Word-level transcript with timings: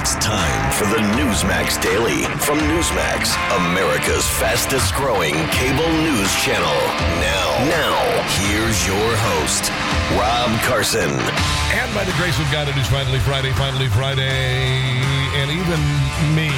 It's 0.00 0.16
time 0.16 0.72
for 0.72 0.88
the 0.88 0.96
Newsmax 1.20 1.76
Daily 1.76 2.24
from 2.40 2.56
Newsmax, 2.72 3.36
America's 3.68 4.24
fastest 4.40 4.96
growing 4.96 5.36
cable 5.52 5.92
news 6.00 6.32
channel. 6.40 6.72
Now, 7.20 7.68
now, 7.68 7.92
here's 8.40 8.80
your 8.88 8.96
host, 8.96 9.68
Rob 10.16 10.48
Carson. 10.64 11.12
And 11.76 11.92
by 11.92 12.08
the 12.08 12.16
grace 12.16 12.32
of 12.40 12.48
God, 12.48 12.72
it 12.72 12.80
is 12.80 12.88
finally 12.88 13.20
Friday, 13.28 13.52
finally 13.60 13.92
Friday. 13.92 14.64
And 15.36 15.52
even 15.52 15.80
me, 16.32 16.48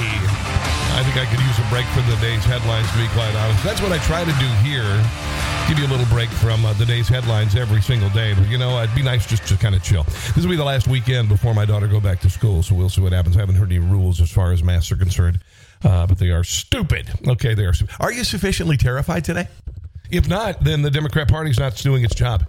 I 0.94 1.02
think 1.02 1.18
I 1.18 1.26
could 1.26 1.42
use 1.42 1.58
a 1.58 1.66
break 1.66 1.90
from 1.98 2.06
the 2.06 2.14
day's 2.22 2.46
headlines, 2.46 2.86
to 2.94 2.98
be 3.02 3.10
quite 3.10 3.34
honest. 3.34 3.58
That's 3.66 3.82
what 3.82 3.90
I 3.90 3.98
try 4.06 4.22
to 4.22 4.34
do 4.38 4.50
here. 4.62 4.86
Give 5.68 5.78
you 5.78 5.86
a 5.86 5.92
little 5.96 6.06
break 6.14 6.28
from 6.28 6.66
uh, 6.66 6.74
the 6.74 6.84
day's 6.84 7.08
headlines 7.08 7.54
every 7.56 7.80
single 7.80 8.10
day. 8.10 8.34
But, 8.34 8.48
you 8.48 8.58
know, 8.58 8.82
it'd 8.82 8.94
be 8.94 9.02
nice 9.02 9.24
just 9.26 9.46
to 9.46 9.56
kind 9.56 9.74
of 9.74 9.82
chill. 9.82 10.02
This 10.34 10.40
will 10.44 10.50
be 10.50 10.56
the 10.56 10.64
last 10.64 10.86
weekend 10.86 11.28
before 11.30 11.54
my 11.54 11.64
daughter 11.64 11.86
go 11.88 11.98
back 11.98 12.20
to 12.20 12.30
school, 12.30 12.62
so 12.62 12.74
we'll 12.74 12.90
see 12.90 13.00
what 13.00 13.12
happens. 13.12 13.36
I 13.36 13.40
haven't 13.40 13.54
heard 13.54 13.70
any 13.70 13.78
rules 13.78 14.20
as 14.20 14.30
far 14.30 14.52
as 14.52 14.62
masks 14.62 14.92
are 14.92 14.96
concerned, 14.96 15.40
uh, 15.82 16.06
but 16.06 16.18
they 16.18 16.28
are 16.30 16.44
stupid. 16.44 17.08
Okay, 17.26 17.54
they 17.54 17.64
are. 17.64 17.72
stu- 17.72 17.86
Are 18.00 18.12
you 18.12 18.22
sufficiently 18.24 18.76
terrified 18.76 19.24
today? 19.24 19.48
If 20.10 20.28
not, 20.28 20.62
then 20.62 20.82
the 20.82 20.90
Democrat 20.90 21.26
Party's 21.26 21.58
not 21.58 21.74
doing 21.76 22.04
its 22.04 22.14
job. 22.14 22.44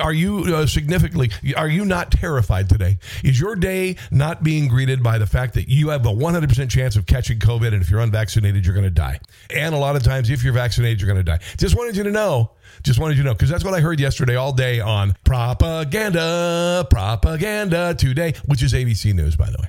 Are 0.00 0.12
you 0.12 0.54
uh, 0.54 0.66
significantly, 0.66 1.32
are 1.56 1.66
you 1.66 1.84
not 1.84 2.12
terrified 2.12 2.68
today? 2.68 2.98
Is 3.24 3.40
your 3.40 3.56
day 3.56 3.96
not 4.12 4.44
being 4.44 4.68
greeted 4.68 5.02
by 5.02 5.18
the 5.18 5.26
fact 5.26 5.54
that 5.54 5.68
you 5.68 5.88
have 5.88 6.06
a 6.06 6.10
100% 6.10 6.70
chance 6.70 6.94
of 6.94 7.06
catching 7.06 7.40
COVID 7.40 7.72
and 7.72 7.82
if 7.82 7.90
you're 7.90 7.98
unvaccinated, 8.02 8.64
you're 8.64 8.74
going 8.74 8.84
to 8.84 8.90
die? 8.90 9.18
And 9.52 9.74
a 9.74 9.78
lot 9.78 9.96
of 9.96 10.04
times, 10.04 10.30
if 10.30 10.44
you're 10.44 10.52
vaccinated, 10.52 11.00
you're 11.00 11.12
going 11.12 11.24
to 11.24 11.28
die. 11.28 11.40
Just 11.56 11.74
wanted 11.76 11.96
you 11.96 12.04
to 12.04 12.12
know. 12.12 12.52
Just 12.82 12.98
wanted 12.98 13.16
you 13.16 13.22
to 13.22 13.28
know 13.28 13.34
because 13.34 13.50
that's 13.50 13.64
what 13.64 13.74
I 13.74 13.80
heard 13.80 14.00
yesterday 14.00 14.36
all 14.36 14.52
day 14.52 14.80
on 14.80 15.14
propaganda, 15.24 16.86
propaganda 16.90 17.94
today, 17.94 18.34
which 18.46 18.62
is 18.62 18.72
ABC 18.72 19.14
News, 19.14 19.36
by 19.36 19.50
the 19.50 19.58
way. 19.60 19.68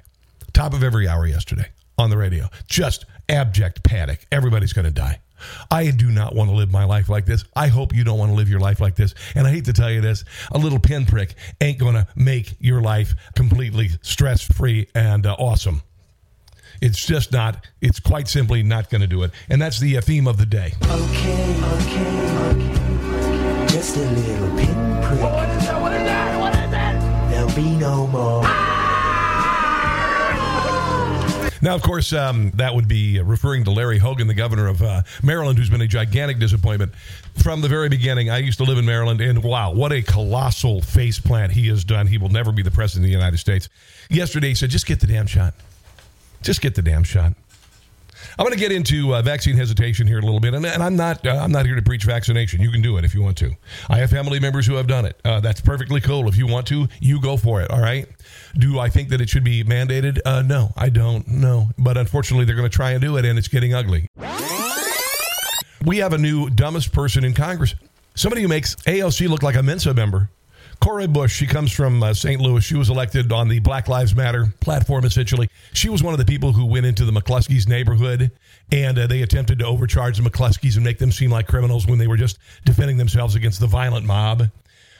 Top 0.53 0.73
of 0.73 0.83
every 0.83 1.07
hour 1.07 1.25
yesterday 1.27 1.67
on 1.97 2.09
the 2.09 2.17
radio. 2.17 2.47
Just 2.67 3.05
abject 3.27 3.83
panic. 3.83 4.25
Everybody's 4.31 4.73
going 4.73 4.85
to 4.85 4.91
die. 4.91 5.19
I 5.71 5.91
do 5.91 6.11
not 6.11 6.35
want 6.35 6.49
to 6.49 6.55
live 6.55 6.71
my 6.71 6.83
life 6.83 7.09
like 7.09 7.25
this. 7.25 7.45
I 7.55 7.67
hope 7.67 7.95
you 7.95 8.03
don't 8.03 8.19
want 8.19 8.31
to 8.31 8.35
live 8.35 8.49
your 8.49 8.59
life 8.59 8.79
like 8.79 8.95
this. 8.95 9.13
And 9.35 9.47
I 9.47 9.51
hate 9.51 9.65
to 9.65 9.73
tell 9.73 9.91
you 9.91 10.01
this 10.01 10.23
a 10.51 10.57
little 10.57 10.79
pinprick 10.79 11.35
ain't 11.61 11.77
going 11.77 11.95
to 11.95 12.07
make 12.15 12.55
your 12.59 12.81
life 12.81 13.13
completely 13.35 13.89
stress 14.01 14.41
free 14.41 14.87
and 14.93 15.25
uh, 15.25 15.35
awesome. 15.39 15.81
It's 16.81 17.05
just 17.05 17.31
not, 17.31 17.67
it's 17.81 17.99
quite 17.99 18.27
simply 18.27 18.63
not 18.63 18.89
going 18.89 19.01
to 19.01 19.07
do 19.07 19.23
it. 19.23 19.31
And 19.49 19.61
that's 19.61 19.79
the 19.79 19.97
uh, 19.97 20.01
theme 20.01 20.27
of 20.27 20.37
the 20.37 20.45
day. 20.45 20.73
Okay, 20.83 21.61
okay, 21.63 22.51
okay. 22.51 22.68
Just 23.79 23.95
a 23.95 24.01
little 24.01 24.57
pinprick. 24.57 25.21
What 25.21 25.47
is 25.47 25.65
that? 25.65 25.81
What 25.81 25.93
is 25.93 26.03
that? 26.03 26.37
What 26.37 26.53
is 26.53 26.71
that? 26.71 27.31
There'll 27.31 27.55
be 27.55 27.77
no 27.77 28.07
more. 28.07 28.41
Now, 31.61 31.75
of 31.75 31.81
course, 31.81 32.11
um, 32.11 32.51
that 32.55 32.75
would 32.75 32.89
be 32.89 33.21
referring 33.21 33.63
to 33.63 33.71
Larry 33.71 33.97
Hogan, 33.97 34.27
the 34.27 34.33
governor 34.33 34.67
of 34.67 34.81
uh, 34.81 35.03
Maryland, 35.23 35.57
who's 35.57 35.69
been 35.69 35.79
a 35.79 35.87
gigantic 35.87 36.39
disappointment 36.39 36.93
from 37.41 37.61
the 37.61 37.69
very 37.69 37.87
beginning. 37.87 38.29
I 38.29 38.39
used 38.39 38.57
to 38.57 38.65
live 38.65 38.77
in 38.77 38.85
Maryland, 38.85 39.21
and 39.21 39.41
wow, 39.41 39.71
what 39.71 39.93
a 39.93 40.01
colossal 40.01 40.81
faceplant 40.81 41.51
he 41.51 41.69
has 41.69 41.85
done. 41.85 42.05
He 42.05 42.17
will 42.17 42.27
never 42.27 42.51
be 42.51 42.63
the 42.63 42.71
president 42.71 43.05
of 43.05 43.07
the 43.11 43.17
United 43.17 43.37
States. 43.37 43.69
Yesterday, 44.09 44.49
he 44.49 44.55
said, 44.55 44.71
just 44.71 44.87
get 44.87 44.99
the 44.99 45.07
damn 45.07 45.25
shot. 45.25 45.53
Just 46.41 46.59
get 46.59 46.75
the 46.75 46.81
damn 46.81 47.05
shot. 47.05 47.31
I'm 48.39 48.45
going 48.45 48.53
to 48.53 48.59
get 48.59 48.71
into 48.71 49.13
uh, 49.13 49.21
vaccine 49.21 49.57
hesitation 49.57 50.07
here 50.07 50.17
a 50.17 50.21
little 50.21 50.39
bit, 50.39 50.53
and, 50.53 50.65
and 50.65 50.81
I'm 50.81 50.95
not 50.95 51.27
uh, 51.27 51.31
I'm 51.31 51.51
not 51.51 51.65
here 51.65 51.75
to 51.75 51.81
preach 51.81 52.05
vaccination. 52.05 52.61
You 52.61 52.71
can 52.71 52.81
do 52.81 52.97
it 52.97 53.03
if 53.03 53.13
you 53.13 53.21
want 53.21 53.37
to. 53.39 53.51
I 53.89 53.97
have 53.97 54.11
family 54.11 54.39
members 54.39 54.65
who 54.65 54.75
have 54.75 54.87
done 54.87 55.03
it. 55.03 55.19
Uh, 55.25 55.41
that's 55.41 55.59
perfectly 55.59 55.99
cool. 55.99 56.29
If 56.29 56.37
you 56.37 56.47
want 56.47 56.65
to, 56.67 56.87
you 57.01 57.19
go 57.19 57.35
for 57.35 57.61
it. 57.61 57.69
All 57.69 57.81
right. 57.81 58.07
Do 58.57 58.79
I 58.79 58.87
think 58.87 59.09
that 59.09 59.19
it 59.19 59.27
should 59.27 59.43
be 59.43 59.65
mandated? 59.65 60.19
Uh, 60.25 60.41
no, 60.41 60.69
I 60.77 60.87
don't. 60.87 61.27
No, 61.27 61.67
but 61.77 61.97
unfortunately, 61.97 62.45
they're 62.45 62.55
going 62.55 62.69
to 62.69 62.73
try 62.73 62.91
and 62.91 63.01
do 63.01 63.17
it, 63.17 63.25
and 63.25 63.37
it's 63.37 63.49
getting 63.49 63.73
ugly. 63.73 64.07
We 65.83 65.97
have 65.97 66.13
a 66.13 66.17
new 66.17 66.49
dumbest 66.49 66.93
person 66.93 67.25
in 67.25 67.33
Congress. 67.33 67.75
Somebody 68.15 68.41
who 68.41 68.47
makes 68.47 68.75
AOC 68.75 69.27
look 69.27 69.43
like 69.43 69.55
a 69.57 69.63
Mensa 69.63 69.93
member. 69.93 70.29
Cori 70.79 71.07
Bush, 71.07 71.35
she 71.35 71.45
comes 71.45 71.73
from 71.73 72.01
uh, 72.01 72.13
St. 72.13 72.39
Louis. 72.39 72.63
She 72.63 72.75
was 72.75 72.89
elected 72.89 73.31
on 73.33 73.49
the 73.49 73.59
Black 73.59 73.89
Lives 73.89 74.15
Matter 74.15 74.53
platform, 74.61 75.03
essentially. 75.03 75.49
She 75.73 75.89
was 75.89 76.01
one 76.01 76.13
of 76.13 76.19
the 76.19 76.25
people 76.25 76.53
who 76.53 76.65
went 76.65 76.85
into 76.85 77.03
the 77.03 77.11
McCluskey's 77.11 77.67
neighborhood 77.67 78.31
and 78.71 78.97
uh, 78.97 79.07
they 79.07 79.21
attempted 79.21 79.59
to 79.59 79.65
overcharge 79.65 80.17
the 80.17 80.29
McCluskeys 80.29 80.75
and 80.75 80.85
make 80.85 80.97
them 80.97 81.11
seem 81.11 81.31
like 81.31 81.47
criminals 81.47 81.85
when 81.85 81.99
they 81.99 82.07
were 82.07 82.17
just 82.17 82.39
defending 82.65 82.97
themselves 82.97 83.35
against 83.35 83.59
the 83.59 83.67
violent 83.67 84.05
mob. 84.05 84.43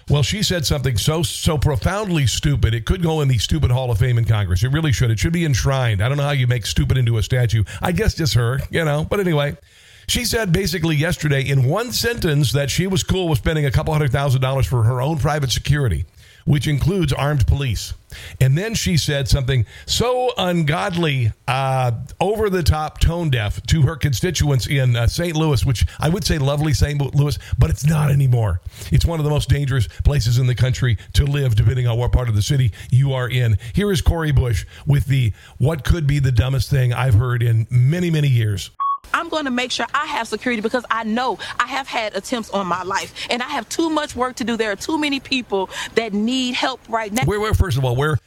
Well, 0.10 0.24
she 0.24 0.42
said 0.42 0.66
something 0.66 0.98
so 0.98 1.22
so 1.22 1.56
profoundly 1.56 2.26
stupid. 2.26 2.74
It 2.74 2.86
could 2.86 3.04
go 3.04 3.22
in 3.22 3.28
the 3.28 3.38
stupid 3.38 3.70
Hall 3.70 3.92
of 3.92 4.00
Fame 4.00 4.18
in 4.18 4.26
Congress. 4.26 4.64
It 4.64 4.70
really 4.70 4.92
should. 4.92 5.12
It 5.12 5.20
should 5.20 5.34
be 5.34 5.46
enshrined. 5.46 6.02
I 6.02 6.10
don't 6.10 6.18
know 6.18 6.24
how 6.24 6.32
you 6.32 6.48
make 6.48 6.66
stupid 6.66 6.98
into 6.98 7.20
a 7.20 7.24
statue. 7.24 7.64
I 7.80 7.92
guess 7.92 8.16
just 8.16 8.34
her, 8.34 8.60
you 8.72 8.84
know. 8.84 9.06
But 9.08 9.20
anyway, 9.20 9.56
she 10.10 10.26
said 10.26 10.52
basically 10.52 10.96
yesterday 10.96 11.48
in 11.48 11.64
one 11.66 11.92
sentence 11.92 12.52
that 12.54 12.70
she 12.72 12.88
was 12.88 13.04
cool 13.04 13.28
with 13.28 13.38
spending 13.38 13.66
a 13.66 13.72
couple 13.72 13.94
hundred 13.94 14.12
thousand 14.12 14.42
dollars 14.42 14.66
for 14.66 14.84
her 14.84 15.02
own 15.02 15.18
private 15.18 15.52
security, 15.52 16.06
which 16.46 16.68
includes 16.68 17.14
armed 17.14 17.46
police. 17.46 17.94
And 18.42 18.58
then 18.58 18.74
she 18.74 18.98
said 18.98 19.28
something 19.28 19.68
so 19.86 20.32
ungodly, 20.36 21.32
uh, 21.48 21.92
over 22.20 22.50
the 22.50 22.64
top, 22.64 23.00
tone 23.00 23.30
deaf 23.30 23.62
to 23.68 23.84
her 23.84 23.96
constituents 23.96 24.66
in 24.66 24.96
uh, 24.96 25.06
St. 25.06 25.36
Louis, 25.36 25.64
which 25.64 25.86
I 26.00 26.10
would 26.10 26.26
say 26.26 26.40
lovely 26.40 26.74
St. 26.74 27.00
Louis, 27.16 27.38
but 27.60 27.70
it's 27.70 27.86
not 27.86 28.10
anymore. 28.10 28.62
It's 28.92 29.06
one 29.06 29.20
of 29.20 29.26
the 29.26 29.30
most 29.30 29.48
dangerous 29.48 29.88
places 30.04 30.40
in 30.40 30.48
the 30.48 30.56
country 30.56 30.98
to 31.14 31.26
live, 31.26 31.56
depending 31.56 31.86
on 31.86 32.00
what 32.00 32.12
part 32.12 32.30
of 32.30 32.36
the 32.36 32.42
city 32.42 32.72
you 32.90 33.14
are 33.14 33.30
in. 33.30 33.60
Here 33.74 33.92
is 33.92 34.02
Cori 34.02 34.32
Bush 34.32 34.66
with 34.88 35.06
the 35.06 35.34
what 35.60 35.84
could 35.84 36.08
be 36.08 36.18
the 36.18 36.32
dumbest 36.32 36.72
thing 36.72 36.94
I've 36.94 37.14
heard 37.14 37.44
in 37.44 37.68
many, 37.70 38.10
many 38.10 38.28
years. 38.28 38.72
I'm 39.20 39.28
going 39.28 39.46
to 39.46 39.52
make 39.52 39.72
sure 39.72 39.86
I 39.94 40.06
have 40.06 40.30
security 40.30 40.62
because 40.62 40.86
I 40.90 41.04
know 41.04 41.38
I 41.60 41.68
have 41.68 41.88
had 41.88 42.16
attempts 42.16 42.50
on 42.52 42.68
my 42.68 42.84
life 42.84 43.14
and 43.30 43.44
I 43.44 43.50
have 43.50 43.68
too 43.68 43.90
much 43.90 44.16
work 44.16 44.38
to 44.38 44.46
do. 44.46 44.56
There 44.56 44.72
are 44.72 44.78
too 44.78 44.98
many 44.98 45.20
people 45.20 45.70
that 45.96 46.14
need 46.14 46.56
help 46.56 46.80
right 46.88 47.12
now. 47.12 47.26
Where, 47.26 47.40
where, 47.40 47.54
first 47.54 47.78
of 47.78 47.84
all, 47.84 47.98
where, 47.98 48.18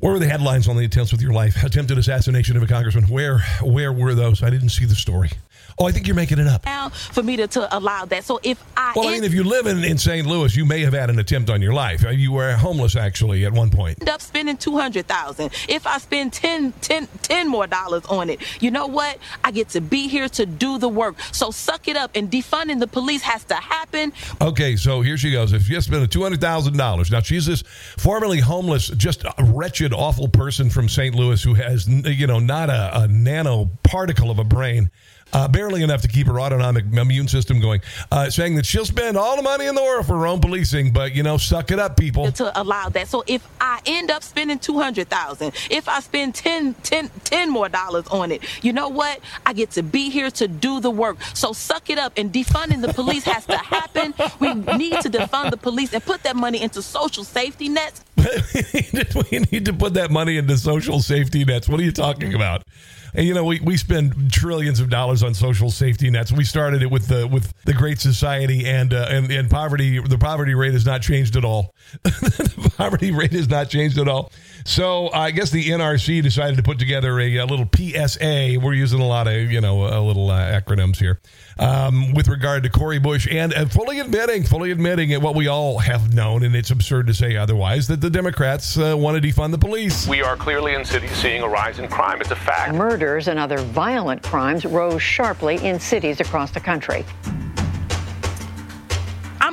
where 0.00 0.12
were 0.12 0.18
the 0.18 0.28
headlines 0.28 0.68
on 0.68 0.76
the 0.76 0.84
attempts 0.84 1.10
with 1.10 1.22
your 1.22 1.32
life? 1.32 1.64
Attempted 1.64 1.96
assassination 1.96 2.58
of 2.58 2.62
a 2.62 2.66
congressman. 2.66 3.04
Where, 3.04 3.38
where 3.62 3.94
were 3.94 4.14
those? 4.14 4.42
I 4.42 4.50
didn't 4.50 4.68
see 4.68 4.84
the 4.84 4.94
story. 4.94 5.30
Oh, 5.78 5.86
I 5.86 5.92
think 5.92 6.06
you're 6.06 6.16
making 6.16 6.38
it 6.38 6.46
up. 6.46 6.64
Now 6.64 6.90
for 6.90 7.22
me 7.22 7.36
to, 7.36 7.46
to 7.48 7.76
allow 7.76 8.04
that. 8.06 8.24
So 8.24 8.40
if 8.42 8.62
I, 8.76 8.92
Well, 8.94 9.08
I 9.08 9.12
mean, 9.12 9.24
if 9.24 9.34
you 9.34 9.44
live 9.44 9.66
in, 9.66 9.82
in 9.84 9.98
St. 9.98 10.26
Louis, 10.26 10.54
you 10.56 10.64
may 10.64 10.80
have 10.80 10.92
had 10.92 11.10
an 11.10 11.18
attempt 11.18 11.50
on 11.50 11.62
your 11.62 11.72
life. 11.72 12.04
You 12.10 12.32
were 12.32 12.52
homeless, 12.54 12.96
actually, 12.96 13.44
at 13.44 13.52
one 13.52 13.70
point. 13.70 14.00
end 14.00 14.08
up 14.08 14.20
spending 14.20 14.56
200000 14.56 15.50
if 15.68 15.86
I 15.86 15.98
spend 15.98 16.32
10, 16.32 16.72
10, 16.80 17.08
10 17.22 17.48
more 17.48 17.66
dollars 17.66 18.04
on 18.06 18.30
it, 18.30 18.40
you 18.62 18.70
know 18.70 18.86
what? 18.86 19.18
I 19.44 19.50
get 19.50 19.68
to 19.70 19.80
be 19.80 20.08
here 20.08 20.28
to 20.30 20.46
do 20.46 20.78
the 20.78 20.88
work. 20.88 21.16
So 21.32 21.50
suck 21.50 21.88
it 21.88 21.96
up 21.96 22.10
and 22.14 22.30
defunding 22.30 22.80
the 22.80 22.86
police 22.86 23.22
has 23.22 23.44
to 23.44 23.54
happen. 23.54 24.12
Okay, 24.40 24.76
so 24.76 25.00
here 25.00 25.16
she 25.16 25.32
goes. 25.32 25.52
If 25.52 25.68
you 25.68 25.80
spend 25.80 26.10
two 26.10 26.22
hundred 26.22 26.40
thousand 26.40 26.76
dollars, 26.76 27.10
now 27.10 27.20
she's 27.20 27.46
this 27.46 27.62
formerly 27.96 28.40
homeless, 28.40 28.88
just 28.88 29.24
wretched, 29.38 29.92
awful 29.92 30.28
person 30.28 30.70
from 30.70 30.88
St. 30.88 31.14
Louis 31.14 31.42
who 31.42 31.54
has, 31.54 31.88
you 31.88 32.26
know, 32.26 32.38
not 32.38 32.70
a, 32.70 33.02
a 33.02 33.08
nano 33.08 33.70
particle 33.82 34.30
of 34.30 34.38
a 34.38 34.44
brain. 34.44 34.90
Uh, 35.32 35.48
barely 35.48 35.82
enough 35.82 36.02
to 36.02 36.08
keep 36.08 36.26
her 36.26 36.38
autonomic 36.40 36.84
immune 36.92 37.28
system 37.28 37.60
going, 37.60 37.80
uh, 38.10 38.28
saying 38.28 38.54
that 38.54 38.66
she'll 38.66 38.84
spend 38.84 39.16
all 39.16 39.36
the 39.36 39.42
money 39.42 39.66
in 39.66 39.74
the 39.74 39.82
world 39.82 40.06
for 40.06 40.18
her 40.18 40.26
own 40.26 40.40
policing, 40.40 40.92
but 40.92 41.14
you 41.14 41.22
know, 41.22 41.36
suck 41.36 41.70
it 41.70 41.78
up, 41.78 41.96
people. 41.96 42.30
to 42.32 42.60
allow 42.60 42.88
that. 42.90 43.08
So 43.08 43.24
if 43.26 43.46
I 43.60 43.80
end 43.86 44.10
up 44.10 44.22
spending 44.22 44.58
200,000, 44.58 45.52
if 45.70 45.88
I 45.88 46.00
spend 46.00 46.34
10, 46.34 46.74
10, 46.82 47.10
10 47.24 47.50
more 47.50 47.68
dollars 47.68 48.06
on 48.08 48.30
it, 48.30 48.42
you 48.62 48.72
know 48.72 48.88
what? 48.88 49.20
I 49.46 49.52
get 49.52 49.70
to 49.72 49.82
be 49.82 50.10
here 50.10 50.30
to 50.32 50.48
do 50.48 50.80
the 50.80 50.90
work. 50.90 51.16
So 51.34 51.52
suck 51.52 51.90
it 51.90 51.98
up 51.98 52.12
and 52.16 52.32
defunding 52.32 52.82
the 52.82 52.92
police 52.92 53.24
has 53.24 53.46
to 53.46 53.56
happen. 53.56 54.14
We 54.38 54.54
need 54.54 55.00
to 55.00 55.10
defund 55.10 55.50
the 55.50 55.56
police 55.56 55.92
and 55.92 56.04
put 56.04 56.22
that 56.24 56.36
money 56.36 56.62
into 56.62 56.82
social 56.82 57.24
safety 57.24 57.68
nets. 57.68 58.04
we 58.16 59.38
need 59.50 59.64
to 59.64 59.72
put 59.72 59.94
that 59.94 60.10
money 60.10 60.36
into 60.36 60.56
social 60.56 61.00
safety 61.00 61.44
nets. 61.44 61.68
What 61.68 61.80
are 61.80 61.84
you 61.84 61.92
talking 61.92 62.34
about? 62.34 62.62
And 63.14 63.26
you 63.26 63.34
know, 63.34 63.44
we, 63.44 63.60
we 63.60 63.76
spend 63.76 64.32
trillions 64.32 64.80
of 64.80 64.88
dollars 64.88 65.22
on 65.22 65.34
social 65.34 65.70
safety 65.70 66.08
nets. 66.10 66.32
We 66.32 66.44
started 66.44 66.82
it 66.82 66.90
with 66.90 67.08
the 67.08 67.26
with 67.26 67.52
the 67.64 67.74
Great 67.74 68.00
Society, 68.00 68.66
and 68.66 68.94
uh, 68.94 69.06
and 69.10 69.30
and 69.30 69.50
poverty. 69.50 70.00
The 70.00 70.18
poverty 70.18 70.54
rate 70.54 70.72
has 70.72 70.86
not 70.86 71.02
changed 71.02 71.36
at 71.36 71.44
all. 71.44 71.74
the 72.02 72.72
poverty 72.76 73.10
rate 73.10 73.32
has 73.32 73.48
not 73.48 73.68
changed 73.68 73.98
at 73.98 74.08
all. 74.08 74.32
So 74.64 75.10
I 75.12 75.30
guess 75.30 75.50
the 75.50 75.70
NRC 75.70 76.22
decided 76.22 76.56
to 76.56 76.62
put 76.62 76.78
together 76.78 77.18
a, 77.20 77.36
a 77.38 77.46
little 77.46 77.68
PSA. 77.74 78.58
We're 78.62 78.74
using 78.74 79.00
a 79.00 79.06
lot 79.06 79.26
of 79.26 79.52
you 79.52 79.60
know 79.60 79.84
a 79.84 80.00
little 80.00 80.30
uh, 80.30 80.60
acronyms 80.60 80.96
here 80.96 81.20
um, 81.58 82.14
with 82.14 82.28
regard 82.28 82.62
to 82.62 82.70
Cori 82.70 82.98
Bush, 82.98 83.28
and 83.30 83.52
uh, 83.52 83.66
fully 83.66 84.00
admitting, 84.00 84.44
fully 84.44 84.70
admitting 84.70 85.10
it, 85.10 85.20
what 85.20 85.34
we 85.34 85.48
all 85.48 85.78
have 85.78 86.14
known, 86.14 86.42
and 86.42 86.54
it's 86.54 86.70
absurd 86.70 87.06
to 87.08 87.14
say 87.14 87.36
otherwise, 87.36 87.88
that 87.88 88.00
the 88.00 88.10
Democrats 88.10 88.78
uh, 88.78 88.96
want 88.96 89.20
to 89.20 89.28
defund 89.28 89.50
the 89.50 89.58
police. 89.58 90.06
We 90.06 90.22
are 90.22 90.36
clearly 90.36 90.74
in 90.74 90.84
cities 90.84 91.12
seeing 91.12 91.42
a 91.42 91.48
rise 91.48 91.78
in 91.78 91.88
crime. 91.88 92.20
It's 92.20 92.30
a 92.30 92.36
fact. 92.36 92.74
Murders 93.02 93.26
and 93.26 93.36
other 93.36 93.58
violent 93.58 94.22
crimes 94.22 94.64
rose 94.64 95.02
sharply 95.02 95.56
in 95.66 95.80
cities 95.80 96.20
across 96.20 96.52
the 96.52 96.60
country. 96.60 97.04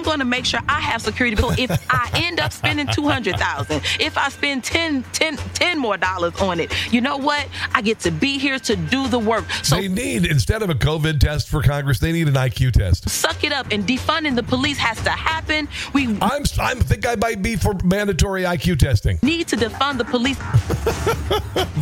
Going 0.09 0.17
to 0.17 0.25
make 0.25 0.45
sure 0.45 0.59
I 0.67 0.79
have 0.81 1.03
security. 1.03 1.35
So 1.35 1.51
if 1.56 1.69
I 1.91 2.09
end 2.15 2.39
up 2.39 2.51
spending 2.51 2.88
200000 2.88 3.79
if 4.00 4.17
I 4.17 4.29
spend 4.29 4.63
10, 4.63 5.03
10, 5.13 5.38
10 5.38 5.77
more 5.77 5.97
dollars 5.97 6.33
on 6.41 6.59
it, 6.59 6.73
you 6.91 7.00
know 7.00 7.17
what? 7.17 7.47
I 7.75 7.83
get 7.83 8.00
to 8.00 8.11
be 8.11 8.39
here 8.39 8.57
to 8.57 8.75
do 8.75 9.07
the 9.07 9.19
work. 9.19 9.45
So 9.61 9.75
they 9.75 9.88
need, 9.88 10.25
instead 10.25 10.63
of 10.63 10.71
a 10.71 10.73
COVID 10.73 11.19
test 11.19 11.47
for 11.47 11.61
Congress, 11.61 12.00
they 12.00 12.11
need 12.11 12.27
an 12.27 12.33
IQ 12.33 12.71
test. 12.71 13.07
suck 13.07 13.44
it 13.44 13.51
up 13.51 13.67
and 13.69 13.85
defunding 13.85 14.35
the 14.35 14.41
police 14.41 14.79
has 14.79 15.00
to 15.03 15.11
happen. 15.11 15.67
We 15.94 16.07
I'm, 16.23 16.41
I 16.59 16.73
think 16.73 17.05
I 17.05 17.13
might 17.13 17.44
be 17.44 17.55
for 17.55 17.75
mandatory 17.83 18.45
IQ 18.45 18.79
testing. 18.79 19.19
need 19.21 19.47
to 19.50 19.57
defund 19.57 20.00
the 20.00 20.05
police. 20.05 20.38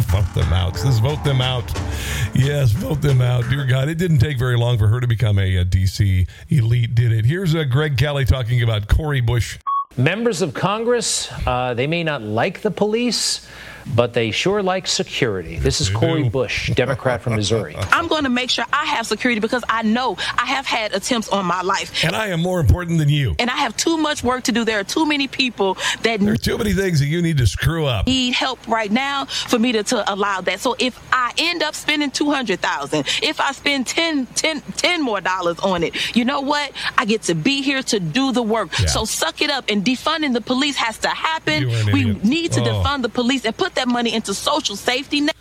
vote 0.07 0.33
them 0.35 0.51
out. 0.51 0.75
Says 0.75 0.99
vote 0.99 1.23
them 1.23 1.39
out. 1.39 1.71
Yes, 2.35 2.71
vote 2.71 3.01
them 3.01 3.21
out. 3.21 3.49
Dear 3.49 3.65
God, 3.65 3.87
it 3.87 3.95
didn't 3.97 4.19
take 4.19 4.37
very 4.37 4.57
long 4.57 4.77
for 4.77 4.89
her 4.89 4.99
to 4.99 5.07
become 5.07 5.39
a, 5.39 5.55
a 5.55 5.63
DC 5.65 6.27
elite, 6.49 6.93
did 6.93 7.13
it? 7.13 7.23
Here's 7.23 7.53
a 7.53 7.63
Greg 7.63 7.97
Kelly 7.97 8.16
talking 8.23 8.63
about 8.63 8.87
Cori 8.87 9.21
Bush. 9.21 9.57
Members 9.97 10.41
of 10.41 10.53
Congress, 10.53 11.31
uh, 11.47 11.73
they 11.73 11.87
may 11.87 12.03
not 12.03 12.21
like 12.21 12.61
the 12.61 12.71
police, 12.71 13.47
but 13.95 14.13
they 14.13 14.31
sure 14.31 14.61
like 14.61 14.87
security. 14.87 15.57
This 15.57 15.81
is 15.81 15.87
They 15.89 15.95
Cori 15.95 16.23
do. 16.23 16.29
Bush, 16.29 16.71
Democrat 16.73 17.21
from 17.21 17.35
Missouri. 17.35 17.75
I'm 17.91 18.07
going 18.07 18.23
to 18.23 18.29
make 18.29 18.49
sure 18.49 18.65
I 18.73 18.85
have 18.85 19.07
security 19.07 19.39
because 19.39 19.63
I 19.69 19.81
know 19.83 20.17
I 20.37 20.45
have 20.45 20.65
had 20.65 20.93
attempts 20.93 21.29
on 21.29 21.45
my 21.45 21.61
life. 21.61 22.03
And 22.03 22.15
I 22.15 22.27
am 22.27 22.41
more 22.41 22.59
important 22.59 22.99
than 22.99 23.09
you. 23.09 23.35
And 23.39 23.49
I 23.49 23.55
have 23.57 23.75
too 23.77 23.97
much 23.97 24.23
work 24.23 24.43
to 24.45 24.51
do. 24.51 24.65
There 24.65 24.79
are 24.79 24.83
too 24.83 25.05
many 25.05 25.27
people 25.27 25.75
that 26.03 26.19
There 26.19 26.33
are 26.33 26.37
too 26.37 26.57
many 26.57 26.73
things 26.73 26.99
that 26.99 27.07
you 27.07 27.21
need 27.21 27.37
to 27.37 27.47
screw 27.47 27.85
up. 27.85 28.07
need 28.07 28.33
help 28.33 28.65
right 28.67 28.91
now 28.91 29.25
for 29.25 29.57
me 29.59 29.71
to, 29.73 29.83
to 29.83 30.13
allow 30.13 30.41
that. 30.41 30.59
So 30.59 30.75
if 30.79 30.99
I 31.11 31.33
end 31.37 31.63
up 31.63 31.73
spending 31.75 32.11
200,000, 32.11 33.05
if 33.23 33.39
I 33.39 33.51
spend 33.51 33.87
10, 33.87 34.25
10, 34.27 34.61
10 34.61 35.01
more 35.01 35.21
dollars 35.21 35.59
on 35.59 35.83
it, 35.83 36.15
you 36.15 36.25
know 36.25 36.41
what? 36.41 36.71
I 36.97 37.05
get 37.05 37.23
to 37.23 37.35
be 37.35 37.61
here 37.61 37.81
to 37.83 37.99
do 37.99 38.31
the 38.31 38.43
work. 38.43 38.69
Yeah. 38.79 38.87
So 38.87 39.05
suck 39.05 39.41
it 39.41 39.49
up 39.49 39.65
and 39.69 39.83
defunding 39.83 40.33
the 40.33 40.41
police 40.41 40.75
has 40.77 40.97
to 40.99 41.09
happen. 41.09 41.63
You 41.63 41.69
are 41.71 41.79
an 41.81 41.91
We 41.93 42.01
idiot. 42.01 42.23
need 42.23 42.51
to 42.53 42.61
Oh. 42.61 42.65
defund 42.83 43.01
the 43.01 43.09
police 43.09 43.45
and 43.45 43.55
put 43.55 43.75
that 43.77 43.87
money 43.87 44.13
into 44.13 44.33
social 44.33 44.75
safety 44.75 45.21
net. 45.21 45.35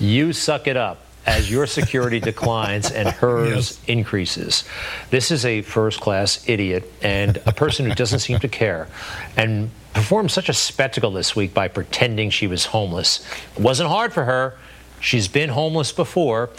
You 0.00 0.32
suck 0.32 0.66
it 0.66 0.76
up 0.76 1.02
as 1.24 1.50
your 1.50 1.66
security 1.66 2.20
declines 2.32 2.90
and 2.90 3.08
hers 3.08 3.48
Yes. 3.50 3.80
increases. 3.86 4.64
This 5.10 5.30
is 5.30 5.44
a 5.44 5.62
first 5.62 6.00
class 6.00 6.46
idiot 6.48 6.92
and 7.02 7.38
a 7.46 7.52
person 7.52 7.86
who 7.86 7.94
doesn't 7.94 8.18
seem 8.20 8.38
to 8.40 8.48
care 8.48 8.88
and 9.36 9.70
performed 9.94 10.30
such 10.30 10.48
a 10.48 10.52
spectacle 10.52 11.10
this 11.10 11.34
week 11.34 11.54
by 11.54 11.68
pretending 11.68 12.30
she 12.30 12.46
was 12.46 12.66
homeless. 12.66 13.26
It 13.56 13.62
wasn't 13.62 13.88
hard 13.88 14.12
for 14.12 14.24
her. 14.24 14.56
She's 15.00 15.28
been 15.28 15.50
homeless 15.50 15.92
before. 15.92 16.50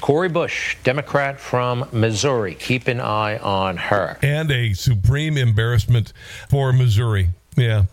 Cori 0.00 0.28
Bush, 0.28 0.76
Democrat 0.82 1.38
from 1.40 1.88
Missouri. 1.92 2.54
Keep 2.56 2.88
an 2.88 3.00
eye 3.00 3.38
on 3.38 3.76
her. 3.76 4.18
And 4.22 4.50
a 4.50 4.72
supreme 4.72 5.36
embarrassment 5.36 6.12
for 6.50 6.72
Missouri. 6.72 7.28
Yeah. 7.56 7.84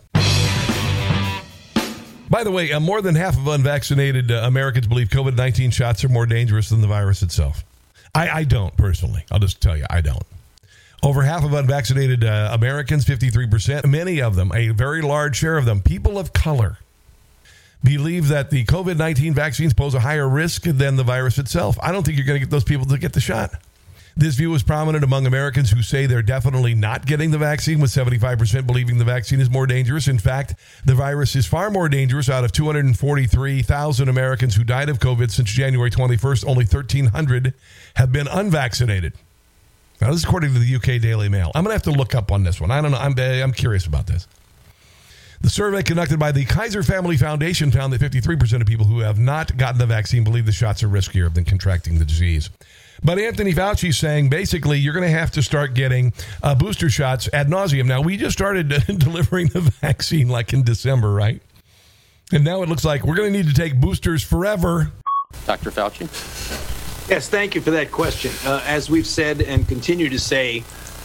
By 2.30 2.44
the 2.44 2.52
way, 2.52 2.72
uh, 2.72 2.80
more 2.80 3.02
than 3.02 3.16
half 3.16 3.38
of 3.38 3.48
unvaccinated 3.48 4.32
uh, 4.32 4.42
Americans 4.44 4.88
believe 4.88 5.10
COVID 5.10 5.36
19 5.36 5.72
shots 5.72 6.04
are 6.04 6.10
more 6.10 6.26
dangerous 6.26 6.70
than 6.70 6.82
the 6.82 6.88
virus 6.88 7.24
itself. 7.24 7.64
I, 8.14 8.30
I 8.30 8.44
don't 8.44 8.76
personally. 8.78 9.26
I'll 9.32 9.40
just 9.40 9.62
tell 9.62 9.76
you, 9.76 9.86
I 9.90 10.02
don't. 10.02 10.24
Over 11.02 11.24
half 11.24 11.44
of 11.44 11.54
unvaccinated 11.54 12.24
uh, 12.24 12.50
Americans, 12.52 13.06
53%, 13.06 13.86
many 13.86 14.22
of 14.22 14.36
them, 14.36 14.52
a 14.54 14.70
very 14.70 15.02
large 15.02 15.38
share 15.38 15.58
of 15.58 15.66
them, 15.66 15.82
people 15.82 16.20
of 16.20 16.34
color, 16.34 16.78
believe 17.84 18.28
that 18.28 18.50
the 18.50 18.66
COVID 18.66 18.98
19 18.98 19.34
vaccines 19.34 19.74
pose 19.74 19.96
a 19.96 20.00
higher 20.00 20.28
risk 20.28 20.64
than 20.64 20.98
the 20.98 21.04
virus 21.04 21.38
itself. 21.38 21.78
I 21.82 21.92
don't 21.92 22.06
think 22.06 22.18
you're 22.18 22.28
going 22.28 22.40
to 22.40 22.46
get 22.46 22.52
those 22.52 22.64
people 22.64 22.86
to 22.88 22.98
get 22.98 23.14
the 23.14 23.22
shot. 23.22 23.52
This 24.20 24.36
view 24.36 24.54
is 24.54 24.64
prominent 24.64 25.06
among 25.06 25.26
Americans 25.26 25.72
who 25.72 25.82
say 25.82 26.06
they're 26.06 26.22
definitely 26.22 26.76
not 26.76 27.06
getting 27.06 27.32
the 27.32 27.38
vaccine, 27.38 27.80
with 27.80 27.90
75% 27.90 28.68
believing 28.68 28.98
the 28.98 29.06
vaccine 29.06 29.40
is 29.40 29.50
more 29.50 29.66
dangerous. 29.66 30.10
In 30.10 30.20
fact, 30.20 30.56
the 30.84 30.94
virus 30.94 31.38
is 31.38 31.46
far 31.46 31.70
more 31.70 31.88
dangerous. 31.88 32.28
Out 32.30 32.44
of 32.44 32.52
243,000 32.52 34.10
Americans 34.10 34.56
who 34.56 34.66
died 34.66 34.90
of 34.90 35.00
COVID 35.00 35.32
since 35.32 35.50
January 35.50 35.90
21st, 35.90 36.46
only 36.46 36.66
1,300 36.66 37.54
have 37.96 38.12
been 38.12 38.28
unvaccinated. 38.28 39.14
Now, 40.02 40.08
this 40.10 40.18
is 40.18 40.26
according 40.26 40.52
to 40.52 40.60
the 40.60 40.76
UK 40.76 41.02
Daily 41.02 41.30
Mail. 41.30 41.54
I'm 41.56 41.64
going 41.64 41.72
to 41.72 41.76
have 41.76 41.94
to 41.94 41.98
look 41.98 42.14
up 42.14 42.30
on 42.30 42.44
this 42.44 42.60
one. 42.60 42.72
I 42.72 42.82
don't 42.82 42.92
know. 42.92 42.98
I'm, 42.98 43.18
eh, 43.18 43.42
I'm 43.42 43.54
curious 43.54 43.86
about 43.86 44.08
this. 44.08 44.28
The 45.42 45.50
survey 45.50 45.84
conducted 45.84 46.20
by 46.20 46.34
the 46.34 46.44
Kaiser 46.44 46.84
Family 46.84 47.16
Foundation 47.16 47.72
found 47.72 47.94
that 47.94 48.02
53% 48.02 48.60
of 48.60 48.68
people 48.68 48.86
who 48.86 49.00
have 49.00 49.20
not 49.20 49.56
gotten 49.56 49.78
the 49.78 49.86
vaccine 49.86 50.24
believe 50.26 50.46
the 50.46 50.52
shots 50.52 50.84
are 50.84 50.90
riskier 50.90 51.34
than 51.34 51.46
contracting 51.46 51.98
the 51.98 52.04
disease. 52.04 52.50
But 53.02 53.20
Anthony 53.20 53.54
Fauci 53.54 53.90
is 53.90 53.98
saying 53.98 54.30
basically 54.30 54.80
you're 54.80 54.94
going 54.94 55.10
to 55.10 55.18
have 55.18 55.32
to 55.32 55.42
start 55.42 55.74
getting 55.74 56.12
uh, 56.44 56.56
booster 56.56 56.90
shots 56.90 57.30
ad 57.32 57.48
nauseum. 57.48 57.86
Now, 57.86 58.02
we 58.02 58.18
just 58.18 58.38
started 58.38 58.68
delivering 59.00 59.48
the 59.48 59.62
vaccine 59.62 60.28
like 60.28 60.52
in 60.52 60.64
December, 60.64 61.14
right? 61.14 61.42
And 62.34 62.44
now 62.44 62.62
it 62.62 62.68
looks 62.68 62.84
like 62.84 63.06
we're 63.06 63.16
going 63.16 63.32
to 63.32 63.38
need 63.38 63.48
to 63.48 63.56
take 63.56 63.80
boosters 63.80 64.22
forever. 64.22 64.92
Dr. 65.46 65.72
Fauci? 65.72 67.10
Yes, 67.10 67.30
thank 67.30 67.56
you 67.56 67.62
for 67.62 67.72
that 67.72 67.92
question. 67.92 68.32
Uh, 68.46 68.62
as 68.68 68.90
we've 68.90 69.08
said 69.08 69.42
and 69.42 69.66
continue 69.68 70.10
to 70.10 70.20
say, 70.20 70.60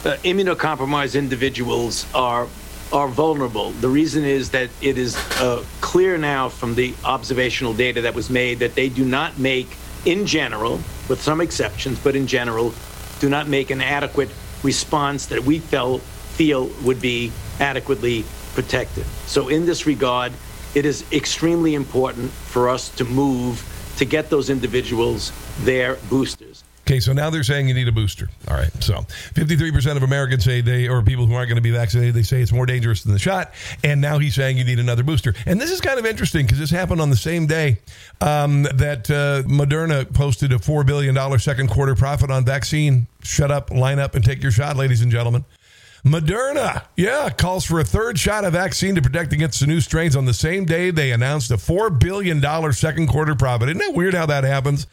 uh, 0.05 0.17
immunocompromised 0.25 1.17
individuals 1.17 2.07
are 2.15 2.49
are 2.95 3.09
vulnerable. 3.09 3.73
The 3.73 3.89
reason 3.89 4.25
is 4.25 4.51
that 4.51 4.71
it 4.81 4.97
is 4.97 5.17
uh, 5.41 5.65
clear 5.81 6.17
now 6.17 6.49
from 6.49 6.77
the 6.77 6.95
observational 7.05 7.75
data 7.75 8.03
that 8.03 8.15
was 8.15 8.31
made 8.31 8.61
that 8.61 8.77
they 8.77 8.89
do 8.89 9.05
not 9.05 9.37
make, 9.37 9.77
in 10.05 10.27
general, 10.27 10.77
with 11.09 11.21
some 11.21 11.41
exceptions, 11.41 11.99
but 11.99 12.15
in 12.15 12.29
general, 12.29 12.73
do 13.19 13.29
not 13.29 13.49
make 13.49 13.73
an 13.73 13.81
adequate 13.81 14.31
response 14.63 15.27
that 15.27 15.43
we 15.43 15.59
felt 15.59 16.03
feel 16.03 16.71
would 16.85 17.01
be 17.01 17.33
adequately 17.59 18.25
protected. 18.55 19.05
So 19.27 19.49
in 19.49 19.67
this 19.67 19.87
regard, 19.87 20.33
it 20.77 20.87
is 20.87 21.05
extremely 21.13 21.75
important 21.75 22.31
for 22.31 22.69
us 22.69 22.91
to 22.91 23.05
move 23.05 23.63
to 23.97 24.05
get 24.05 24.31
those 24.31 24.51
individuals 24.51 25.33
their 25.61 25.97
boosters. 26.09 26.63
Okay, 26.87 27.01
so 27.01 27.15
now 27.15 27.31
they're 27.31 27.43
saying 27.43 27.67
you 27.67 27.73
need 27.73 27.89
a 27.89 27.93
booster. 27.93 28.29
All 28.47 28.57
right, 28.57 28.71
so 28.83 29.07
53% 29.33 29.97
of 29.97 30.03
Americans 30.03 30.45
say 30.45 30.61
they, 30.61 30.87
or 30.87 31.01
people 31.01 31.25
who 31.25 31.33
aren't 31.33 31.49
going 31.49 31.57
to 31.57 31.63
be 31.63 31.71
vaccinated, 31.71 32.15
they 32.15 32.23
say 32.23 32.43
it's 32.43 32.53
more 32.53 32.67
dangerous 32.67 33.03
than 33.03 33.15
the 33.15 33.19
shot. 33.19 33.55
And 33.83 34.03
now 34.03 34.19
he's 34.19 34.35
saying 34.35 34.59
you 34.59 34.65
need 34.65 34.79
another 34.79 35.03
booster. 35.03 35.35
And 35.47 35.59
this 35.59 35.71
is 35.71 35.81
kind 35.81 35.99
of 35.99 36.05
interesting 36.05 36.45
because 36.45 36.59
this 36.59 36.69
happened 36.69 37.01
on 37.01 37.09
the 37.09 37.17
same 37.17 37.47
day 37.47 37.79
um, 38.21 38.65
that 38.65 39.11
uh, 39.11 39.49
Moderna 39.49 40.13
posted 40.13 40.53
a 40.53 40.59
$4 40.59 40.85
billion 40.85 41.39
second 41.39 41.71
quarter 41.71 41.95
profit 41.95 42.31
on 42.31 42.45
vaccine. 42.45 43.07
Shut 43.23 43.51
up, 43.51 43.71
line 43.71 43.99
up, 43.99 44.15
and 44.15 44.23
take 44.23 44.43
your 44.43 44.53
shot, 44.53 44.77
ladies 44.77 45.01
and 45.01 45.11
gentlemen. 45.11 45.47
Moderna, 46.05 46.85
yeah, 46.99 47.31
calls 47.31 47.65
for 47.65 47.81
a 47.81 47.85
third 47.85 48.19
shot 48.19 48.45
of 48.45 48.53
vaccine 48.53 48.95
to 48.95 49.01
protect 49.01 49.33
against 49.33 49.61
the 49.61 49.67
new 49.67 49.81
strains 49.81 50.15
on 50.15 50.27
the 50.27 50.35
same 50.35 50.67
day 50.67 50.91
they 50.91 51.13
announced 51.13 51.51
a 51.51 51.57
$4 51.57 51.99
billion 51.99 52.43
second 52.75 53.07
quarter 53.07 53.35
profit. 53.35 53.71
Isn't 53.71 53.79
that 53.79 53.95
weird 53.95 54.13
how 54.13 54.27
that 54.27 54.45
happens? 54.45 54.87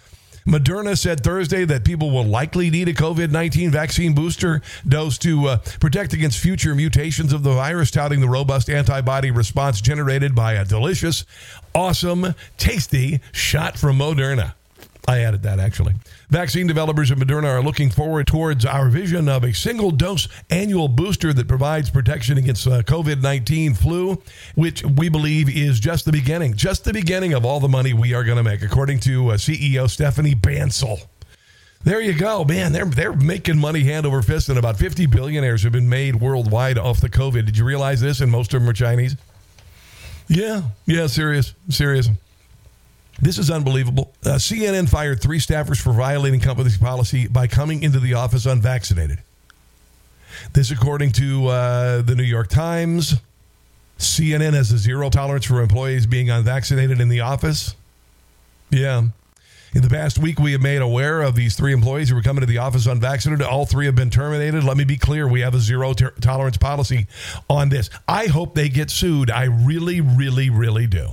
Moderna 0.45 0.97
said 0.97 1.23
Thursday 1.23 1.65
that 1.65 1.83
people 1.83 2.09
will 2.11 2.25
likely 2.25 2.69
need 2.69 2.87
a 2.87 2.93
COVID 2.93 3.31
19 3.31 3.69
vaccine 3.71 4.13
booster 4.13 4.61
dose 4.87 5.17
to 5.19 5.47
uh, 5.47 5.57
protect 5.79 6.13
against 6.13 6.39
future 6.39 6.73
mutations 6.73 7.33
of 7.33 7.43
the 7.43 7.53
virus, 7.53 7.91
touting 7.91 8.21
the 8.21 8.29
robust 8.29 8.69
antibody 8.69 9.31
response 9.31 9.81
generated 9.81 10.33
by 10.33 10.53
a 10.53 10.65
delicious, 10.65 11.25
awesome, 11.75 12.33
tasty 12.57 13.21
shot 13.31 13.77
from 13.77 13.97
Moderna. 13.97 14.53
I 15.11 15.19
added 15.19 15.43
that 15.43 15.59
actually. 15.59 15.93
Vaccine 16.29 16.67
developers 16.67 17.11
at 17.11 17.17
Moderna 17.17 17.47
are 17.47 17.61
looking 17.61 17.89
forward 17.89 18.27
towards 18.27 18.65
our 18.65 18.87
vision 18.87 19.27
of 19.27 19.43
a 19.43 19.53
single 19.53 19.91
dose 19.91 20.29
annual 20.49 20.87
booster 20.87 21.33
that 21.33 21.49
provides 21.49 21.89
protection 21.89 22.37
against 22.37 22.65
uh, 22.65 22.81
COVID 22.83 23.21
19 23.21 23.73
flu, 23.73 24.21
which 24.55 24.85
we 24.85 25.09
believe 25.09 25.49
is 25.49 25.81
just 25.81 26.05
the 26.05 26.13
beginning, 26.13 26.53
just 26.55 26.85
the 26.85 26.93
beginning 26.93 27.33
of 27.33 27.45
all 27.45 27.59
the 27.59 27.67
money 27.67 27.91
we 27.91 28.13
are 28.13 28.23
going 28.23 28.37
to 28.37 28.43
make, 28.43 28.61
according 28.61 29.01
to 29.01 29.31
uh, 29.31 29.33
CEO 29.35 29.89
Stephanie 29.89 30.33
Bancel. 30.33 31.05
There 31.83 31.99
you 31.99 32.13
go, 32.13 32.45
man. 32.45 32.71
They're 32.71 32.85
they're 32.85 33.13
making 33.13 33.57
money 33.57 33.81
hand 33.81 34.05
over 34.05 34.21
fist, 34.21 34.47
and 34.47 34.57
about 34.57 34.77
50 34.77 35.07
billionaires 35.07 35.63
have 35.63 35.73
been 35.73 35.89
made 35.89 36.15
worldwide 36.15 36.77
off 36.77 37.01
the 37.01 37.09
COVID. 37.09 37.45
Did 37.45 37.57
you 37.57 37.65
realize 37.65 37.99
this? 37.99 38.21
And 38.21 38.31
most 38.31 38.53
of 38.53 38.61
them 38.61 38.69
are 38.69 38.73
Chinese. 38.73 39.17
Yeah, 40.29 40.61
yeah, 40.85 41.07
serious, 41.07 41.53
serious. 41.67 42.07
This 43.21 43.37
is 43.37 43.51
unbelievable. 43.51 44.13
Uh, 44.25 44.35
CNN 44.35 44.89
fired 44.89 45.21
three 45.21 45.37
staffers 45.37 45.79
for 45.79 45.93
violating 45.93 46.39
company 46.39 46.71
policy 46.79 47.27
by 47.27 47.47
coming 47.47 47.83
into 47.83 47.99
the 47.99 48.15
office 48.15 48.45
unvaccinated. 48.45 49.19
This, 50.53 50.71
according 50.71 51.11
to 51.13 51.47
uh, 51.47 52.01
the 52.01 52.15
New 52.15 52.23
York 52.23 52.47
Times. 52.47 53.15
CNN 53.97 54.53
has 54.53 54.71
a 54.71 54.79
zero 54.79 55.11
tolerance 55.11 55.45
for 55.45 55.61
employees 55.61 56.07
being 56.07 56.31
unvaccinated 56.31 56.99
in 56.99 57.07
the 57.07 57.19
office. 57.19 57.75
Yeah. 58.71 59.03
In 59.73 59.81
the 59.83 59.89
past 59.89 60.17
week, 60.17 60.39
we 60.39 60.53
have 60.53 60.61
made 60.61 60.81
aware 60.81 61.21
of 61.21 61.35
these 61.35 61.55
three 61.55 61.71
employees 61.71 62.09
who 62.09 62.15
were 62.15 62.21
coming 62.21 62.41
to 62.41 62.47
the 62.47 62.57
office 62.57 62.87
unvaccinated. 62.87 63.45
All 63.45 63.65
three 63.65 63.85
have 63.85 63.95
been 63.95 64.09
terminated. 64.09 64.63
Let 64.63 64.75
me 64.75 64.83
be 64.83 64.97
clear 64.97 65.27
we 65.27 65.41
have 65.41 65.53
a 65.53 65.59
zero 65.59 65.93
ter- 65.93 66.11
tolerance 66.19 66.57
policy 66.57 67.07
on 67.49 67.69
this. 67.69 67.89
I 68.07 68.25
hope 68.25 68.55
they 68.55 68.67
get 68.67 68.89
sued. 68.89 69.29
I 69.29 69.43
really, 69.43 70.01
really, 70.01 70.49
really 70.49 70.87
do. 70.87 71.09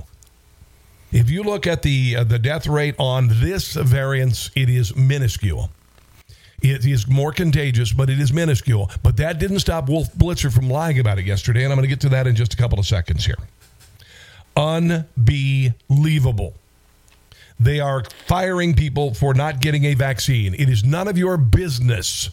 If 1.11 1.29
you 1.29 1.43
look 1.43 1.65
at 1.65 1.81
the 1.81 2.17
uh, 2.17 2.23
the 2.23 2.39
death 2.39 2.67
rate 2.67 2.95
on 2.99 3.29
this 3.31 3.73
variance, 3.73 4.51
it 4.55 4.69
is 4.69 4.95
minuscule. 4.95 5.69
It 6.61 6.85
is 6.85 7.07
more 7.07 7.31
contagious, 7.31 7.93
but 7.93 8.09
it 8.09 8.19
is 8.19 8.33
minuscule. 8.33 8.91
But 9.01 9.17
that 9.17 9.39
didn't 9.39 9.59
stop 9.59 9.87
Wolf 9.87 10.13
Blitzer 10.13 10.53
from 10.53 10.69
lying 10.69 10.99
about 10.99 11.17
it 11.17 11.25
yesterday, 11.25 11.63
and 11.63 11.71
I'm 11.71 11.77
going 11.77 11.87
to 11.87 11.89
get 11.89 12.01
to 12.01 12.09
that 12.09 12.27
in 12.27 12.35
just 12.35 12.53
a 12.53 12.57
couple 12.57 12.77
of 12.77 12.85
seconds 12.85 13.25
here. 13.25 13.37
Unbelievable. 14.57 16.53
They 17.59 17.79
are 17.79 18.03
firing 18.25 18.73
people 18.73 19.13
for 19.13 19.33
not 19.33 19.61
getting 19.61 19.85
a 19.85 19.93
vaccine. 19.93 20.53
It 20.53 20.69
is 20.69 20.83
none 20.83 21.07
of 21.07 21.17
your 21.17 21.37
business 21.37 22.29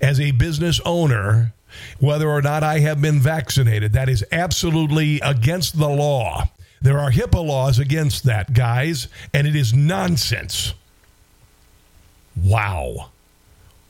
as 0.00 0.20
a 0.20 0.30
business 0.32 0.80
owner 0.84 1.52
whether 1.98 2.28
or 2.28 2.42
not 2.42 2.62
I 2.62 2.80
have 2.80 3.00
been 3.00 3.20
vaccinated. 3.20 3.92
That 3.92 4.08
is 4.08 4.24
absolutely 4.32 5.20
against 5.20 5.78
the 5.78 5.88
law. 5.88 6.50
There 6.82 6.98
are 6.98 7.10
HIPAA 7.10 7.44
laws 7.44 7.78
against 7.78 8.24
that, 8.24 8.54
guys, 8.54 9.08
and 9.34 9.46
it 9.46 9.54
is 9.54 9.74
nonsense. 9.74 10.72
Wow. 12.42 13.10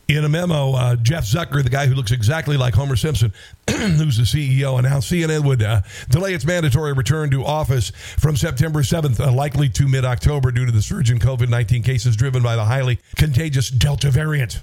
In 0.09 0.25
a 0.25 0.28
memo, 0.28 0.73
uh, 0.73 0.97
Jeff 0.97 1.25
Zucker, 1.25 1.62
the 1.62 1.70
guy 1.70 1.87
who 1.87 1.94
looks 1.94 2.11
exactly 2.11 2.56
like 2.56 2.75
Homer 2.75 2.97
Simpson, 2.97 3.32
who's 3.70 4.16
the 4.16 4.25
CEO, 4.25 4.76
announced 4.76 5.12
CNN 5.12 5.44
would 5.44 5.62
uh, 5.62 5.82
delay 6.09 6.35
its 6.35 6.44
mandatory 6.44 6.92
return 6.92 7.30
to 7.30 7.44
office 7.44 7.90
from 8.18 8.37
September 8.37 8.80
7th, 8.80 9.20
uh, 9.20 9.30
likely 9.30 9.68
to 9.68 9.87
mid 9.87 10.04
October, 10.04 10.50
due 10.50 10.66
to 10.66 10.73
the 10.73 10.82
surge 10.82 11.12
in 11.12 11.20
COVID 11.20 11.49
19 11.49 11.85
cases 11.85 12.16
driven 12.16 12.42
by 12.42 12.56
the 12.56 12.64
highly 12.64 12.99
contagious 13.14 13.70
Delta 13.70 14.11
variant. 14.11 14.61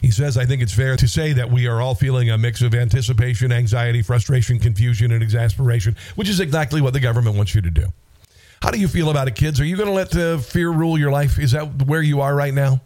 He 0.00 0.10
says, 0.12 0.38
I 0.38 0.44
think 0.46 0.62
it's 0.62 0.72
fair 0.72 0.96
to 0.96 1.08
say 1.08 1.32
that 1.32 1.50
we 1.50 1.66
are 1.66 1.80
all 1.80 1.94
feeling 1.94 2.30
a 2.30 2.38
mix 2.38 2.62
of 2.62 2.74
anticipation, 2.74 3.50
anxiety, 3.50 4.02
frustration, 4.02 4.58
confusion, 4.58 5.10
and 5.10 5.22
exasperation, 5.22 5.96
which 6.14 6.28
is 6.28 6.38
exactly 6.38 6.80
what 6.80 6.92
the 6.92 7.00
government 7.00 7.36
wants 7.36 7.54
you 7.54 7.60
to 7.62 7.70
do. 7.70 7.86
How 8.62 8.70
do 8.70 8.78
you 8.78 8.88
feel 8.88 9.10
about 9.10 9.28
it, 9.28 9.34
kids? 9.34 9.60
Are 9.60 9.64
you 9.64 9.76
going 9.76 9.88
to 9.88 9.94
let 9.94 10.16
uh, 10.16 10.38
fear 10.38 10.70
rule 10.70 10.98
your 10.98 11.10
life? 11.10 11.38
Is 11.38 11.52
that 11.52 11.86
where 11.86 12.02
you 12.02 12.20
are 12.20 12.34
right 12.34 12.54
now? 12.54 12.80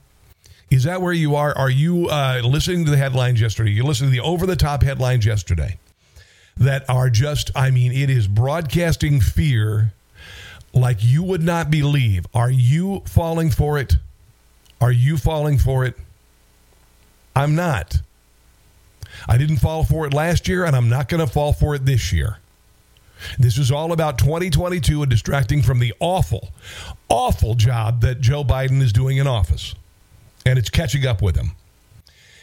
Is 0.70 0.84
that 0.84 1.02
where 1.02 1.12
you 1.12 1.36
are? 1.36 1.56
Are 1.56 1.70
you 1.70 2.08
uh, 2.08 2.40
listening 2.42 2.86
to 2.86 2.90
the 2.90 2.96
headlines 2.96 3.40
yesterday? 3.40 3.72
You 3.72 3.84
listened 3.84 4.10
to 4.10 4.12
the 4.12 4.24
over 4.24 4.46
the 4.46 4.56
top 4.56 4.82
headlines 4.82 5.26
yesterday 5.26 5.78
that 6.56 6.88
are 6.88 7.10
just, 7.10 7.50
I 7.54 7.70
mean, 7.70 7.92
it 7.92 8.08
is 8.08 8.26
broadcasting 8.26 9.20
fear 9.20 9.92
like 10.72 10.98
you 11.00 11.22
would 11.22 11.42
not 11.42 11.70
believe. 11.70 12.26
Are 12.32 12.50
you 12.50 13.02
falling 13.04 13.50
for 13.50 13.78
it? 13.78 13.96
Are 14.80 14.92
you 14.92 15.18
falling 15.18 15.58
for 15.58 15.84
it? 15.84 15.94
I'm 17.34 17.54
not. 17.54 18.00
I 19.28 19.38
didn't 19.38 19.58
fall 19.58 19.84
for 19.84 20.06
it 20.06 20.14
last 20.14 20.48
year, 20.48 20.64
and 20.64 20.74
I'm 20.74 20.88
not 20.88 21.08
going 21.08 21.24
to 21.24 21.32
fall 21.32 21.52
for 21.52 21.74
it 21.74 21.84
this 21.84 22.12
year. 22.12 22.38
This 23.38 23.56
is 23.58 23.70
all 23.70 23.92
about 23.92 24.18
2022 24.18 25.02
and 25.02 25.10
distracting 25.10 25.62
from 25.62 25.78
the 25.78 25.94
awful, 26.00 26.50
awful 27.08 27.54
job 27.54 28.00
that 28.00 28.20
Joe 28.20 28.42
Biden 28.42 28.82
is 28.82 28.92
doing 28.92 29.18
in 29.18 29.26
office 29.26 29.74
and 30.44 30.58
it's 30.58 30.70
catching 30.70 31.06
up 31.06 31.22
with 31.22 31.36
him. 31.36 31.52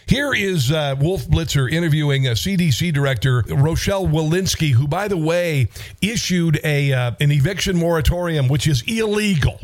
Here 0.07 0.33
is 0.33 0.71
uh, 0.71 0.95
Wolf 0.99 1.27
Blitzer 1.27 1.71
interviewing 1.71 2.27
a 2.27 2.31
CDC 2.31 2.91
director, 2.93 3.43
Rochelle 3.47 4.07
Walensky, 4.07 4.71
who, 4.71 4.87
by 4.87 5.07
the 5.07 5.17
way, 5.17 5.67
issued 6.01 6.59
a 6.63 6.91
uh, 6.91 7.11
an 7.19 7.31
eviction 7.31 7.77
moratorium, 7.77 8.47
which 8.47 8.65
is 8.65 8.83
illegal. 8.87 9.59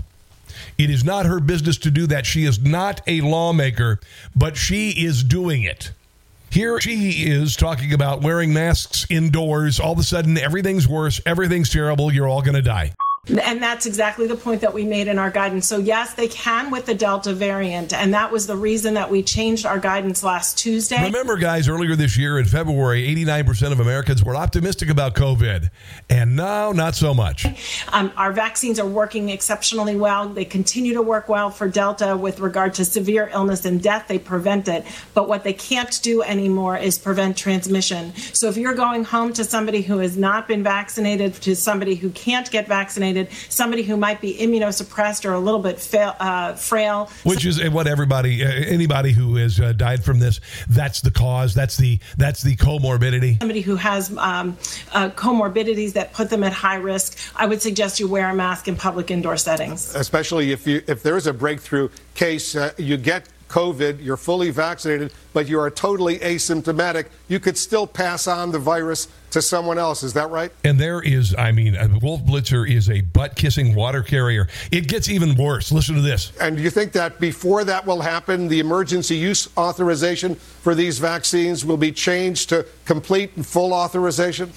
It 0.78 0.90
is 0.90 1.04
not 1.04 1.26
her 1.26 1.40
business 1.40 1.78
to 1.80 1.92
do 1.92 2.06
that. 2.08 2.26
She 2.26 2.44
is 2.44 2.60
not 2.60 3.02
a 3.08 3.22
lawmaker, 3.22 4.00
but 4.36 4.58
she 4.58 4.92
is 4.92 5.24
doing 5.24 5.64
it. 5.64 5.92
Here 6.52 6.80
she 6.80 7.26
is 7.30 7.56
talking 7.56 7.94
about 7.94 8.22
wearing 8.22 8.54
masks 8.54 9.06
indoors. 9.10 9.80
All 9.80 9.94
of 9.94 10.00
a 10.00 10.04
sudden, 10.04 10.38
everything's 10.38 10.88
worse, 10.88 11.20
everything's 11.26 11.70
terrible, 11.70 12.14
you're 12.14 12.28
all 12.28 12.42
going 12.42 12.56
to 12.56 12.62
die. 12.62 12.94
And 13.28 13.62
that's 13.62 13.88
exactly 13.88 14.28
the 14.28 14.36
point 14.36 14.62
that 14.62 14.74
we 14.74 14.86
made 14.86 15.08
in 15.08 15.18
our 15.18 15.32
guidance. 15.32 15.66
So, 15.68 15.78
yes, 15.80 16.14
they 16.14 16.28
can 16.28 16.70
with 16.70 16.86
the 16.86 16.94
Delta 16.94 17.34
variant. 17.34 17.92
And 17.92 18.14
that 18.14 18.32
was 18.32 18.46
the 18.46 18.56
reason 18.56 18.94
that 18.94 19.10
we 19.10 19.24
changed 19.24 19.66
our 19.66 19.80
guidance 19.80 20.24
last 20.24 20.60
Tuesday. 20.60 21.02
Remember, 21.04 21.36
guys, 21.36 21.68
earlier 21.68 21.96
this 21.96 22.18
year 22.18 22.38
in 22.38 22.46
February, 22.46 23.08
89% 23.16 23.72
of 23.72 23.80
Americans 23.80 24.24
were 24.24 24.36
optimistic 24.36 24.90
about 24.90 25.16
COVID. 25.16 25.70
And 26.10 26.36
now, 26.36 26.72
not 26.72 26.94
so 26.96 27.14
much. 27.14 27.48
Um, 27.92 28.12
our 28.16 28.32
vaccines 28.32 28.80
are 28.80 28.86
working 28.86 29.30
exceptionally 29.30 29.96
well. 29.96 30.30
They 30.30 30.46
continue 30.46 30.94
to 30.94 31.02
work 31.02 31.28
well 31.28 31.50
for 31.50 31.68
Delta 31.68 32.16
with 32.16 32.40
regard 32.40 32.76
to 32.76 32.86
severe 32.86 33.30
illness 33.34 33.66
and 33.66 33.82
death. 33.82 34.08
They 34.08 34.20
prevent 34.20 34.68
it. 34.68 34.86
But 35.16 35.28
what 35.28 35.44
they 35.44 35.54
can't 35.54 36.00
do 36.04 36.22
anymore 36.22 36.78
is 36.78 37.00
prevent 37.00 37.38
transmission. 37.38 38.16
So, 38.16 38.50
if 38.50 38.58
you're 38.58 38.76
going 38.76 39.04
home 39.04 39.34
to 39.34 39.44
somebody 39.44 39.82
who 39.82 39.98
has 40.00 40.16
not 40.16 40.48
been 40.48 40.62
vaccinated, 40.64 41.34
to 41.36 41.56
somebody 41.56 41.96
who 41.96 42.12
can't 42.12 42.50
get 42.52 42.68
vaccinated, 42.68 43.15
vaccinated, 43.16 43.52
somebody 43.52 43.84
who 43.84 43.98
might 43.98 44.22
be 44.22 44.38
immunosuppressed 44.38 45.26
or 45.26 45.34
a 45.34 45.40
little 45.40 45.60
bit 45.60 45.80
fail, 45.80 46.16
uh, 46.20 46.54
frail. 46.54 47.10
Which 47.24 47.46
is 47.46 47.64
what 47.70 47.88
everybody, 47.88 48.44
uh, 48.44 48.50
anybody 48.50 49.12
who 49.12 49.36
has 49.36 49.60
uh, 49.60 49.74
died 49.74 50.04
from 50.04 50.20
this, 50.20 50.40
that's 50.70 51.02
the 51.02 51.12
cause. 51.12 51.54
That's 51.54 51.78
the 51.78 52.00
that's 52.18 52.44
the 52.44 52.56
comorbidity. 52.56 53.40
Somebody 53.40 53.62
who 53.62 53.76
has 53.76 54.16
um, 54.18 54.58
uh, 54.94 55.10
comorbidities 55.10 55.94
that 55.94 56.14
put 56.14 56.30
them 56.30 56.44
at 56.44 56.54
high 56.54 56.76
risk. 56.76 57.18
I 57.36 57.46
would 57.46 57.62
suggest 57.62 58.00
you 58.00 58.08
wear 58.08 58.30
a 58.30 58.36
mask 58.36 58.68
in 58.68 58.76
public 58.76 59.12
indoor 59.12 59.38
settings. 59.38 59.96
Especially 59.96 60.52
if 60.52 60.68
you 60.68 60.82
if 60.88 61.04
there 61.04 61.18
is 61.18 61.28
a 61.28 61.34
breakthrough 61.34 61.90
case, 62.14 62.56
uh, 62.56 62.72
you 62.78 62.98
get 62.98 63.30
COVID, 63.50 64.04
you're 64.04 64.18
fully 64.18 64.50
vaccinated, 64.50 65.14
but 65.32 65.48
you 65.48 65.60
are 65.60 65.70
totally 65.70 66.18
asymptomatic, 66.20 67.06
you 67.28 67.40
could 67.40 67.58
still 67.58 67.86
pass 67.86 68.28
on 68.28 68.52
the 68.52 68.60
virus 68.60 69.08
to 69.36 69.42
someone 69.42 69.78
else. 69.78 70.02
Is 70.02 70.14
that 70.14 70.30
right? 70.30 70.50
And 70.64 70.80
there 70.80 71.02
is, 71.02 71.36
I 71.38 71.52
mean, 71.52 71.76
uh, 71.76 71.90
Wolf 72.02 72.22
Blitzer 72.22 72.68
is 72.70 72.90
a 72.90 73.02
butt 73.02 73.36
kissing 73.36 73.76
water 73.76 74.02
carrier. 74.02 74.48
It 74.72 74.88
gets 74.88 75.10
even 75.10 75.36
worse. 75.36 75.74
Listen 75.74 75.96
to 75.96 76.02
this. 76.02 76.32
And 76.40 76.58
you 76.58 76.70
think 76.70 76.94
that 76.94 77.20
before 77.20 77.66
that 77.66 77.86
will 77.86 78.02
happen, 78.02 78.48
the 78.48 78.62
emergency 78.62 79.18
use 79.18 79.50
authorization 79.58 80.38
for 80.66 80.74
these 80.74 80.98
vaccines 80.98 81.64
will 81.64 81.78
be 81.78 81.92
changed 81.92 82.50
to 82.50 82.66
complete 82.86 83.30
and 83.36 83.46
full 83.46 83.72
authorization? 83.72 84.52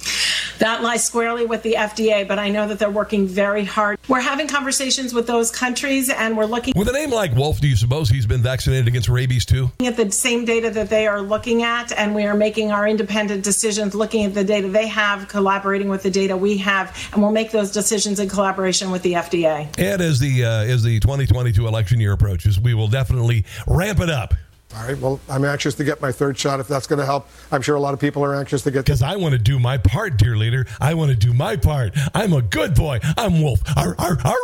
That 0.57 0.81
lies 0.81 1.05
squarely 1.05 1.45
with 1.45 1.61
the 1.61 1.73
FDA, 1.73 2.27
but 2.27 2.39
I 2.39 2.49
know 2.49 2.67
that 2.67 2.79
they're 2.79 2.89
working 2.89 3.27
very 3.27 3.63
hard. 3.63 3.99
We're 4.07 4.19
having 4.19 4.47
conversations 4.47 5.13
with 5.13 5.27
those 5.27 5.51
countries 5.51 6.09
and 6.09 6.35
we're 6.35 6.45
looking. 6.45 6.73
With 6.75 6.89
a 6.89 6.93
name 6.93 7.11
like 7.11 7.35
Wolf, 7.35 7.61
do 7.61 7.67
you 7.67 7.75
suppose 7.75 8.09
he's 8.09 8.25
been 8.25 8.41
vaccinated 8.41 8.87
against 8.87 9.07
rabies 9.07 9.45
too? 9.45 9.69
At 9.81 9.97
the 9.97 10.11
same 10.11 10.45
data 10.45 10.71
that 10.71 10.89
they 10.89 11.05
are 11.05 11.21
looking 11.21 11.61
at, 11.61 11.91
and 11.91 12.15
we 12.15 12.25
are 12.25 12.33
making 12.33 12.71
our 12.71 12.87
independent 12.87 13.43
decisions 13.43 13.93
looking 13.93 14.25
at 14.25 14.33
the 14.33 14.43
data 14.43 14.67
they 14.67 14.87
have, 14.87 15.27
collaborating 15.27 15.89
with 15.89 16.01
the 16.01 16.09
data 16.09 16.35
we 16.35 16.57
have, 16.57 16.97
and 17.13 17.21
we'll 17.21 17.31
make 17.31 17.51
those 17.51 17.69
decisions 17.69 18.19
in 18.19 18.27
collaboration 18.27 18.89
with 18.89 19.03
the 19.03 19.13
FDA. 19.13 19.67
And 19.77 20.01
as 20.01 20.17
the 20.17 20.43
uh, 20.43 20.63
as 20.63 20.81
the 20.81 20.99
2022 21.01 21.67
election 21.67 21.99
year 21.99 22.13
approaches, 22.13 22.59
we 22.59 22.73
will 22.73 22.87
definitely 22.87 23.45
ramp 23.67 23.99
it 23.99 24.09
up. 24.09 24.33
All 24.75 24.85
right. 24.85 24.97
Well, 24.97 25.19
I'm 25.27 25.43
anxious 25.45 25.73
to 25.75 25.83
get 25.83 25.99
my 26.01 26.11
third 26.11 26.37
shot 26.37 26.59
if 26.59 26.67
that's 26.67 26.85
going 26.85 26.99
to 26.99 27.05
help. 27.05 27.27
I'm 27.51 27.61
sure 27.61 27.75
a 27.75 27.79
lot 27.79 27.93
of 27.93 27.99
people 27.99 28.23
are 28.23 28.35
anxious 28.35 28.61
to 28.63 28.71
get. 28.71 28.85
Because 28.85 29.01
I 29.01 29.15
want 29.15 29.33
to 29.33 29.39
do 29.39 29.57
my 29.59 29.77
part, 29.77 30.17
dear 30.17 30.37
leader. 30.37 30.67
I 30.79 30.93
want 30.93 31.09
to 31.09 31.17
do 31.17 31.33
my 31.33 31.55
part. 31.55 31.93
I'm 32.13 32.33
a 32.33 32.41
good 32.41 32.75
boy. 32.75 32.99
I'm 33.17 33.41
Wolf. 33.41 33.61
Arr, 33.75 33.95
arr, 33.97 34.17
arr. 34.23 34.35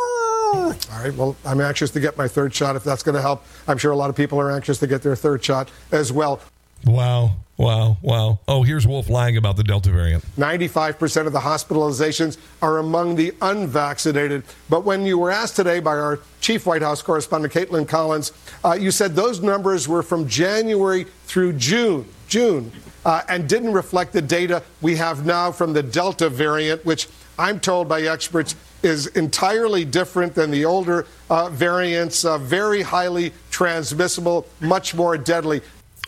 All 0.52 0.74
right. 0.90 1.14
Well, 1.14 1.36
I'm 1.44 1.60
anxious 1.60 1.90
to 1.92 2.00
get 2.00 2.16
my 2.16 2.26
third 2.26 2.52
shot 2.54 2.74
if 2.76 2.82
that's 2.82 3.02
going 3.02 3.14
to 3.14 3.22
help. 3.22 3.44
I'm 3.68 3.78
sure 3.78 3.92
a 3.92 3.96
lot 3.96 4.10
of 4.10 4.16
people 4.16 4.40
are 4.40 4.50
anxious 4.50 4.78
to 4.78 4.86
get 4.86 5.02
their 5.02 5.16
third 5.16 5.44
shot 5.44 5.70
as 5.92 6.12
well. 6.12 6.40
Wow. 6.84 7.36
Wow, 7.58 7.96
wow. 8.02 8.38
Oh, 8.46 8.62
here's 8.62 8.86
Wolf 8.86 9.08
lying 9.08 9.38
about 9.38 9.56
the 9.56 9.64
Delta 9.64 9.90
variant. 9.90 10.24
95% 10.36 11.26
of 11.26 11.32
the 11.32 11.40
hospitalizations 11.40 12.36
are 12.60 12.78
among 12.78 13.16
the 13.16 13.32
unvaccinated. 13.40 14.42
But 14.68 14.84
when 14.84 15.06
you 15.06 15.16
were 15.16 15.30
asked 15.30 15.56
today 15.56 15.80
by 15.80 15.96
our 15.96 16.20
chief 16.42 16.66
White 16.66 16.82
House 16.82 17.00
correspondent, 17.00 17.54
Kaitlan 17.54 17.88
Collins, 17.88 18.32
uh, 18.62 18.72
you 18.72 18.90
said 18.90 19.14
those 19.14 19.40
numbers 19.40 19.88
were 19.88 20.02
from 20.02 20.28
January 20.28 21.04
through 21.24 21.54
June, 21.54 22.06
June, 22.28 22.70
uh, 23.06 23.22
and 23.28 23.48
didn't 23.48 23.72
reflect 23.72 24.12
the 24.12 24.22
data 24.22 24.62
we 24.82 24.96
have 24.96 25.24
now 25.24 25.50
from 25.50 25.72
the 25.72 25.82
Delta 25.82 26.28
variant, 26.28 26.84
which 26.84 27.08
I'm 27.38 27.58
told 27.60 27.88
by 27.88 28.02
experts 28.02 28.54
is 28.82 29.06
entirely 29.08 29.84
different 29.84 30.34
than 30.34 30.50
the 30.50 30.64
older 30.64 31.06
uh, 31.30 31.48
variants, 31.48 32.24
uh, 32.24 32.38
very 32.38 32.82
highly 32.82 33.32
transmissible, 33.50 34.46
much 34.60 34.94
more 34.94 35.16
deadly. 35.16 35.62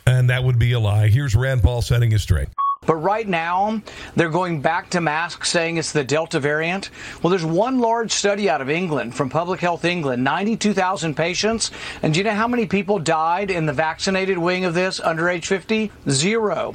And 0.08 0.30
that 0.30 0.42
would 0.42 0.58
be 0.58 0.72
a 0.72 0.80
lie. 0.80 1.08
Here's 1.08 1.36
Rand 1.36 1.62
Paul 1.62 1.82
setting 1.82 2.12
it 2.12 2.20
straight. 2.20 2.48
But 2.86 2.94
right 2.94 3.28
now, 3.28 3.82
they're 4.16 4.30
going 4.30 4.62
back 4.62 4.88
to 4.90 5.02
masks, 5.02 5.50
saying 5.50 5.76
it's 5.76 5.92
the 5.92 6.02
Delta 6.02 6.40
variant. 6.40 6.88
Well, 7.22 7.28
there's 7.28 7.44
one 7.44 7.80
large 7.80 8.12
study 8.12 8.48
out 8.48 8.62
of 8.62 8.70
England 8.70 9.14
from 9.14 9.28
Public 9.28 9.60
Health 9.60 9.84
England, 9.84 10.24
92,000 10.24 11.14
patients. 11.14 11.70
And 12.02 12.14
do 12.14 12.20
you 12.20 12.24
know 12.24 12.32
how 12.32 12.48
many 12.48 12.64
people 12.64 12.98
died 12.98 13.50
in 13.50 13.66
the 13.66 13.74
vaccinated 13.74 14.38
wing 14.38 14.64
of 14.64 14.72
this 14.72 14.98
under 14.98 15.28
age 15.28 15.46
50? 15.46 15.92
Zero. 16.08 16.74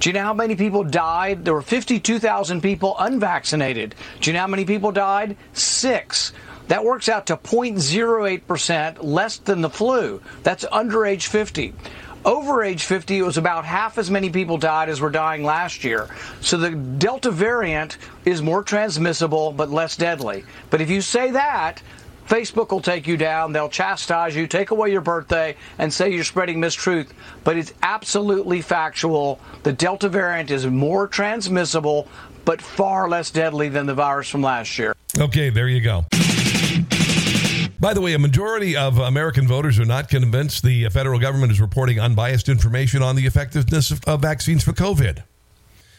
Do 0.00 0.10
you 0.10 0.12
know 0.12 0.24
how 0.24 0.34
many 0.34 0.54
people 0.54 0.84
died? 0.84 1.46
There 1.46 1.54
were 1.54 1.62
52,000 1.62 2.60
people 2.60 2.96
unvaccinated. 2.98 3.94
Do 4.20 4.28
you 4.28 4.34
know 4.34 4.40
how 4.40 4.46
many 4.48 4.66
people 4.66 4.92
died? 4.92 5.38
Six. 5.54 6.34
That 6.68 6.84
works 6.84 7.08
out 7.08 7.26
to 7.26 7.36
0.08% 7.36 9.02
less 9.02 9.36
than 9.38 9.60
the 9.60 9.70
flu. 9.70 10.22
That's 10.42 10.64
under 10.70 11.04
age 11.04 11.26
50. 11.26 11.74
Over 12.24 12.62
age 12.62 12.84
50, 12.84 13.18
it 13.18 13.22
was 13.22 13.36
about 13.36 13.66
half 13.66 13.98
as 13.98 14.10
many 14.10 14.30
people 14.30 14.56
died 14.56 14.88
as 14.88 15.00
were 15.00 15.10
dying 15.10 15.44
last 15.44 15.84
year. 15.84 16.08
So 16.40 16.56
the 16.56 16.70
Delta 16.70 17.30
variant 17.30 17.98
is 18.24 18.40
more 18.40 18.62
transmissible 18.62 19.52
but 19.52 19.70
less 19.70 19.96
deadly. 19.96 20.44
But 20.70 20.80
if 20.80 20.88
you 20.88 21.02
say 21.02 21.32
that, 21.32 21.82
Facebook 22.26 22.70
will 22.70 22.80
take 22.80 23.06
you 23.06 23.18
down. 23.18 23.52
They'll 23.52 23.68
chastise 23.68 24.34
you, 24.34 24.46
take 24.46 24.70
away 24.70 24.90
your 24.90 25.02
birthday, 25.02 25.56
and 25.78 25.92
say 25.92 26.14
you're 26.14 26.24
spreading 26.24 26.58
mistruth. 26.58 27.08
But 27.44 27.58
it's 27.58 27.74
absolutely 27.82 28.62
factual. 28.62 29.38
The 29.62 29.74
Delta 29.74 30.08
variant 30.08 30.50
is 30.50 30.66
more 30.66 31.06
transmissible, 31.06 32.08
but 32.46 32.62
far 32.62 33.06
less 33.06 33.30
deadly 33.30 33.68
than 33.68 33.84
the 33.84 33.94
virus 33.94 34.30
from 34.30 34.40
last 34.40 34.78
year. 34.78 34.94
Okay, 35.18 35.50
there 35.50 35.68
you 35.68 35.82
go. 35.82 36.06
By 37.84 37.92
the 37.92 38.00
way, 38.00 38.14
a 38.14 38.18
majority 38.18 38.78
of 38.78 38.96
American 38.96 39.46
voters 39.46 39.78
are 39.78 39.84
not 39.84 40.08
convinced 40.08 40.62
the 40.62 40.88
federal 40.88 41.20
government 41.20 41.52
is 41.52 41.60
reporting 41.60 42.00
unbiased 42.00 42.48
information 42.48 43.02
on 43.02 43.14
the 43.14 43.26
effectiveness 43.26 43.90
of, 43.90 44.02
of 44.06 44.22
vaccines 44.22 44.64
for 44.64 44.72
COVID. 44.72 45.22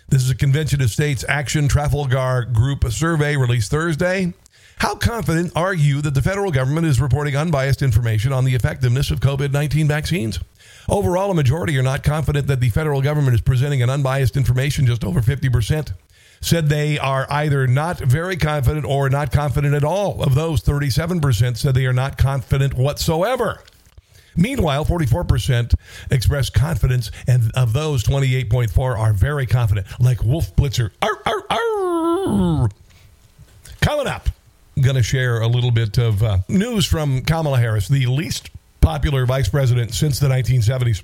This 0.09 0.23
is 0.23 0.31
a 0.31 0.35
Convention 0.35 0.81
of 0.81 0.89
States 0.89 1.23
Action 1.29 1.67
Trafalgar 1.67 2.45
Group 2.51 2.91
survey 2.91 3.37
released 3.37 3.69
Thursday. 3.69 4.33
How 4.77 4.95
confident 4.95 5.51
are 5.55 5.75
you 5.75 6.01
that 6.01 6.15
the 6.15 6.23
federal 6.23 6.51
government 6.51 6.87
is 6.87 6.99
reporting 6.99 7.35
unbiased 7.35 7.83
information 7.83 8.33
on 8.33 8.45
the 8.45 8.55
effectiveness 8.55 9.11
of 9.11 9.19
COVID 9.19 9.51
19 9.51 9.87
vaccines? 9.87 10.39
Overall, 10.89 11.29
a 11.29 11.35
majority 11.35 11.77
are 11.77 11.83
not 11.83 12.01
confident 12.01 12.47
that 12.47 12.61
the 12.61 12.71
federal 12.71 13.03
government 13.03 13.35
is 13.35 13.41
presenting 13.41 13.83
an 13.83 13.91
unbiased 13.91 14.35
information, 14.35 14.87
just 14.87 15.03
over 15.03 15.21
50% 15.21 15.93
said 16.45 16.69
they 16.69 16.99
are 16.99 17.25
either 17.29 17.65
not 17.65 17.97
very 17.97 18.37
confident 18.37 18.85
or 18.85 19.09
not 19.09 19.31
confident 19.31 19.73
at 19.73 19.83
all. 19.83 20.21
Of 20.21 20.35
those, 20.35 20.61
37% 20.61 21.57
said 21.57 21.73
they 21.73 21.87
are 21.87 21.93
not 21.93 22.17
confident 22.17 22.75
whatsoever. 22.75 23.63
Meanwhile, 24.37 24.85
44% 24.85 25.73
expressed 26.11 26.53
confidence, 26.53 27.09
and 27.25 27.51
of 27.55 27.73
those, 27.73 28.03
28.4 28.03 28.77
are 28.97 29.13
very 29.13 29.47
confident, 29.47 29.87
like 29.99 30.23
Wolf 30.23 30.55
Blitzer. 30.55 30.91
Arr, 31.01 31.19
arr, 31.25 31.43
arr. 31.49 32.69
Coming 33.81 34.07
up, 34.07 34.29
I'm 34.75 34.83
going 34.83 34.97
to 34.97 35.03
share 35.03 35.41
a 35.41 35.47
little 35.47 35.71
bit 35.71 35.97
of 35.97 36.21
uh, 36.21 36.39
news 36.47 36.85
from 36.85 37.23
Kamala 37.23 37.57
Harris, 37.57 37.87
the 37.87 38.05
least 38.05 38.51
popular 38.81 39.25
vice 39.25 39.49
president 39.49 39.95
since 39.95 40.19
the 40.19 40.27
1970s. 40.27 41.01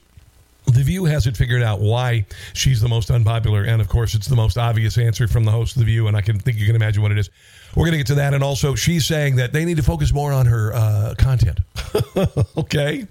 The 0.65 0.83
View 0.83 1.05
hasn't 1.05 1.35
figured 1.35 1.63
out 1.63 1.79
why 1.79 2.25
she's 2.53 2.81
the 2.81 2.87
most 2.87 3.09
unpopular. 3.09 3.63
And 3.63 3.81
of 3.81 3.89
course, 3.89 4.13
it's 4.13 4.27
the 4.27 4.35
most 4.35 4.57
obvious 4.57 4.97
answer 4.97 5.27
from 5.27 5.43
the 5.43 5.51
host 5.51 5.75
of 5.75 5.79
The 5.79 5.85
View. 5.85 6.07
And 6.07 6.15
I 6.15 6.21
can 6.21 6.39
think 6.39 6.57
you 6.57 6.65
can 6.65 6.75
imagine 6.75 7.01
what 7.01 7.11
it 7.11 7.17
is. 7.17 7.29
We're 7.75 7.85
going 7.85 7.93
to 7.93 7.97
get 7.97 8.07
to 8.07 8.15
that. 8.15 8.33
And 8.33 8.43
also, 8.43 8.75
she's 8.75 9.05
saying 9.05 9.37
that 9.37 9.53
they 9.53 9.65
need 9.65 9.77
to 9.77 9.83
focus 9.83 10.13
more 10.13 10.31
on 10.31 10.45
her 10.45 10.73
uh, 10.73 11.15
content. 11.17 11.59
okay. 12.57 13.07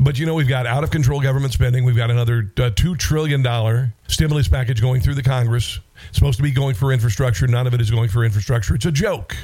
But 0.00 0.18
you 0.18 0.26
know, 0.26 0.34
we've 0.34 0.48
got 0.48 0.66
out 0.66 0.84
of 0.84 0.90
control 0.90 1.20
government 1.20 1.52
spending. 1.52 1.84
We've 1.84 1.96
got 1.96 2.10
another 2.10 2.52
uh, 2.56 2.70
$2 2.70 2.98
trillion 2.98 3.92
stimulus 4.06 4.46
package 4.46 4.80
going 4.80 5.00
through 5.00 5.14
the 5.14 5.22
Congress. 5.22 5.80
It's 6.08 6.18
supposed 6.18 6.36
to 6.36 6.42
be 6.42 6.52
going 6.52 6.74
for 6.74 6.92
infrastructure. 6.92 7.46
None 7.48 7.66
of 7.66 7.74
it 7.74 7.80
is 7.80 7.90
going 7.90 8.08
for 8.08 8.24
infrastructure. 8.24 8.74
It's 8.74 8.86
a 8.86 8.92
joke. 8.92 9.36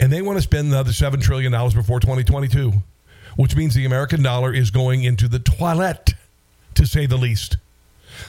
And 0.00 0.12
they 0.12 0.22
want 0.22 0.38
to 0.38 0.42
spend 0.42 0.68
another 0.68 0.90
$7 0.90 1.22
trillion 1.22 1.52
before 1.52 2.00
2022, 2.00 2.72
which 3.36 3.54
means 3.56 3.74
the 3.74 3.84
American 3.84 4.22
dollar 4.22 4.52
is 4.52 4.70
going 4.70 5.04
into 5.04 5.28
the 5.28 5.38
toilet 5.38 6.14
to 6.78 6.86
say 6.86 7.06
the 7.06 7.16
least. 7.16 7.56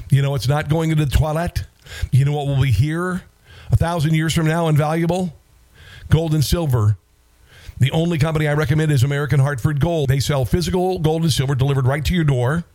You 0.10 0.22
know, 0.22 0.36
it's 0.36 0.48
not 0.48 0.70
going 0.70 0.92
into 0.92 1.06
the 1.06 1.12
toilet. 1.12 1.64
You 2.12 2.26
know 2.26 2.34
what 2.34 2.48
will 2.48 2.62
be 2.62 2.72
here 2.72 3.24
a 3.72 3.76
thousand 3.76 4.14
years 4.14 4.34
from 4.34 4.48
now, 4.48 4.68
invaluable? 4.68 5.34
Gold 6.10 6.34
and 6.34 6.44
silver. 6.44 6.98
The 7.80 7.92
only 7.92 8.18
company 8.18 8.48
I 8.48 8.54
recommend 8.54 8.92
is 8.92 9.04
American 9.04 9.40
Hartford 9.40 9.80
Gold. 9.80 10.10
They 10.10 10.20
sell 10.20 10.44
physical 10.44 11.00
gold 11.00 11.24
and 11.24 11.32
silver 11.32 11.56
delivered 11.56 11.86
right 11.86 12.04
to 12.04 12.14
your 12.14 12.26
door 12.26 12.66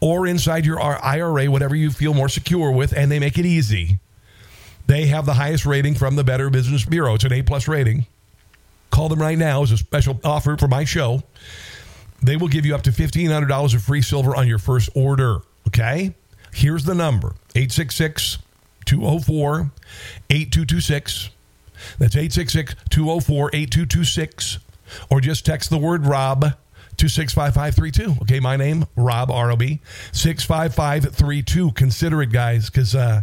or 0.00 0.26
inside 0.26 0.64
your 0.64 0.80
IRA, 0.80 1.50
whatever 1.50 1.76
you 1.76 1.90
feel 1.90 2.14
more 2.14 2.28
secure 2.28 2.70
with, 2.70 2.96
and 2.96 3.12
they 3.12 3.18
make 3.18 3.38
it 3.38 3.44
easy. 3.44 3.98
They 4.86 5.06
have 5.06 5.26
the 5.26 5.34
highest 5.34 5.66
rating 5.66 5.94
from 5.96 6.16
the 6.16 6.24
Better 6.24 6.48
Business 6.48 6.84
Bureau. 6.86 7.14
It's 7.14 7.24
an 7.24 7.32
A 7.32 7.42
plus 7.42 7.68
rating. 7.68 8.06
Call 8.90 9.10
them 9.10 9.20
right 9.20 9.36
now 9.36 9.62
as 9.62 9.70
a 9.70 9.76
special 9.76 10.18
offer 10.24 10.56
for 10.56 10.66
my 10.66 10.84
show. 10.84 11.22
They 12.22 12.36
will 12.36 12.48
give 12.48 12.66
you 12.66 12.74
up 12.74 12.82
to 12.82 12.90
$1,500 12.90 13.74
of 13.74 13.82
free 13.82 14.02
silver 14.02 14.34
on 14.34 14.48
your 14.48 14.58
first 14.58 14.90
order. 14.94 15.40
Okay? 15.68 16.14
Here's 16.52 16.84
the 16.84 16.94
number 16.94 17.34
866 17.54 18.38
204 18.84 19.70
8226. 20.30 21.30
That's 21.98 22.16
866 22.16 22.74
204 22.90 23.50
8226. 23.52 24.58
Or 25.10 25.20
just 25.20 25.44
text 25.44 25.70
the 25.70 25.78
word 25.78 26.06
Rob 26.06 26.54
to 26.96 27.08
65532. 27.08 28.22
Okay, 28.22 28.40
my 28.40 28.56
name, 28.56 28.86
Rob, 28.96 29.30
R 29.30 29.52
O 29.52 29.56
B, 29.56 29.80
65532. 30.12 31.72
Consider 31.72 32.22
it, 32.22 32.32
guys, 32.32 32.70
because 32.70 32.94
uh, 32.94 33.22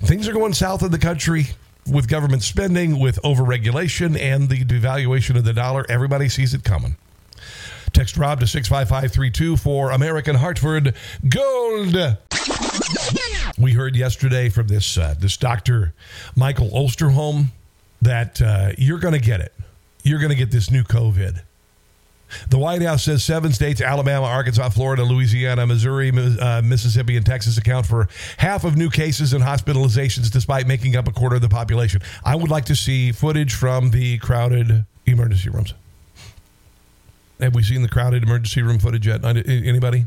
things 0.00 0.28
are 0.28 0.32
going 0.32 0.52
south 0.52 0.82
of 0.82 0.90
the 0.90 0.98
country 0.98 1.48
with 1.90 2.08
government 2.08 2.42
spending, 2.42 3.00
with 3.00 3.20
overregulation, 3.22 4.18
and 4.18 4.48
the 4.48 4.64
devaluation 4.64 5.36
of 5.36 5.44
the 5.44 5.52
dollar. 5.52 5.84
Everybody 5.88 6.28
sees 6.28 6.54
it 6.54 6.62
coming. 6.62 6.96
Text 8.02 8.16
Rob 8.16 8.40
to 8.40 8.48
65532 8.48 9.56
for 9.58 9.92
American 9.92 10.34
Hartford 10.34 10.96
Gold. 11.28 11.94
We 13.56 13.74
heard 13.74 13.94
yesterday 13.94 14.48
from 14.48 14.66
this 14.66 14.98
uh, 14.98 15.14
this 15.16 15.36
Dr. 15.36 15.94
Michael 16.34 16.68
Osterholm 16.70 17.52
that 18.00 18.42
uh, 18.42 18.72
you're 18.76 18.98
going 18.98 19.14
to 19.14 19.20
get 19.20 19.38
it. 19.38 19.52
You're 20.02 20.18
going 20.18 20.30
to 20.30 20.36
get 20.36 20.50
this 20.50 20.68
new 20.68 20.82
COVID. 20.82 21.42
The 22.50 22.58
White 22.58 22.82
House 22.82 23.04
says 23.04 23.22
seven 23.22 23.52
states 23.52 23.80
Alabama, 23.80 24.26
Arkansas, 24.26 24.70
Florida, 24.70 25.04
Louisiana, 25.04 25.64
Missouri, 25.64 26.10
uh, 26.10 26.60
Mississippi, 26.60 27.16
and 27.16 27.24
Texas 27.24 27.56
account 27.56 27.86
for 27.86 28.08
half 28.38 28.64
of 28.64 28.76
new 28.76 28.90
cases 28.90 29.32
and 29.32 29.44
hospitalizations, 29.44 30.28
despite 30.28 30.66
making 30.66 30.96
up 30.96 31.06
a 31.06 31.12
quarter 31.12 31.36
of 31.36 31.42
the 31.42 31.48
population. 31.48 32.02
I 32.24 32.34
would 32.34 32.50
like 32.50 32.64
to 32.64 32.74
see 32.74 33.12
footage 33.12 33.54
from 33.54 33.92
the 33.92 34.18
crowded 34.18 34.86
emergency 35.06 35.50
rooms. 35.50 35.74
Have 37.42 37.54
we 37.54 37.62
seen 37.62 37.82
the 37.82 37.88
crowded 37.88 38.22
emergency 38.22 38.62
room 38.62 38.78
footage 38.78 39.06
yet? 39.06 39.24
Anybody? 39.24 40.06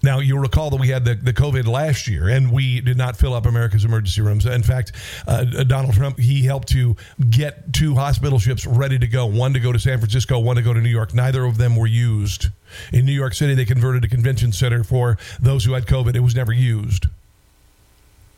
Now, 0.00 0.20
you'll 0.20 0.38
recall 0.38 0.70
that 0.70 0.80
we 0.80 0.88
had 0.88 1.04
the, 1.04 1.16
the 1.16 1.32
COVID 1.32 1.66
last 1.66 2.06
year, 2.06 2.28
and 2.28 2.52
we 2.52 2.80
did 2.80 2.96
not 2.96 3.16
fill 3.16 3.34
up 3.34 3.46
America's 3.46 3.84
emergency 3.84 4.20
rooms. 4.20 4.46
In 4.46 4.62
fact, 4.62 4.92
uh, 5.26 5.44
Donald 5.64 5.94
Trump, 5.94 6.18
he 6.18 6.42
helped 6.42 6.68
to 6.68 6.96
get 7.28 7.72
two 7.72 7.96
hospital 7.96 8.38
ships 8.38 8.64
ready 8.64 8.98
to 8.98 9.08
go 9.08 9.26
one 9.26 9.52
to 9.54 9.60
go 9.60 9.72
to 9.72 9.78
San 9.78 9.98
Francisco, 9.98 10.38
one 10.38 10.56
to 10.56 10.62
go 10.62 10.72
to 10.72 10.80
New 10.80 10.88
York. 10.88 11.14
Neither 11.14 11.44
of 11.44 11.58
them 11.58 11.74
were 11.74 11.88
used. 11.88 12.46
In 12.92 13.06
New 13.06 13.12
York 13.12 13.34
City, 13.34 13.54
they 13.54 13.64
converted 13.64 14.04
a 14.04 14.08
convention 14.08 14.52
center 14.52 14.84
for 14.84 15.18
those 15.40 15.64
who 15.64 15.72
had 15.72 15.86
COVID. 15.86 16.14
It 16.14 16.20
was 16.20 16.34
never 16.34 16.52
used. 16.52 17.06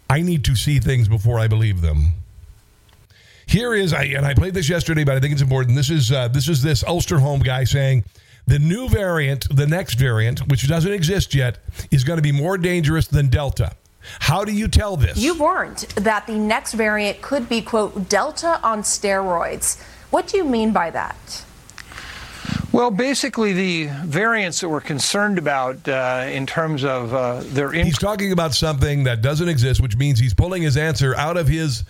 I 0.08 0.22
need 0.22 0.44
to 0.46 0.56
see 0.56 0.78
things 0.80 1.08
before 1.08 1.38
I 1.38 1.46
believe 1.46 1.82
them. 1.82 2.14
Here 3.50 3.74
is, 3.74 3.92
I 3.92 4.04
and 4.04 4.24
I 4.24 4.32
played 4.32 4.54
this 4.54 4.68
yesterday, 4.68 5.02
but 5.02 5.16
I 5.16 5.20
think 5.20 5.32
it's 5.32 5.42
important. 5.42 5.74
This 5.74 5.90
is 5.90 6.12
uh, 6.12 6.28
this 6.28 6.48
is 6.48 6.62
this 6.62 6.84
Osterholm 6.84 7.44
guy 7.44 7.64
saying 7.64 8.04
the 8.46 8.60
new 8.60 8.88
variant, 8.88 9.44
the 9.50 9.66
next 9.66 9.94
variant, 9.94 10.46
which 10.46 10.68
doesn't 10.68 10.92
exist 10.92 11.34
yet, 11.34 11.58
is 11.90 12.04
going 12.04 12.18
to 12.18 12.22
be 12.22 12.30
more 12.30 12.56
dangerous 12.56 13.08
than 13.08 13.28
Delta. 13.28 13.72
How 14.20 14.44
do 14.44 14.52
you 14.52 14.68
tell 14.68 14.96
this? 14.96 15.18
You 15.18 15.36
warned 15.36 15.78
that 15.96 16.28
the 16.28 16.38
next 16.38 16.74
variant 16.74 17.22
could 17.22 17.48
be, 17.48 17.60
quote, 17.60 18.08
Delta 18.08 18.60
on 18.62 18.82
steroids. 18.82 19.82
What 20.10 20.28
do 20.28 20.36
you 20.36 20.44
mean 20.44 20.72
by 20.72 20.90
that? 20.90 21.44
Well, 22.70 22.92
basically, 22.92 23.52
the 23.52 23.86
variants 24.04 24.60
that 24.60 24.68
we're 24.68 24.80
concerned 24.80 25.38
about 25.38 25.88
uh, 25.88 26.28
in 26.30 26.46
terms 26.46 26.84
of 26.84 27.12
uh, 27.12 27.40
their. 27.46 27.70
Inc- 27.70 27.84
he's 27.84 27.98
talking 27.98 28.30
about 28.30 28.54
something 28.54 29.02
that 29.04 29.22
doesn't 29.22 29.48
exist, 29.48 29.80
which 29.80 29.96
means 29.96 30.20
he's 30.20 30.34
pulling 30.34 30.62
his 30.62 30.76
answer 30.76 31.16
out 31.16 31.36
of 31.36 31.48
his 31.48 31.82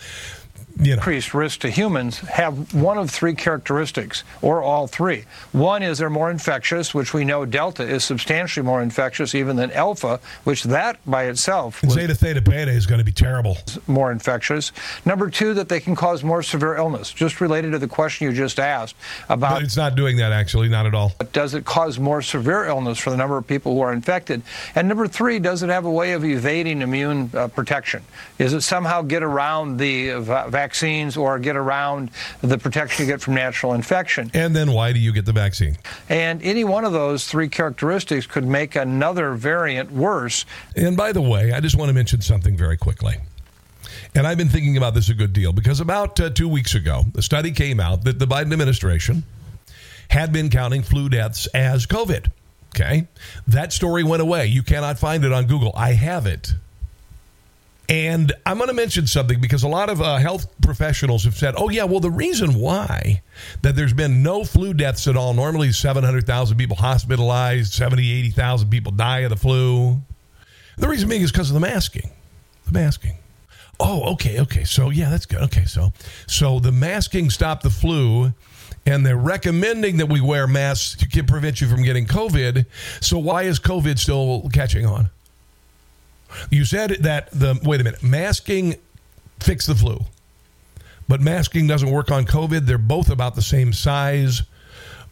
you 0.81 0.91
know. 0.91 0.95
increased 0.95 1.35
risk 1.35 1.61
to 1.61 1.71
humans 1.71 2.19
have 2.21 2.75
one 2.75 2.99
of 2.99 3.11
three 3.11 3.35
characteristics, 3.35 4.25
or 4.43 4.63
all 4.63 4.87
three. 4.87 5.25
One 5.53 5.83
is 5.83 5.99
they're 5.99 6.11
more 6.11 6.31
infectious, 6.31 6.95
which 6.95 7.15
we 7.15 7.25
know 7.25 7.45
Delta 7.45 7.83
is 7.83 8.05
substantially 8.05 8.65
more 8.65 8.83
infectious 8.83 9.35
even 9.35 9.57
than 9.57 9.71
Alpha, 9.73 10.21
which 10.45 10.65
that 10.65 10.99
by 11.07 11.25
itself. 11.25 11.83
And 11.83 11.93
Zeta 11.93 12.15
Theta 12.15 12.41
Beta 12.41 12.71
is 12.71 12.87
going 12.87 12.99
to 12.99 13.05
be 13.05 13.13
terrible. 13.13 13.59
More 13.87 14.13
infectious. 14.13 14.73
Number 15.05 15.31
two, 15.31 15.55
that 15.55 15.69
they 15.69 15.81
can 15.81 15.95
cause 15.95 16.25
more 16.25 16.43
severe 16.43 16.77
illness, 16.77 17.13
just 17.13 17.41
related 17.41 17.73
to 17.73 17.79
the 17.79 17.89
question 17.89 18.27
you 18.27 18.33
just 18.33 18.59
asked 18.59 18.97
about. 19.29 19.57
But 19.57 19.63
it's 19.63 19.77
not 19.77 19.95
doing 19.95 20.17
that, 20.17 20.33
actually, 20.33 20.69
not 20.69 20.87
at 20.87 20.95
all. 20.95 21.13
Does 21.33 21.55
it 21.55 21.65
cause 21.65 21.99
more 21.99 22.23
severe 22.23 22.65
illness 22.67 22.99
for 22.99 23.11
the 23.11 23.17
number 23.17 23.37
of 23.37 23.47
people 23.47 23.75
who 23.75 23.81
are 23.81 23.93
infected? 23.93 24.43
And 24.75 24.89
number 24.89 25.07
three, 25.07 25.39
does 25.39 25.63
it 25.63 25.69
have 25.69 25.85
a 25.85 25.91
way 25.91 26.13
of 26.13 26.25
evading 26.25 26.83
immune 26.83 27.31
uh, 27.35 27.49
protection? 27.49 28.03
Is 28.39 28.53
it 28.53 28.63
somehow 28.63 29.03
get 29.03 29.23
around 29.23 29.77
the 29.79 30.13
uh, 30.13 30.49
vaccines 30.71 31.17
or 31.17 31.37
get 31.41 31.57
around 31.57 32.13
the 32.43 32.57
protection 32.57 33.05
you 33.05 33.13
get 33.13 33.21
from 33.21 33.35
natural 33.35 33.75
infection. 33.75 34.31
And 34.35 34.55
then 34.55 34.71
why 34.71 34.93
do 34.93 35.01
you 35.01 35.13
get 35.13 35.27
the 35.27 35.33
vaccine? 35.33 35.77
And 36.09 36.41
any 36.45 36.63
one 36.63 36.85
of 36.85 36.93
those 36.93 37.27
three 37.27 37.49
characteristics 37.49 38.25
could 38.25 38.47
make 38.47 38.77
another 38.77 39.35
variant 39.35 39.91
worse. 39.91 40.47
And 40.77 40.97
by 40.97 41.11
the 41.11 41.23
way, 41.23 41.53
I 41.53 41.59
just 41.59 41.77
want 41.77 41.89
to 41.89 41.93
mention 41.93 42.21
something 42.21 42.57
very 42.57 42.77
quickly. 42.77 43.17
And 44.15 44.29
I've 44.29 44.39
been 44.39 44.49
thinking 44.49 44.77
about 44.77 44.95
this 44.95 45.09
a 45.09 45.15
good 45.15 45.33
deal 45.33 45.53
because 45.53 45.81
about 45.81 46.21
uh, 46.21 46.31
two 46.31 46.49
weeks 46.49 46.77
ago, 46.77 47.03
the 47.15 47.23
study 47.23 47.51
came 47.51 47.81
out 47.81 48.05
that 48.05 48.21
the 48.21 48.27
Biden 48.27 48.53
administration 48.53 49.25
had 50.09 50.33
been 50.33 50.51
counting 50.51 50.83
flu 50.83 51.09
deaths 51.09 51.49
as 51.49 51.85
COVID. 51.87 52.31
Okay. 52.77 53.09
That 53.49 53.73
story 53.73 54.05
went 54.05 54.23
away. 54.23 54.47
You 54.47 54.63
cannot 54.63 55.01
find 55.01 55.25
it 55.25 55.33
on 55.33 55.47
Google. 55.47 55.73
I 55.75 55.95
have 55.95 56.27
it. 56.27 56.55
And 57.91 58.33
I'm 58.47 58.57
going 58.57 58.69
to 58.69 58.75
mention 58.75 59.09
something 59.09 59.41
because 59.41 59.65
a 59.65 59.69
lot 59.69 59.91
of 59.91 60.01
uh, 60.01 60.19
health 60.19 60.47
professionals 60.63 61.25
have 61.25 61.35
said, 61.35 61.55
oh, 61.57 61.71
yeah, 61.71 61.83
well, 61.83 61.99
the 61.99 62.11
reason 62.11 62.55
why 62.55 63.21
that 63.63 63.75
there's 63.75 63.93
been 63.93 64.23
no 64.23 64.45
flu 64.45 64.73
deaths 64.73 65.09
at 65.09 65.17
all, 65.17 65.35
normally 65.35 65.73
700,000 65.73 66.57
people 66.57 66.77
hospitalized, 66.77 67.73
70, 67.73 68.13
80,000 68.13 68.71
people 68.71 68.93
die 68.93 69.21
of 69.21 69.31
the 69.31 69.37
flu. 69.37 70.01
The 70.79 70.87
reason 70.87 71.09
being 71.09 71.23
is 71.23 71.33
because 71.33 71.51
of 71.51 71.55
the 71.55 71.61
masking. 71.61 72.11
The 72.67 72.73
masking. 72.73 73.17
Oh, 73.81 74.13
okay, 74.13 74.39
okay. 74.39 74.63
So, 74.63 74.91
yeah, 74.91 75.11
that's 75.11 75.27
good. 75.27 75.41
Okay, 75.43 75.65
so 75.65 75.93
so 76.29 76.61
the 76.61 76.71
masking 76.71 77.29
stopped 77.29 77.65
the 77.65 77.71
flu 77.71 78.33
and 78.87 79.05
they're 79.05 79.17
recommending 79.17 79.97
that 79.97 80.07
we 80.07 80.21
wear 80.21 80.47
masks 80.47 80.97
to 81.03 81.25
prevent 81.25 81.61
you 81.61 81.67
from 81.67 81.83
getting 81.83 82.07
COVID. 82.07 82.67
So 83.01 83.19
why 83.19 83.43
is 83.43 83.59
COVID 83.59 83.99
still 83.99 84.49
catching 84.53 84.87
on? 84.87 85.11
You 86.51 86.65
said 86.65 86.91
that 87.01 87.31
the 87.33 87.59
wait 87.63 87.81
a 87.81 87.85
minute, 87.85 88.03
masking 88.03 88.77
fixed 89.41 89.67
the 89.67 89.75
flu, 89.75 90.01
but 91.09 91.21
masking 91.21 91.67
doesn't 91.67 91.91
work 91.91 92.11
on 92.11 92.25
COVID. 92.25 92.67
They're 92.67 92.79
both 92.79 93.11
about 93.11 93.35
the 93.35 93.43
same 93.43 93.73
size. 93.73 94.43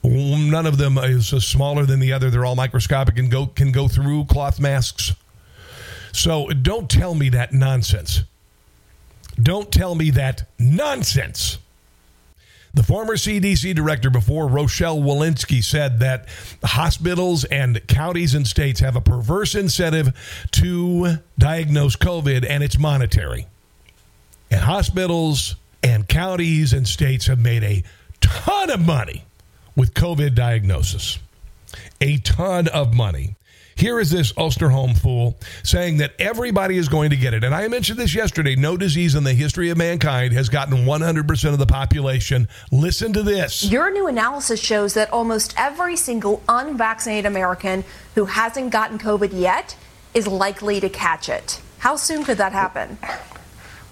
Mm, 0.04 0.50
none 0.50 0.66
of 0.66 0.78
them 0.78 0.96
is 0.98 1.28
smaller 1.44 1.84
than 1.84 2.00
the 2.00 2.12
other. 2.12 2.30
They're 2.30 2.44
all 2.44 2.54
microscopic 2.54 3.18
and 3.18 3.30
go 3.30 3.46
can 3.46 3.72
go 3.72 3.88
through 3.88 4.26
cloth 4.26 4.60
masks. 4.60 5.12
So 6.12 6.48
don't 6.48 6.88
tell 6.88 7.14
me 7.14 7.28
that 7.30 7.52
nonsense. 7.52 8.22
Don't 9.40 9.70
tell 9.70 9.94
me 9.94 10.10
that 10.10 10.48
nonsense. 10.58 11.58
The 12.74 12.82
former 12.82 13.16
CDC 13.16 13.74
director 13.74 14.10
before 14.10 14.46
Rochelle 14.46 14.98
Walensky 14.98 15.64
said 15.64 16.00
that 16.00 16.28
hospitals 16.62 17.44
and 17.44 17.84
counties 17.86 18.34
and 18.34 18.46
states 18.46 18.80
have 18.80 18.94
a 18.94 19.00
perverse 19.00 19.54
incentive 19.54 20.12
to 20.52 21.18
diagnose 21.38 21.96
COVID, 21.96 22.46
and 22.48 22.62
it's 22.62 22.78
monetary. 22.78 23.46
And 24.50 24.60
hospitals 24.60 25.56
and 25.82 26.06
counties 26.08 26.72
and 26.72 26.86
states 26.86 27.26
have 27.26 27.38
made 27.38 27.64
a 27.64 27.82
ton 28.20 28.70
of 28.70 28.80
money 28.80 29.24
with 29.76 29.94
COVID 29.94 30.34
diagnosis. 30.34 31.18
A 32.00 32.18
ton 32.18 32.68
of 32.68 32.94
money. 32.94 33.36
Here 33.78 34.00
is 34.00 34.10
this 34.10 34.32
Osterholm 34.32 34.98
fool 34.98 35.38
saying 35.62 35.98
that 35.98 36.12
everybody 36.18 36.78
is 36.78 36.88
going 36.88 37.10
to 37.10 37.16
get 37.16 37.32
it. 37.32 37.44
And 37.44 37.54
I 37.54 37.68
mentioned 37.68 37.96
this 37.96 38.12
yesterday. 38.12 38.56
No 38.56 38.76
disease 38.76 39.14
in 39.14 39.22
the 39.22 39.32
history 39.32 39.70
of 39.70 39.78
mankind 39.78 40.32
has 40.32 40.48
gotten 40.48 40.78
100% 40.78 41.52
of 41.52 41.58
the 41.60 41.66
population. 41.66 42.48
Listen 42.72 43.12
to 43.12 43.22
this. 43.22 43.70
Your 43.70 43.92
new 43.92 44.08
analysis 44.08 44.58
shows 44.58 44.94
that 44.94 45.12
almost 45.12 45.54
every 45.56 45.94
single 45.94 46.42
unvaccinated 46.48 47.26
American 47.26 47.84
who 48.16 48.24
hasn't 48.24 48.70
gotten 48.70 48.98
COVID 48.98 49.30
yet 49.32 49.76
is 50.12 50.26
likely 50.26 50.80
to 50.80 50.88
catch 50.88 51.28
it. 51.28 51.60
How 51.78 51.94
soon 51.94 52.24
could 52.24 52.38
that 52.38 52.50
happen? 52.50 52.98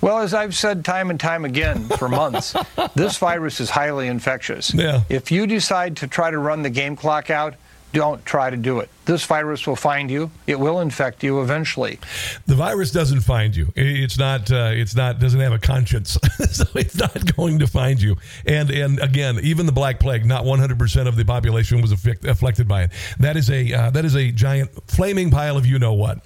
Well, 0.01 0.19
as 0.19 0.35
I've 0.35 0.57
said 0.57 0.85
time 0.85 1.11
and 1.11 1.21
time 1.21 1.45
again 1.45 1.89
for 1.91 2.09
months, 2.09 2.57
this 2.97 3.19
virus 3.19 3.61
is 3.61 3.71
highly 3.71 4.09
infectious. 4.09 4.75
Yeah. 4.75 5.03
If 5.09 5.31
you 5.31 5.47
decide 5.47 5.97
to 5.99 6.09
try 6.09 6.33
to 6.33 6.39
run 6.39 6.63
the 6.63 6.71
game 6.71 6.97
clock 6.97 7.31
out, 7.31 7.55
don't 7.97 8.23
try 8.27 8.51
to 8.51 8.59
do 8.59 8.81
it. 8.81 8.91
This 9.07 9.25
virus 9.25 9.67
will 9.67 9.75
find 9.75 10.11
you. 10.11 10.31
It 10.47 10.61
will 10.61 10.81
infect 10.81 11.25
you 11.25 11.41
eventually. 11.41 11.99
The 12.45 12.55
virus 12.55 12.91
doesn't 12.91 13.21
find 13.21 13.57
you. 13.57 13.73
It's 13.75 14.19
not. 14.19 14.51
Uh, 14.51 14.71
it's 14.73 14.95
not. 14.95 15.19
Doesn't 15.19 15.41
have 15.41 15.55
a 15.55 15.59
conscience, 15.59 16.11
so 16.51 16.65
it's 16.75 16.99
not 16.99 17.35
going 17.37 17.59
to 17.61 17.67
find 17.67 18.01
you. 18.01 18.17
And 18.45 18.71
and 18.71 19.01
again, 19.01 19.41
even 19.43 19.65
the 19.65 19.73
Black 19.73 19.99
Plague, 19.99 20.27
not 20.27 20.45
100 20.45 20.79
percent 20.79 21.09
of 21.09 21.17
the 21.17 21.25
population 21.25 21.81
was 21.81 21.93
affected 21.93 22.69
by 22.69 22.83
it. 22.83 22.91
That 23.19 23.39
is 23.39 23.49
a 23.49 23.73
uh, 23.73 23.91
that 23.91 24.05
is 24.05 24.15
a 24.15 24.31
giant 24.31 24.71
flaming 24.91 25.31
pile 25.31 25.57
of 25.57 25.65
you 25.65 25.79
know 25.79 25.95
what. 25.95 26.21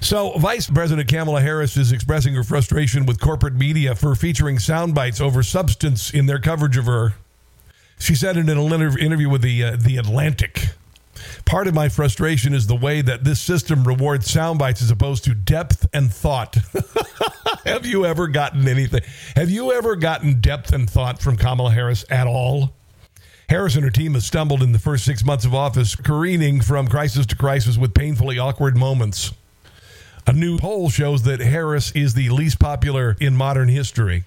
So, 0.00 0.32
Vice 0.32 0.68
President 0.68 1.08
Kamala 1.08 1.40
Harris 1.40 1.78
is 1.78 1.92
expressing 1.92 2.34
her 2.34 2.44
frustration 2.44 3.06
with 3.06 3.20
corporate 3.20 3.54
media 3.54 3.94
for 3.94 4.14
featuring 4.14 4.58
sound 4.58 4.94
bites 4.94 5.18
over 5.18 5.42
substance 5.42 6.12
in 6.12 6.26
their 6.26 6.38
coverage 6.38 6.76
of 6.76 6.86
her. 6.86 7.14
She 8.04 8.14
said 8.14 8.36
in 8.36 8.50
an 8.50 8.58
interview 8.98 9.30
with 9.30 9.40
the 9.40 9.64
uh, 9.64 9.76
the 9.80 9.96
Atlantic, 9.96 10.68
"Part 11.46 11.66
of 11.66 11.72
my 11.72 11.88
frustration 11.88 12.52
is 12.52 12.66
the 12.66 12.76
way 12.76 13.00
that 13.00 13.24
this 13.24 13.40
system 13.40 13.84
rewards 13.84 14.30
sound 14.30 14.58
bites 14.58 14.82
as 14.82 14.90
opposed 14.90 15.24
to 15.24 15.34
depth 15.34 15.86
and 15.90 16.12
thought." 16.12 16.58
Have 17.64 17.86
you 17.86 18.04
ever 18.04 18.28
gotten 18.28 18.68
anything? 18.68 19.00
Have 19.36 19.48
you 19.48 19.72
ever 19.72 19.96
gotten 19.96 20.42
depth 20.42 20.70
and 20.74 20.88
thought 20.88 21.22
from 21.22 21.38
Kamala 21.38 21.70
Harris 21.70 22.04
at 22.10 22.26
all? 22.26 22.74
Harris 23.48 23.74
and 23.74 23.84
her 23.84 23.90
team 23.90 24.12
have 24.12 24.22
stumbled 24.22 24.62
in 24.62 24.72
the 24.72 24.78
first 24.78 25.06
six 25.06 25.24
months 25.24 25.46
of 25.46 25.54
office, 25.54 25.96
careening 25.96 26.60
from 26.60 26.88
crisis 26.88 27.24
to 27.24 27.36
crisis 27.36 27.78
with 27.78 27.94
painfully 27.94 28.38
awkward 28.38 28.76
moments. 28.76 29.32
A 30.26 30.34
new 30.34 30.58
poll 30.58 30.90
shows 30.90 31.22
that 31.22 31.40
Harris 31.40 31.90
is 31.92 32.12
the 32.12 32.28
least 32.28 32.58
popular 32.58 33.16
in 33.18 33.34
modern 33.34 33.70
history. 33.70 34.24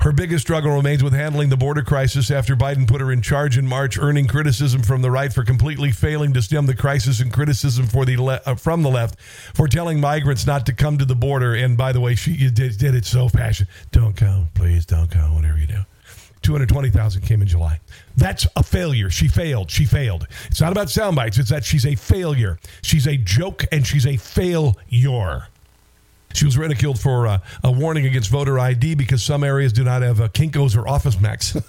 Her 0.00 0.12
biggest 0.12 0.42
struggle 0.42 0.72
remains 0.72 1.02
with 1.02 1.12
handling 1.12 1.48
the 1.48 1.56
border 1.56 1.82
crisis 1.82 2.30
after 2.30 2.54
Biden 2.56 2.86
put 2.86 3.00
her 3.00 3.10
in 3.10 3.22
charge 3.22 3.58
in 3.58 3.66
March, 3.66 3.98
earning 3.98 4.26
criticism 4.26 4.82
from 4.82 5.02
the 5.02 5.10
right 5.10 5.32
for 5.32 5.44
completely 5.44 5.90
failing 5.90 6.32
to 6.34 6.42
stem 6.42 6.66
the 6.66 6.76
crisis 6.76 7.20
and 7.20 7.32
criticism 7.32 7.86
for 7.86 8.04
the 8.04 8.16
le- 8.16 8.40
uh, 8.46 8.54
from 8.54 8.82
the 8.82 8.90
left 8.90 9.20
for 9.54 9.68
telling 9.68 10.00
migrants 10.00 10.46
not 10.46 10.66
to 10.66 10.72
come 10.72 10.98
to 10.98 11.04
the 11.04 11.16
border. 11.16 11.54
And 11.54 11.76
by 11.76 11.92
the 11.92 12.00
way, 12.00 12.14
she 12.14 12.50
did, 12.50 12.78
did 12.78 12.94
it 12.94 13.04
so 13.04 13.28
passionate. 13.28 13.70
Don't 13.92 14.16
come, 14.16 14.48
please, 14.54 14.86
don't 14.86 15.10
come, 15.10 15.34
whatever 15.34 15.58
you 15.58 15.66
do. 15.66 15.82
220,000 16.42 17.22
came 17.22 17.42
in 17.42 17.48
July. 17.48 17.80
That's 18.16 18.46
a 18.54 18.62
failure. 18.62 19.10
She 19.10 19.26
failed. 19.26 19.68
She 19.68 19.84
failed. 19.84 20.28
It's 20.48 20.60
not 20.60 20.70
about 20.70 20.88
sound 20.90 21.16
bites. 21.16 21.38
It's 21.38 21.50
that 21.50 21.64
she's 21.64 21.84
a 21.84 21.96
failure. 21.96 22.60
She's 22.82 23.08
a 23.08 23.16
joke 23.16 23.64
and 23.72 23.84
she's 23.84 24.06
a 24.06 24.16
failure. 24.16 25.48
She 26.34 26.44
was 26.44 26.58
ridiculed 26.58 27.00
for 27.00 27.26
uh, 27.26 27.38
a 27.64 27.72
warning 27.72 28.06
against 28.06 28.30
voter 28.30 28.58
ID 28.58 28.94
because 28.94 29.22
some 29.22 29.42
areas 29.42 29.72
do 29.72 29.84
not 29.84 30.02
have 30.02 30.20
uh, 30.20 30.28
Kinkos 30.28 30.76
or 30.76 30.86
Office 30.86 31.20
Max. 31.20 31.56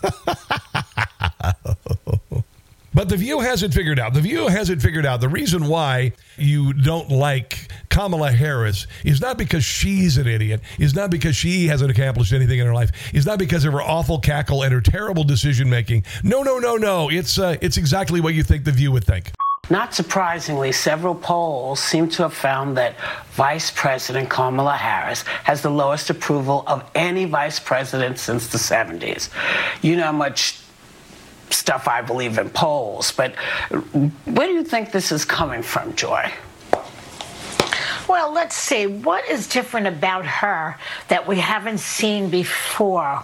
But 2.97 3.09
the 3.09 3.17
View 3.17 3.41
hasn't 3.41 3.75
figured 3.75 3.99
out. 3.99 4.15
The 4.15 4.21
View 4.21 4.47
hasn't 4.47 4.81
figured 4.81 5.05
out 5.05 5.21
the 5.21 5.29
reason 5.29 5.67
why 5.67 6.13
you 6.35 6.73
don't 6.73 7.11
like 7.11 7.71
Kamala 7.89 8.31
Harris 8.31 8.87
is 9.05 9.21
not 9.21 9.37
because 9.37 9.63
she's 9.63 10.17
an 10.17 10.25
idiot, 10.25 10.61
is 10.79 10.95
not 10.95 11.11
because 11.11 11.35
she 11.35 11.67
hasn't 11.67 11.91
accomplished 11.91 12.33
anything 12.33 12.57
in 12.57 12.65
her 12.65 12.73
life, 12.73 13.13
is 13.13 13.23
not 13.23 13.37
because 13.37 13.65
of 13.65 13.73
her 13.73 13.83
awful 13.83 14.17
cackle 14.17 14.63
and 14.63 14.73
her 14.73 14.81
terrible 14.81 15.23
decision 15.23 15.69
making. 15.69 16.05
No, 16.23 16.41
no, 16.41 16.57
no, 16.57 16.75
no. 16.75 17.11
It's 17.11 17.37
uh, 17.37 17.57
it's 17.61 17.77
exactly 17.77 18.19
what 18.19 18.33
you 18.33 18.41
think 18.41 18.63
the 18.63 18.71
View 18.71 18.91
would 18.93 19.03
think. 19.03 19.31
Not 19.69 19.93
surprisingly, 19.93 20.71
several 20.71 21.13
polls 21.13 21.79
seem 21.79 22.07
to 22.09 22.23
have 22.23 22.33
found 22.33 22.77
that 22.77 22.95
Vice 23.31 23.69
President 23.69 24.29
Kamala 24.29 24.75
Harris 24.75 25.23
has 25.43 25.61
the 25.61 25.69
lowest 25.69 26.09
approval 26.09 26.63
of 26.67 26.89
any 26.95 27.25
vice 27.25 27.59
president 27.59 28.17
since 28.17 28.47
the 28.47 28.57
70s. 28.57 29.29
You 29.81 29.97
know 29.97 30.03
how 30.03 30.11
much 30.13 30.59
stuff 31.49 31.87
I 31.87 32.01
believe 32.01 32.37
in 32.37 32.49
polls, 32.49 33.11
but 33.11 33.35
where 33.35 34.47
do 34.47 34.53
you 34.53 34.63
think 34.63 34.91
this 34.91 35.11
is 35.11 35.25
coming 35.25 35.61
from, 35.61 35.95
Joy? 35.95 36.31
Well, 38.07 38.31
let's 38.31 38.55
see. 38.55 38.87
What 38.87 39.27
is 39.27 39.47
different 39.47 39.87
about 39.87 40.25
her 40.25 40.77
that 41.09 41.27
we 41.27 41.37
haven't 41.37 41.79
seen 41.79 42.29
before? 42.29 43.23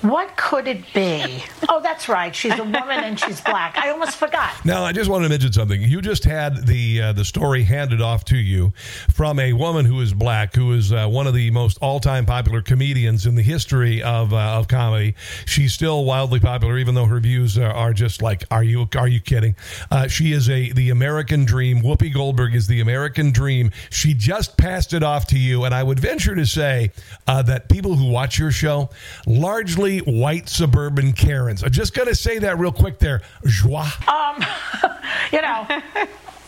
What 0.00 0.36
could 0.36 0.66
it 0.66 0.82
be? 0.94 1.44
oh, 1.68 1.80
that's 1.82 2.08
right. 2.08 2.34
She's 2.34 2.58
a 2.58 2.64
woman 2.64 3.04
and 3.04 3.18
she's 3.20 3.40
black. 3.40 3.76
I 3.76 3.90
almost 3.90 4.16
forgot. 4.16 4.52
Now, 4.64 4.84
I 4.84 4.92
just 4.92 5.10
wanted 5.10 5.24
to 5.24 5.28
mention 5.30 5.52
something. 5.52 5.82
You 5.82 6.00
just 6.00 6.24
had 6.24 6.66
the 6.66 7.02
uh, 7.02 7.12
the 7.12 7.24
story 7.24 7.62
handed 7.62 8.00
off 8.00 8.24
to 8.26 8.36
you 8.36 8.72
from 9.10 9.38
a 9.38 9.52
woman 9.52 9.84
who 9.84 10.00
is 10.00 10.14
black, 10.14 10.54
who 10.54 10.72
is 10.72 10.92
uh, 10.92 11.08
one 11.08 11.26
of 11.26 11.34
the 11.34 11.50
most 11.50 11.78
all 11.82 12.00
time 12.00 12.24
popular 12.24 12.62
comedians 12.62 13.26
in 13.26 13.34
the 13.34 13.42
history 13.42 14.02
of 14.02 14.32
uh, 14.32 14.58
of 14.58 14.68
comedy. 14.68 15.14
She's 15.44 15.72
still 15.72 16.04
wildly 16.04 16.40
popular, 16.40 16.78
even 16.78 16.94
though 16.94 17.06
her 17.06 17.20
views 17.20 17.58
are, 17.58 17.72
are 17.72 17.92
just 17.92 18.22
like, 18.22 18.44
are 18.50 18.64
you 18.64 18.88
are 18.96 19.08
you 19.08 19.20
kidding? 19.20 19.56
Uh, 19.90 20.08
she 20.08 20.32
is 20.32 20.48
a 20.48 20.72
the 20.72 20.90
American 20.90 21.44
dream. 21.44 21.82
Whoopi 21.82 22.12
Goldberg 22.12 22.54
is 22.54 22.66
the 22.66 22.80
American 22.80 23.30
dream. 23.30 23.70
She 23.90 24.14
just 24.22 24.56
passed 24.56 24.94
it 24.94 25.02
off 25.02 25.26
to 25.26 25.38
you, 25.38 25.64
and 25.64 25.74
I 25.74 25.82
would 25.82 25.98
venture 25.98 26.36
to 26.36 26.46
say 26.46 26.92
uh, 27.26 27.42
that 27.42 27.68
people 27.68 27.96
who 27.96 28.08
watch 28.08 28.38
your 28.38 28.52
show 28.52 28.88
largely 29.26 29.98
white 29.98 30.48
suburban 30.48 31.12
Karens. 31.12 31.64
I'm 31.64 31.72
just 31.72 31.92
going 31.92 32.06
to 32.06 32.14
say 32.14 32.38
that 32.38 32.56
real 32.56 32.70
quick 32.70 33.00
there. 33.00 33.22
Joy. 33.44 33.84
Um, 34.06 34.44
you 35.32 35.42
know. 35.42 35.66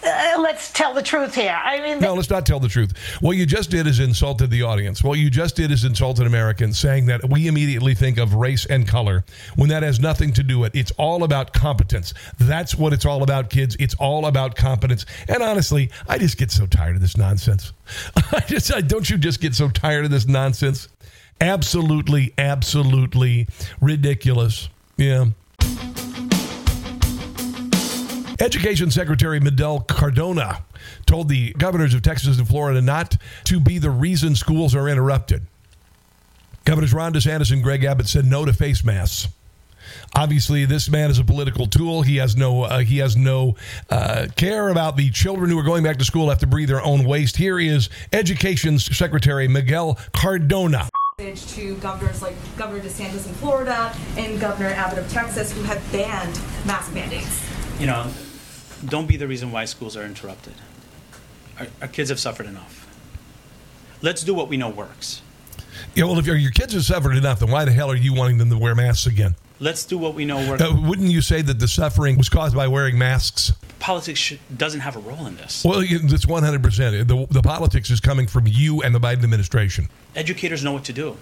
Uh, 0.05 0.40
let's 0.40 0.71
tell 0.73 0.93
the 0.93 1.03
truth 1.03 1.35
here. 1.35 1.59
I 1.64 1.81
mean, 1.81 1.99
no, 1.99 2.14
let's 2.14 2.29
not 2.29 2.45
tell 2.45 2.61
the 2.61 2.69
truth. 2.69 2.97
What 3.21 3.37
you 3.37 3.47
just 3.47 3.71
did 3.71 3.87
is 3.87 4.01
insulted 4.01 4.51
the 4.51 4.62
audience. 4.62 5.03
What 5.03 5.19
you 5.19 5.31
just 5.31 5.57
did 5.57 5.71
is 5.71 5.85
insulted 5.85 6.27
Americans, 6.27 6.79
saying 6.79 7.07
that 7.07 7.29
we 7.29 7.47
immediately 7.47 7.95
think 7.95 8.19
of 8.19 8.35
race 8.35 8.67
and 8.67 8.87
color 8.87 9.25
when 9.57 9.71
that 9.71 9.83
has 9.83 10.01
nothing 10.01 10.33
to 10.35 10.43
do 10.43 10.59
with 10.59 10.75
it. 10.75 10.81
It's 10.81 10.93
all 10.93 11.25
about 11.25 11.53
competence. 11.53 12.12
That's 12.38 12.75
what 12.75 12.93
it's 12.93 13.07
all 13.07 13.23
about, 13.23 13.49
kids. 13.49 13.77
It's 13.81 13.95
all 13.95 14.27
about 14.27 14.57
competence. 14.57 15.07
And 15.29 15.43
honestly, 15.43 15.90
I 16.07 16.19
just 16.19 16.37
get 16.37 16.51
so 16.51 16.67
tired 16.67 16.97
of 16.97 17.01
this 17.03 17.17
nonsense. 17.17 17.73
I 18.33 18.40
just, 18.40 18.75
I, 18.75 18.83
don't 18.83 19.09
you 19.09 19.17
just 19.17 19.40
get 19.40 19.55
so 19.55 19.69
tired 19.69 20.05
of 20.05 20.11
this 20.11 20.27
nonsense? 20.27 20.88
Absolutely, 21.40 22.33
absolutely 22.38 23.49
ridiculous. 23.81 24.69
Yeah. 24.97 25.27
Education 28.40 28.90
Secretary 28.90 29.38
Miguel 29.38 29.81
Cardona 29.81 30.64
told 31.07 31.29
the 31.29 31.53
governors 31.53 31.94
of 31.94 32.03
Texas 32.03 32.38
and 32.38 32.49
Florida 32.49 32.83
not 32.83 33.16
to 33.44 33.61
be 33.61 33.79
the 33.79 33.90
reason 33.90 34.35
schools 34.35 34.75
are 34.75 34.88
interrupted. 34.88 35.42
Governors 36.64 36.92
Ron 36.92 37.12
DeSantis 37.12 37.53
and 37.53 37.62
Greg 37.62 37.85
Abbott 37.85 38.09
said 38.09 38.25
no 38.25 38.44
to 38.44 38.53
face 38.53 38.85
masks. 38.85 39.29
Obviously, 40.16 40.64
this 40.64 40.88
man 40.88 41.11
is 41.11 41.18
a 41.18 41.25
political 41.25 41.66
tool. 41.66 42.03
He 42.03 42.16
has 42.16 42.37
no 42.37 42.62
uh, 42.62 42.79
he 42.79 42.99
has 42.99 43.16
no 43.16 43.55
uh, 43.90 44.27
care 44.35 44.70
about 44.70 44.97
the 44.97 45.11
children 45.11 45.51
who 45.51 45.59
are 45.59 45.64
going 45.64 45.85
back 45.85 45.99
to 45.99 46.05
school 46.05 46.31
have 46.31 46.38
to 46.38 46.47
breathe 46.47 46.68
their 46.68 46.83
own 46.83 47.05
waste. 47.05 47.37
Here 47.37 47.61
is 47.61 47.90
Education 48.12 48.79
Secretary 48.79 49.47
Miguel 49.47 49.99
Cardona. 50.12 50.88
To 51.18 51.77
governors 51.77 52.23
like 52.23 52.35
Governor 52.57 52.83
DeSantis 52.83 53.29
in 53.29 53.35
Florida 53.35 53.94
and 54.16 54.40
Governor 54.40 54.70
Abbott 54.70 54.99
of 54.99 55.09
Texas, 55.12 55.53
who 55.53 55.62
have 55.62 55.81
banned 55.92 56.40
mask 56.66 56.92
mandates. 56.92 57.54
You 57.78 57.87
know, 57.87 58.10
don't 58.87 59.06
be 59.06 59.16
the 59.16 59.26
reason 59.26 59.50
why 59.50 59.64
schools 59.64 59.96
are 59.96 60.04
interrupted. 60.04 60.54
Our, 61.58 61.66
our 61.82 61.88
kids 61.88 62.08
have 62.10 62.20
suffered 62.20 62.46
enough. 62.46 62.87
Let's 64.00 64.22
do 64.22 64.34
what 64.34 64.48
we 64.48 64.56
know 64.56 64.68
works. 64.68 65.22
Yeah, 65.94 66.04
well, 66.04 66.18
if 66.18 66.26
your 66.26 66.37
your 66.37 66.52
kids 66.52 66.72
have 66.74 66.84
suffered 66.84 67.16
enough, 67.16 67.40
then 67.40 67.50
why 67.50 67.64
the 67.64 67.72
hell 67.72 67.90
are 67.90 67.96
you 67.96 68.14
wanting 68.14 68.38
them 68.38 68.50
to 68.50 68.58
wear 68.58 68.74
masks 68.74 69.06
again? 69.06 69.34
Let's 69.60 69.84
do 69.84 69.98
what 69.98 70.14
we 70.14 70.24
know 70.24 70.48
works. 70.48 70.62
Uh, 70.62 70.74
wouldn't 70.74 71.10
you 71.10 71.20
say 71.20 71.40
that 71.42 71.58
the 71.58 71.68
suffering 71.68 72.16
was 72.16 72.28
caused 72.28 72.56
by 72.56 72.66
wearing 72.68 72.98
masks? 72.98 73.52
Politics 73.78 74.34
doesn't 74.56 74.80
have 74.80 74.96
a 74.96 75.00
role 75.00 75.26
in 75.26 75.37
this. 75.37 75.64
Well, 75.64 75.80
it's 75.80 76.26
100%. 76.26 77.06
The, 77.06 77.26
the 77.30 77.42
politics 77.42 77.90
is 77.90 78.00
coming 78.00 78.26
from 78.26 78.46
you 78.46 78.82
and 78.82 78.94
the 78.94 78.98
Biden 78.98 79.22
administration. 79.22 79.88
Educators 80.16 80.64
know 80.64 80.72
what 80.72 80.84
to 80.84 80.92
do. 80.92 81.16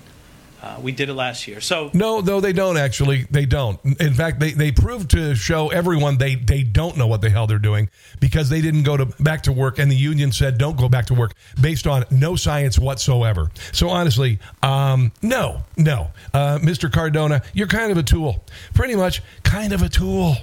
Uh, 0.63 0.79
we 0.81 0.93
did 0.93 1.09
it 1.09 1.15
last 1.15 1.49
year. 1.49 1.61
So 1.61 1.91
No, 1.93 2.21
no, 2.21 2.41
they 2.41 2.53
don't 2.53 2.77
actually. 2.77 3.27
They 3.31 3.47
don't. 3.47 3.81
In 4.01 4.15
fact, 4.15 4.39
they, 4.39 4.53
they 4.53 4.71
proved 4.71 5.11
to 5.11 5.35
show 5.35 5.71
everyone 5.71 6.19
they, 6.19 6.37
they 6.37 6.63
don't 6.63 6.97
know 6.97 7.09
what 7.09 7.21
the 7.21 7.31
hell 7.31 7.49
they're 7.49 7.59
doing 7.59 7.91
because 8.21 8.49
they 8.49 8.61
didn't 8.61 8.85
go 8.85 8.97
to 8.97 9.07
back 9.21 9.43
to 9.43 9.53
work, 9.53 9.81
and 9.81 9.91
the 9.91 9.97
union 9.97 10.31
said 10.31 10.59
don't 10.59 10.77
go 10.77 10.89
back 10.89 11.07
to 11.07 11.15
work 11.15 11.33
based 11.61 11.89
on 11.89 12.05
no 12.13 12.37
science 12.37 12.79
whatsoever. 12.79 13.51
So 13.73 13.89
honestly, 13.89 14.39
um, 14.63 15.11
no, 15.21 15.65
no, 15.77 16.11
uh, 16.33 16.59
Mr. 16.63 16.93
Cardona, 16.93 17.43
you're 17.53 17.67
kind 17.67 17.91
of 17.91 17.99
a 17.99 18.03
tool. 18.05 18.45
Pretty 18.73 18.95
much, 18.95 19.21
kind 19.43 19.73
of 19.73 19.83
a 19.83 19.89
tool. 19.89 20.37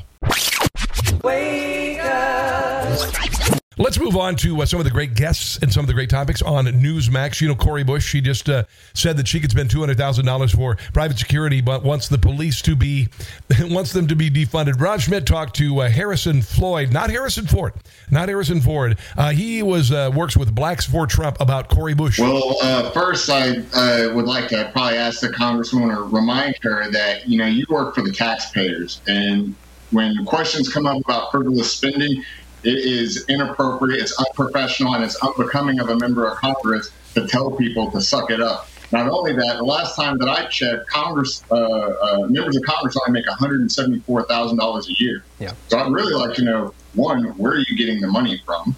Wake 1.23 1.99
up. 2.03 3.58
Let's 3.79 3.97
move 3.97 4.17
on 4.17 4.35
to 4.37 4.61
uh, 4.61 4.65
some 4.65 4.81
of 4.81 4.83
the 4.83 4.91
great 4.91 5.15
guests 5.15 5.57
and 5.61 5.71
some 5.71 5.85
of 5.85 5.87
the 5.87 5.93
great 5.93 6.09
topics 6.09 6.41
on 6.41 6.65
Newsmax. 6.65 7.39
You 7.39 7.47
know, 7.47 7.55
Cori 7.55 7.85
Bush, 7.85 8.05
she 8.05 8.19
just 8.19 8.49
uh, 8.49 8.65
said 8.93 9.15
that 9.15 9.25
she 9.25 9.39
could 9.39 9.51
spend 9.51 9.71
two 9.71 9.79
hundred 9.79 9.97
thousand 9.97 10.25
dollars 10.25 10.51
for 10.51 10.75
private 10.91 11.17
security, 11.17 11.61
but 11.61 11.81
wants 11.81 12.09
the 12.09 12.17
police 12.17 12.61
to 12.63 12.75
be 12.75 13.07
wants 13.61 13.93
them 13.93 14.05
to 14.09 14.17
be 14.17 14.29
defunded. 14.29 14.81
Rob 14.81 14.99
Schmitt 14.99 15.25
talked 15.25 15.55
to 15.55 15.79
uh, 15.79 15.89
Harrison 15.89 16.41
Floyd, 16.41 16.91
not 16.91 17.09
Harrison 17.09 17.47
Ford, 17.47 17.71
not 18.11 18.27
Harrison 18.27 18.59
Ford. 18.59 18.97
Uh, 19.15 19.29
he 19.29 19.63
was 19.63 19.93
uh, 19.93 20.11
works 20.13 20.35
with 20.35 20.53
Blacks 20.53 20.85
for 20.85 21.07
Trump 21.07 21.39
about 21.39 21.69
Cori 21.69 21.93
Bush. 21.93 22.19
Well, 22.19 22.57
uh, 22.61 22.91
first, 22.91 23.29
I 23.29 23.59
uh, 23.73 24.13
would 24.13 24.25
like 24.25 24.49
to 24.49 24.69
probably 24.73 24.97
ask 24.97 25.21
the 25.21 25.29
congresswoman 25.29 25.95
or 25.95 26.03
remind 26.03 26.57
her 26.63 26.91
that 26.91 27.29
you 27.29 27.37
know 27.37 27.45
you 27.45 27.65
work 27.69 27.95
for 27.95 28.01
the 28.01 28.11
taxpayers, 28.11 28.99
and 29.07 29.55
when 29.91 30.25
questions 30.25 30.71
come 30.71 30.85
up 30.85 31.01
about 31.01 31.31
frivolous 31.31 31.71
spending, 31.73 32.25
it 32.63 32.77
is 32.79 33.25
inappropriate, 33.29 34.01
it's 34.01 34.17
unprofessional, 34.19 34.95
and 34.95 35.03
it's 35.03 35.15
unbecoming 35.23 35.79
of 35.79 35.89
a 35.89 35.95
member 35.97 36.27
of 36.27 36.37
Congress 36.37 36.91
to 37.15 37.27
tell 37.27 37.51
people 37.51 37.89
to 37.91 38.01
suck 38.01 38.29
it 38.31 38.41
up. 38.41 38.67
Not 38.91 39.07
only 39.07 39.33
that, 39.33 39.57
the 39.57 39.63
last 39.63 39.95
time 39.95 40.17
that 40.17 40.27
I 40.29 40.45
checked, 40.47 40.87
Congress 40.87 41.43
uh, 41.51 41.55
uh, 41.55 42.27
members 42.27 42.55
of 42.55 42.63
Congress 42.63 42.97
only 43.05 43.19
make 43.19 43.27
one 43.27 43.37
hundred 43.37 43.61
and 43.61 43.71
seventy-four 43.71 44.23
thousand 44.23 44.57
dollars 44.57 44.89
a 44.89 44.93
year. 45.03 45.23
Yeah. 45.39 45.53
So 45.67 45.77
I'd 45.77 45.91
really 45.91 46.13
like 46.13 46.35
to 46.37 46.43
know 46.43 46.73
one, 46.95 47.25
where 47.37 47.51
are 47.53 47.59
you 47.59 47.77
getting 47.77 48.01
the 48.01 48.07
money 48.07 48.41
from? 48.45 48.75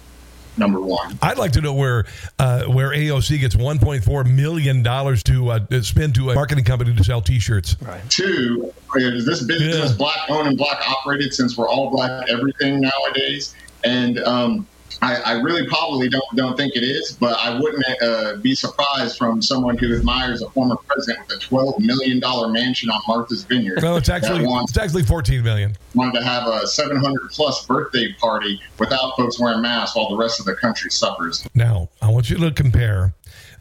Number 0.58 0.82
one. 0.82 1.18
I'd 1.22 1.38
like 1.38 1.52
to 1.52 1.62
know 1.62 1.72
where 1.72 2.04
uh, 2.38 2.64
where 2.64 2.90
AOC 2.90 3.40
gets 3.40 3.56
1.4 3.56 4.30
million 4.30 4.82
dollars 4.82 5.22
to 5.22 5.48
uh, 5.48 5.80
spend 5.80 6.14
to 6.16 6.28
a 6.30 6.34
marketing 6.34 6.64
company 6.64 6.94
to 6.94 7.02
sell 7.02 7.22
T-shirts. 7.22 7.76
Right. 7.80 8.02
Two, 8.10 8.70
is 8.96 9.24
this 9.24 9.42
business 9.42 9.92
Yeah. 9.92 9.96
black 9.96 10.28
owned 10.28 10.48
and 10.48 10.58
black 10.58 10.86
operated 10.86 11.32
since 11.32 11.56
we're 11.56 11.70
all 11.70 11.88
black 11.90 12.28
everything 12.28 12.80
nowadays? 12.82 13.54
And 13.84 14.18
um, 14.20 14.66
I, 15.00 15.16
I 15.16 15.32
really 15.40 15.66
probably 15.66 16.08
don't 16.08 16.24
don't 16.36 16.56
think 16.56 16.76
it 16.76 16.84
is, 16.84 17.12
but 17.12 17.36
I 17.38 17.58
wouldn't 17.58 17.84
uh, 18.02 18.36
be 18.36 18.54
surprised 18.54 19.16
from 19.16 19.42
someone 19.42 19.76
who 19.76 19.94
admires 19.96 20.42
a 20.42 20.50
former 20.50 20.76
president 20.76 21.26
with 21.26 21.38
a 21.38 21.40
twelve 21.40 21.80
million 21.80 22.20
dollar 22.20 22.48
mansion 22.48 22.88
on 22.90 23.00
Martha's 23.08 23.44
Vineyard. 23.44 23.82
No, 23.82 23.96
it's 23.96 24.08
actually 24.08 24.46
wants 24.46 24.72
it's 24.72 24.78
actually 24.78 25.02
14 25.02 25.42
million. 25.42 25.76
wanted 25.94 26.18
to 26.20 26.24
have 26.24 26.46
a 26.46 26.66
seven 26.66 26.96
hundred 26.96 27.30
plus 27.30 27.66
birthday 27.66 28.12
party 28.20 28.60
without 28.78 29.16
folks 29.16 29.40
wearing 29.40 29.60
masks 29.62 29.96
while 29.96 30.08
the 30.08 30.16
rest 30.16 30.38
of 30.38 30.46
the 30.46 30.54
country 30.54 30.90
suffers. 30.90 31.48
Now, 31.54 31.88
I 32.00 32.08
want 32.08 32.30
you 32.30 32.36
to 32.38 32.52
compare 32.52 33.14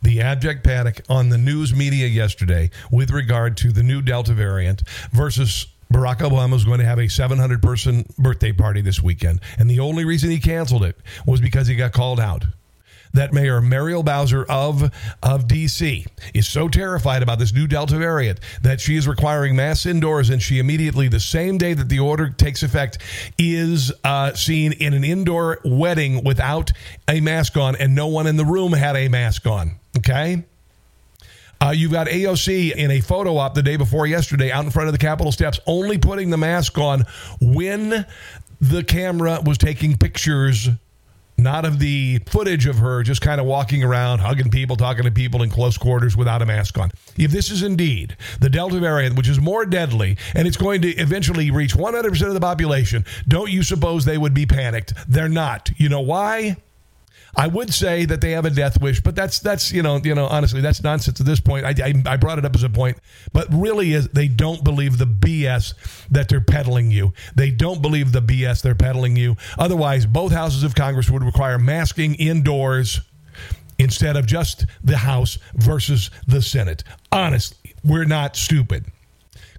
the 0.03 0.21
abject 0.21 0.63
panic 0.63 1.01
on 1.09 1.29
the 1.29 1.37
news 1.37 1.73
media 1.73 2.07
yesterday 2.07 2.69
with 2.91 3.11
regard 3.11 3.55
to 3.57 3.71
the 3.71 3.83
new 3.83 4.01
Delta 4.01 4.33
variant 4.33 4.83
versus 5.11 5.67
Barack 5.91 6.19
Obama 6.19 6.53
was 6.53 6.65
going 6.65 6.79
to 6.79 6.85
have 6.85 6.99
a 6.99 7.09
700 7.09 7.61
person 7.61 8.05
birthday 8.17 8.51
party 8.51 8.81
this 8.81 9.01
weekend. 9.01 9.41
And 9.57 9.69
the 9.69 9.79
only 9.79 10.05
reason 10.05 10.29
he 10.29 10.39
canceled 10.39 10.83
it 10.83 10.97
was 11.25 11.41
because 11.41 11.67
he 11.67 11.75
got 11.75 11.91
called 11.91 12.19
out. 12.19 12.45
That 13.13 13.33
Mayor 13.33 13.59
Muriel 13.59 14.03
Bowser 14.03 14.45
of, 14.45 14.89
of 15.21 15.45
D.C. 15.45 16.05
is 16.33 16.47
so 16.47 16.69
terrified 16.69 17.21
about 17.21 17.39
this 17.39 17.53
new 17.53 17.67
Delta 17.67 17.97
variant 17.97 18.39
that 18.61 18.79
she 18.79 18.95
is 18.95 19.05
requiring 19.05 19.53
masks 19.53 19.85
indoors, 19.85 20.29
and 20.29 20.41
she 20.41 20.59
immediately, 20.59 21.09
the 21.09 21.19
same 21.19 21.57
day 21.57 21.73
that 21.73 21.89
the 21.89 21.99
order 21.99 22.29
takes 22.29 22.63
effect, 22.63 22.99
is 23.37 23.91
uh, 24.05 24.31
seen 24.33 24.71
in 24.71 24.93
an 24.93 25.03
indoor 25.03 25.59
wedding 25.65 26.23
without 26.23 26.71
a 27.09 27.19
mask 27.19 27.57
on, 27.57 27.75
and 27.75 27.93
no 27.93 28.07
one 28.07 28.27
in 28.27 28.37
the 28.37 28.45
room 28.45 28.71
had 28.71 28.95
a 28.95 29.09
mask 29.09 29.45
on. 29.45 29.75
Okay? 29.97 30.45
Uh, 31.61 31.69
you've 31.69 31.91
got 31.91 32.07
AOC 32.07 32.73
in 32.73 32.89
a 32.89 33.01
photo 33.01 33.37
op 33.37 33.53
the 33.53 33.61
day 33.61 33.75
before 33.75 34.07
yesterday 34.07 34.51
out 34.51 34.65
in 34.65 34.71
front 34.71 34.87
of 34.87 34.93
the 34.93 34.99
Capitol 34.99 35.31
steps, 35.31 35.59
only 35.67 35.97
putting 35.97 36.31
the 36.31 36.37
mask 36.37 36.75
on 36.79 37.05
when 37.39 38.05
the 38.59 38.83
camera 38.83 39.39
was 39.45 39.59
taking 39.59 39.95
pictures, 39.95 40.69
not 41.37 41.63
of 41.63 41.77
the 41.77 42.19
footage 42.25 42.65
of 42.65 42.77
her 42.79 43.03
just 43.03 43.21
kind 43.21 43.39
of 43.39 43.45
walking 43.45 43.83
around, 43.83 44.19
hugging 44.19 44.49
people, 44.49 44.75
talking 44.75 45.03
to 45.03 45.11
people 45.11 45.43
in 45.43 45.51
close 45.51 45.77
quarters 45.77 46.17
without 46.17 46.41
a 46.41 46.47
mask 46.47 46.79
on. 46.79 46.89
If 47.15 47.29
this 47.29 47.51
is 47.51 47.61
indeed 47.61 48.17
the 48.39 48.49
Delta 48.49 48.79
variant, 48.79 49.15
which 49.15 49.29
is 49.29 49.39
more 49.39 49.63
deadly, 49.63 50.17
and 50.33 50.47
it's 50.47 50.57
going 50.57 50.81
to 50.81 50.89
eventually 50.95 51.51
reach 51.51 51.75
100% 51.75 52.27
of 52.27 52.33
the 52.33 52.39
population, 52.39 53.05
don't 53.27 53.51
you 53.51 53.61
suppose 53.61 54.03
they 54.03 54.17
would 54.17 54.33
be 54.33 54.47
panicked? 54.47 54.93
They're 55.07 55.29
not. 55.29 55.69
You 55.77 55.89
know 55.89 56.01
why? 56.01 56.57
I 57.35 57.47
would 57.47 57.73
say 57.73 58.05
that 58.05 58.21
they 58.21 58.31
have 58.31 58.45
a 58.45 58.49
death 58.49 58.81
wish, 58.81 59.01
but 59.01 59.15
that's 59.15 59.39
that's 59.39 59.71
you 59.71 59.81
know 59.81 59.97
you 60.03 60.15
know 60.15 60.27
honestly 60.27 60.61
that's 60.61 60.83
nonsense 60.83 61.19
at 61.19 61.25
this 61.25 61.39
point. 61.39 61.65
I, 61.65 61.73
I, 61.83 62.13
I 62.13 62.17
brought 62.17 62.37
it 62.39 62.45
up 62.45 62.55
as 62.55 62.63
a 62.63 62.69
point, 62.69 62.97
but 63.31 63.47
really 63.51 63.93
is 63.93 64.07
they 64.09 64.27
don't 64.27 64.63
believe 64.63 64.97
the 64.97 65.05
BS 65.05 65.73
that 66.09 66.27
they're 66.29 66.41
peddling 66.41 66.91
you. 66.91 67.13
They 67.35 67.51
don't 67.51 67.81
believe 67.81 68.11
the 68.11 68.21
BS 68.21 68.61
they're 68.61 68.75
peddling 68.75 69.15
you. 69.15 69.37
Otherwise, 69.57 70.05
both 70.05 70.31
houses 70.31 70.63
of 70.63 70.75
Congress 70.75 71.09
would 71.09 71.23
require 71.23 71.57
masking 71.57 72.15
indoors 72.15 73.01
instead 73.79 74.15
of 74.15 74.25
just 74.25 74.65
the 74.83 74.97
House 74.97 75.37
versus 75.55 76.11
the 76.27 76.41
Senate. 76.41 76.83
Honestly, 77.11 77.73
we're 77.83 78.05
not 78.05 78.35
stupid. 78.35 78.85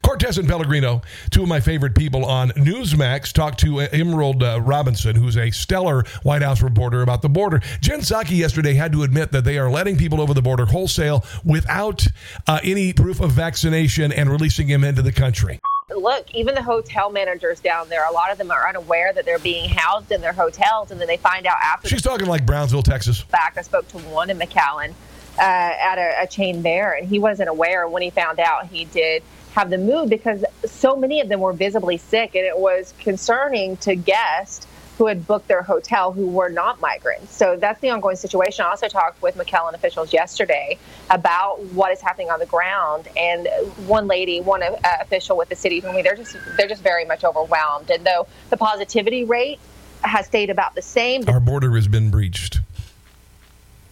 Cortes 0.03 0.37
and 0.37 0.49
Pellegrino, 0.49 1.01
two 1.31 1.43
of 1.43 1.49
my 1.49 1.61
favorite 1.61 1.95
people 1.95 2.25
on 2.25 2.51
Newsmax, 2.51 3.33
talked 3.33 3.61
to 3.61 3.81
Emerald 3.81 4.43
uh, 4.43 4.61
Robinson, 4.61 5.15
who's 5.17 5.37
a 5.37 5.51
stellar 5.51 6.05
White 6.23 6.43
House 6.43 6.61
reporter 6.61 7.03
about 7.03 7.23
the 7.23 7.29
border. 7.29 7.61
Jen 7.81 8.01
Psaki 8.01 8.37
yesterday 8.37 8.75
had 8.75 8.93
to 8.93 9.05
admit 9.05 9.33
that 9.33 9.45
they 9.45 9.59
are 9.59 9.71
letting 9.71 9.97
people 9.97 10.21
over 10.21 10.35
the 10.35 10.43
border 10.43 10.67
wholesale 10.67 11.25
without 11.45 12.07
uh, 12.47 12.59
any 12.65 12.93
proof 12.93 13.21
of 13.21 13.31
vaccination 13.33 14.13
and 14.13 14.29
releasing 14.31 14.67
them 14.69 14.83
into 14.85 15.03
the 15.03 15.13
country. 15.13 15.61
look, 15.97 16.35
even 16.35 16.55
the 16.55 16.63
hotel 16.63 17.11
managers 17.11 17.61
down 17.61 17.89
there, 17.89 18.05
a 18.09 18.13
lot 18.13 18.33
of 18.33 18.39
them 18.39 18.51
are 18.51 18.69
unaware 18.69 19.13
that 19.13 19.25
they're 19.25 19.39
being 19.39 19.69
housed 19.69 20.11
in 20.11 20.21
their 20.21 20.33
hotels, 20.33 20.91
and 20.91 21.01
then 21.01 21.07
they 21.07 21.17
find 21.17 21.47
out 21.47 21.59
after 21.63 21.89
She's 21.89 22.03
talking 22.03 22.27
like 22.27 22.45
Brownsville, 22.45 22.83
Texas. 22.83 23.21
fact. 23.21 23.57
I 23.57 23.63
spoke 23.63 23.87
to 23.89 23.99
one 23.99 24.31
in 24.31 24.39
McAllen 24.39 24.95
uh, 25.39 25.43
at 25.43 25.99
a, 25.99 26.23
a 26.23 26.27
chain 26.27 26.63
there, 26.63 26.93
and 26.93 27.07
he 27.09 27.19
wasn't 27.19 27.49
aware. 27.49 27.89
When 27.89 28.03
he 28.03 28.11
found 28.11 28.41
out, 28.41 28.67
he 28.67 28.85
did 28.87 29.23
have 29.53 29.71
them 29.71 29.87
moved 29.87 30.11
because 30.11 30.45
so 30.65 30.97
many 30.97 31.21
of 31.21 31.29
them 31.29 31.41
were 31.41 31.53
visibly 31.53 31.99
sick, 31.99 32.35
and 32.35 32.45
it 32.45 32.59
was 32.59 32.95
concerning 32.99 33.77
to 33.79 33.95
guests 33.95 34.67
who 34.99 35.07
had 35.07 35.27
booked 35.27 35.49
their 35.49 35.63
hotel 35.63 36.13
who 36.13 36.27
were 36.27 36.49
not 36.49 36.81
migrants. 36.81 37.35
So 37.35 37.57
that's 37.57 37.81
the 37.81 37.91
ongoing 37.91 38.17
situation. 38.17 38.65
I 38.65 38.69
also 38.69 38.89
talked 38.89 39.21
with 39.23 39.37
McAllen 39.37 39.75
officials 39.75 40.13
yesterday 40.13 40.79
about 41.11 41.63
what 41.73 41.93
is 41.93 42.01
happening 42.01 42.31
on 42.31 42.39
the 42.39 42.47
ground, 42.47 43.09
and 43.17 43.49
one 43.87 44.07
lady, 44.07 44.41
one 44.41 44.63
uh, 44.63 44.77
official 45.01 45.37
with 45.37 45.49
the 45.49 45.57
city 45.57 45.81
told 45.81 45.97
me 45.97 46.03
they're 46.03 46.17
just 46.17 46.37
they're 46.57 46.69
just 46.69 46.83
very 46.83 47.05
much 47.05 47.25
overwhelmed. 47.25 47.91
And 47.91 48.07
though 48.07 48.27
the 48.51 48.57
positivity 48.57 49.25
rate 49.25 49.59
has 50.03 50.27
stayed 50.27 50.51
about 50.51 50.75
the 50.75 50.83
same, 50.83 51.29
Our 51.29 51.41
border 51.41 51.75
has 51.75 51.89
been 51.89 52.11
breached. 52.11 52.61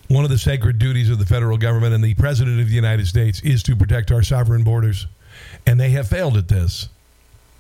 One 0.09 0.25
of 0.25 0.31
the 0.31 0.39
sacred 0.39 0.79
duties 0.79 1.09
of 1.09 1.19
the 1.19 1.27
federal 1.27 1.57
government 1.57 1.95
and 1.95 2.03
the 2.03 2.15
President 2.15 2.61
of 2.61 2.69
the 2.69 2.75
United 2.75 3.07
States 3.07 3.41
is 3.43 3.63
to 3.65 3.77
protect 3.77 4.11
our 4.11 4.23
sovereign 4.23 4.65
borders. 4.65 5.07
And 5.67 5.79
they 5.79 5.91
have 5.91 6.09
failed 6.09 6.37
at 6.37 6.49
this. 6.49 6.89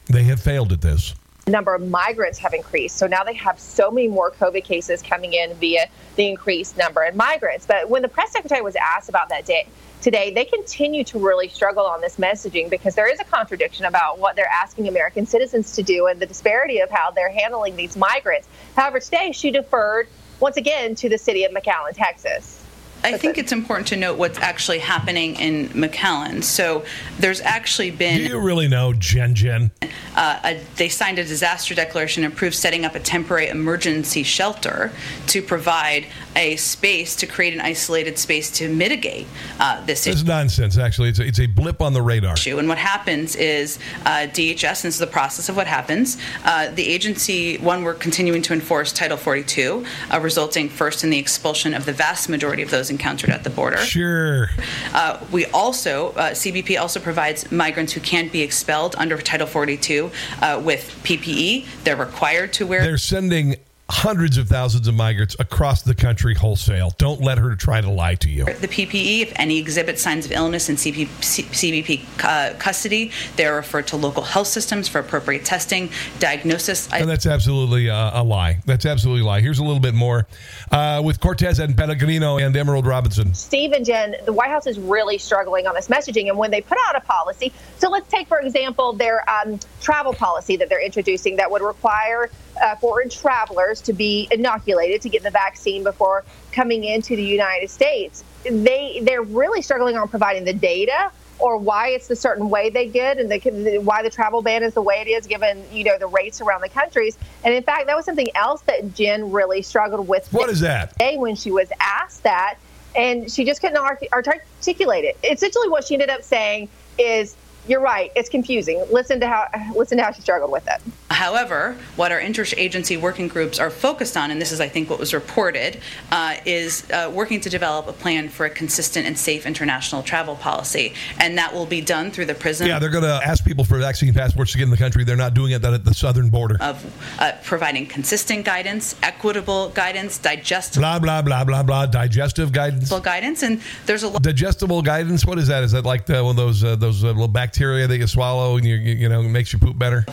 They 0.06 0.24
have 0.24 0.40
failed 0.40 0.72
at 0.72 0.80
this. 0.80 1.14
the 1.50 1.56
number 1.56 1.74
of 1.74 1.88
migrants 1.88 2.38
have 2.38 2.54
increased. 2.54 2.96
So 2.96 3.06
now 3.06 3.24
they 3.24 3.34
have 3.34 3.58
so 3.58 3.90
many 3.90 4.08
more 4.08 4.30
COVID 4.30 4.64
cases 4.64 5.02
coming 5.02 5.32
in 5.32 5.54
via 5.54 5.86
the 6.16 6.28
increased 6.28 6.76
number 6.76 7.02
in 7.04 7.16
migrants. 7.16 7.66
But 7.66 7.88
when 7.88 8.02
the 8.02 8.08
press 8.08 8.32
secretary 8.32 8.62
was 8.62 8.76
asked 8.76 9.08
about 9.08 9.28
that 9.30 9.46
day, 9.46 9.66
today, 10.00 10.32
they 10.32 10.44
continue 10.44 11.02
to 11.04 11.18
really 11.18 11.48
struggle 11.48 11.84
on 11.84 12.00
this 12.00 12.16
messaging 12.16 12.70
because 12.70 12.94
there 12.94 13.10
is 13.10 13.20
a 13.20 13.24
contradiction 13.24 13.84
about 13.86 14.18
what 14.18 14.36
they're 14.36 14.46
asking 14.46 14.88
American 14.88 15.26
citizens 15.26 15.74
to 15.76 15.82
do 15.82 16.06
and 16.06 16.20
the 16.20 16.26
disparity 16.26 16.78
of 16.80 16.90
how 16.90 17.10
they're 17.10 17.32
handling 17.32 17.74
these 17.74 17.96
migrants. 17.96 18.48
However, 18.76 19.00
today 19.00 19.32
she 19.32 19.50
deferred 19.50 20.08
once 20.38 20.56
again 20.56 20.94
to 20.96 21.08
the 21.08 21.18
city 21.18 21.44
of 21.44 21.52
McAllen, 21.52 21.94
Texas. 21.94 22.59
I 23.02 23.16
think 23.16 23.38
it's 23.38 23.52
important 23.52 23.88
to 23.88 23.96
note 23.96 24.18
what's 24.18 24.38
actually 24.38 24.78
happening 24.78 25.36
in 25.36 25.68
McAllen. 25.70 26.42
So 26.42 26.84
there's 27.18 27.40
actually 27.40 27.90
been. 27.90 28.18
Do 28.18 28.24
you 28.24 28.38
really 28.38 28.68
know, 28.68 28.92
Jen 28.92 29.34
Jen? 29.34 29.70
Uh, 30.16 30.40
a, 30.44 30.60
they 30.76 30.88
signed 30.88 31.18
a 31.18 31.24
disaster 31.24 31.74
declaration 31.74 32.24
and 32.24 32.32
approved 32.32 32.56
setting 32.56 32.84
up 32.84 32.94
a 32.94 33.00
temporary 33.00 33.48
emergency 33.48 34.22
shelter 34.22 34.92
to 35.28 35.40
provide 35.40 36.06
a 36.36 36.56
space 36.56 37.16
to 37.16 37.26
create 37.26 37.54
an 37.54 37.60
isolated 37.60 38.18
space 38.18 38.50
to 38.50 38.68
mitigate 38.68 39.26
uh, 39.58 39.84
this 39.86 40.06
It's 40.06 40.22
nonsense, 40.22 40.78
actually. 40.78 41.08
It's 41.08 41.18
a, 41.18 41.26
it's 41.26 41.40
a 41.40 41.46
blip 41.46 41.80
on 41.80 41.92
the 41.92 42.02
radar. 42.02 42.34
And 42.46 42.68
what 42.68 42.78
happens 42.78 43.36
is 43.36 43.78
uh, 44.04 44.26
DHS, 44.26 44.84
and 44.84 44.88
this 44.88 44.94
is 44.94 44.98
the 44.98 45.06
process 45.06 45.48
of 45.48 45.56
what 45.56 45.66
happens, 45.66 46.16
uh, 46.44 46.70
the 46.70 46.86
agency, 46.86 47.58
one, 47.58 47.82
we're 47.82 47.94
continuing 47.94 48.42
to 48.42 48.52
enforce 48.52 48.92
Title 48.92 49.16
42, 49.16 49.84
uh, 50.12 50.20
resulting 50.20 50.68
first 50.68 51.04
in 51.04 51.10
the 51.10 51.18
expulsion 51.18 51.74
of 51.74 51.84
the 51.84 51.92
vast 51.92 52.28
majority 52.28 52.62
of 52.62 52.70
those 52.70 52.89
encountered 52.90 53.31
at 53.31 53.44
the 53.44 53.50
border. 53.50 53.79
Sure. 53.79 54.50
Uh, 54.92 55.24
we 55.33 55.46
also, 55.46 56.11
uh, 56.12 56.31
CBP 56.31 56.81
also 56.81 57.00
provides 57.00 57.50
migrants 57.50 57.92
who 57.92 58.00
can't 58.00 58.33
be 58.33 58.42
expelled 58.42 58.94
under 58.98 59.16
Title 59.18 59.46
42 59.46 60.11
uh, 60.42 60.61
with 60.64 60.98
PPE. 61.05 61.66
They're 61.85 61.96
required 61.96 62.53
to 62.55 62.66
wear. 62.66 62.83
They're 62.83 62.98
sending 62.98 63.57
hundreds 63.90 64.38
of 64.38 64.48
thousands 64.48 64.87
of 64.87 64.94
migrants 64.94 65.37
across 65.38 65.83
the 65.83 65.94
country 65.94 66.35
wholesale. 66.35 66.94
Don't 66.98 67.20
let 67.20 67.38
her 67.38 67.57
try 67.57 67.81
to 67.81 67.90
lie 67.90 68.14
to 68.14 68.31
you. 68.31 68.44
The 68.44 68.68
PPE, 68.68 69.22
if 69.22 69.33
any 69.37 69.59
exhibit 69.59 69.98
signs 69.98 70.26
of 70.26 70.33
illness 70.33 70.68
in 70.68 70.76
CP, 70.76 71.09
C- 71.22 71.42
CBP 71.42 72.24
uh, 72.24 72.57
custody, 72.59 73.11
they're 73.37 73.57
referred 73.57 73.88
to 73.88 73.96
local 73.96 74.22
health 74.22 74.46
systems 74.46 74.88
for 74.88 75.00
appropriate 75.00 75.44
testing, 75.44 75.90
diagnosis. 76.20 76.90
And 76.92 77.09
that's 77.09 77.26
absolutely 77.26 77.88
a, 77.88 78.11
a 78.14 78.22
lie. 78.22 78.61
That's 78.64 78.87
absolutely 78.87 79.22
a 79.22 79.26
lie. 79.26 79.40
Here's 79.40 79.59
a 79.59 79.64
little 79.64 79.81
bit 79.81 79.94
more 79.94 80.26
uh, 80.70 81.03
with 81.05 81.20
Cortes 81.20 81.59
and 81.59 81.76
Pellegrino 81.76 82.38
and 82.38 82.57
Emerald 82.57 82.87
Robinson. 82.87 83.35
Steve 83.35 83.72
and 83.72 83.85
Jen, 83.85 84.16
the 84.24 84.33
White 84.33 84.50
House 84.50 84.66
is 84.66 84.79
really 84.79 85.18
struggling 85.18 85.66
on 85.66 85.74
this 85.74 85.88
messaging. 85.88 86.29
And 86.29 86.38
when 86.38 86.50
they 86.50 86.61
put 86.61 86.79
out 86.87 86.96
a 86.96 87.00
policy, 87.00 87.53
so 87.79 87.90
let's 87.90 88.09
take, 88.09 88.29
for 88.29 88.40
example, 88.40 88.92
their 88.92 89.29
um, 89.29 89.59
travel 89.81 90.12
policy 90.12 90.57
that 90.57 90.68
they're 90.68 90.85
introducing 90.85 91.37
that 91.37 91.50
would 91.50 91.62
require 91.62 92.31
uh, 92.60 92.76
foreign 92.76 93.08
travelers 93.08 93.80
to 93.82 93.92
be 93.92 94.28
inoculated 94.30 95.02
to 95.02 95.08
get 95.08 95.22
the 95.22 95.30
vaccine 95.30 95.82
before 95.82 96.24
coming 96.52 96.84
into 96.84 97.16
the 97.16 97.24
United 97.24 97.70
States. 97.70 98.24
They 98.44 99.00
they're 99.02 99.22
really 99.22 99.62
struggling 99.62 99.96
on 99.96 100.08
providing 100.08 100.44
the 100.44 100.52
data 100.52 101.10
or 101.38 101.56
why 101.56 101.88
it's 101.88 102.06
the 102.06 102.16
certain 102.16 102.50
way 102.50 102.68
they 102.70 102.86
get 102.86 103.18
and 103.18 103.30
the, 103.30 103.78
why 103.78 104.02
the 104.02 104.10
travel 104.10 104.42
ban 104.42 104.62
is 104.62 104.74
the 104.74 104.82
way 104.82 104.96
it 105.00 105.08
is 105.08 105.26
given 105.26 105.64
you 105.72 105.84
know 105.84 105.98
the 105.98 106.06
rates 106.06 106.40
around 106.40 106.60
the 106.60 106.68
countries 106.68 107.16
and 107.44 107.54
in 107.54 107.62
fact 107.62 107.86
that 107.86 107.96
was 107.96 108.04
something 108.04 108.28
else 108.34 108.60
that 108.62 108.94
jen 108.94 109.30
really 109.30 109.62
struggled 109.62 110.06
with 110.06 110.30
What 110.32 110.50
is 110.50 110.60
that? 110.60 110.90
today 110.92 111.16
when 111.16 111.34
she 111.34 111.50
was 111.50 111.68
asked 111.80 112.22
that 112.24 112.56
and 112.94 113.30
she 113.30 113.44
just 113.44 113.60
couldn't 113.60 113.78
artic- 113.78 114.12
articulate 114.12 115.04
it 115.04 115.18
essentially 115.24 115.68
what 115.68 115.84
she 115.84 115.94
ended 115.94 116.10
up 116.10 116.22
saying 116.22 116.68
is 116.98 117.36
you're 117.66 117.80
right 117.80 118.12
it's 118.14 118.28
confusing 118.28 118.84
listen 118.90 119.20
to 119.20 119.26
how 119.26 119.46
listen 119.74 119.98
to 119.98 120.04
how 120.04 120.10
she 120.10 120.20
struggled 120.20 120.50
with 120.50 120.66
it 120.68 120.80
However, 121.20 121.76
what 121.96 122.12
our 122.12 122.20
interagency 122.20 122.98
working 122.98 123.28
groups 123.28 123.58
are 123.58 123.68
focused 123.68 124.16
on, 124.16 124.30
and 124.30 124.40
this 124.40 124.52
is, 124.52 124.58
I 124.58 124.68
think, 124.68 124.88
what 124.88 124.98
was 124.98 125.12
reported, 125.12 125.78
uh, 126.10 126.36
is 126.46 126.90
uh, 126.92 127.10
working 127.12 127.42
to 127.42 127.50
develop 127.50 127.88
a 127.88 127.92
plan 127.92 128.30
for 128.30 128.46
a 128.46 128.50
consistent 128.50 129.06
and 129.06 129.18
safe 129.18 129.44
international 129.44 130.02
travel 130.02 130.36
policy. 130.36 130.94
And 131.18 131.36
that 131.36 131.52
will 131.52 131.66
be 131.66 131.82
done 131.82 132.10
through 132.10 132.24
the 132.24 132.34
PRISM 132.34 132.68
Yeah, 132.68 132.78
they're 132.78 132.88
going 132.88 133.04
to 133.04 133.20
ask 133.22 133.44
people 133.44 133.64
for 133.64 133.76
vaccine 133.78 134.14
passports 134.14 134.52
to 134.52 134.58
get 134.58 134.64
in 134.64 134.70
the 134.70 134.78
country. 134.78 135.04
They're 135.04 135.14
not 135.14 135.34
doing 135.34 135.50
it 135.50 135.62
at 135.62 135.84
the 135.84 135.92
southern 135.92 136.30
border. 136.30 136.56
of 136.58 136.82
uh, 137.18 137.32
providing 137.44 137.84
consistent 137.84 138.46
guidance, 138.46 138.96
equitable 139.02 139.68
guidance, 139.70 140.16
digestible 140.16 140.80
Blah, 140.80 141.00
blah, 141.00 141.20
blah, 141.20 141.44
blah, 141.44 141.62
blah. 141.62 141.84
Digestive 141.84 142.50
guidance. 142.50 142.88
guidance. 143.00 143.42
And 143.42 143.60
there's 143.84 144.04
a 144.04 144.08
lot. 144.08 144.22
Digestible 144.22 144.80
guidance. 144.80 145.26
What 145.26 145.38
is 145.38 145.48
that? 145.48 145.64
Is 145.64 145.72
that 145.72 145.84
like 145.84 146.06
the, 146.06 146.24
one 146.24 146.30
of 146.30 146.36
those 146.36 146.64
uh, 146.64 146.76
those 146.76 147.04
uh, 147.04 147.08
little 147.08 147.28
bacteria 147.50 147.88
that 147.88 147.98
you 147.98 148.06
swallow 148.06 148.56
and 148.56 148.64
you, 148.64 148.76
you 148.76 149.08
know 149.08 149.20
makes 149.22 149.52
you 149.52 149.58
poop 149.58 149.76
better? 149.76 150.04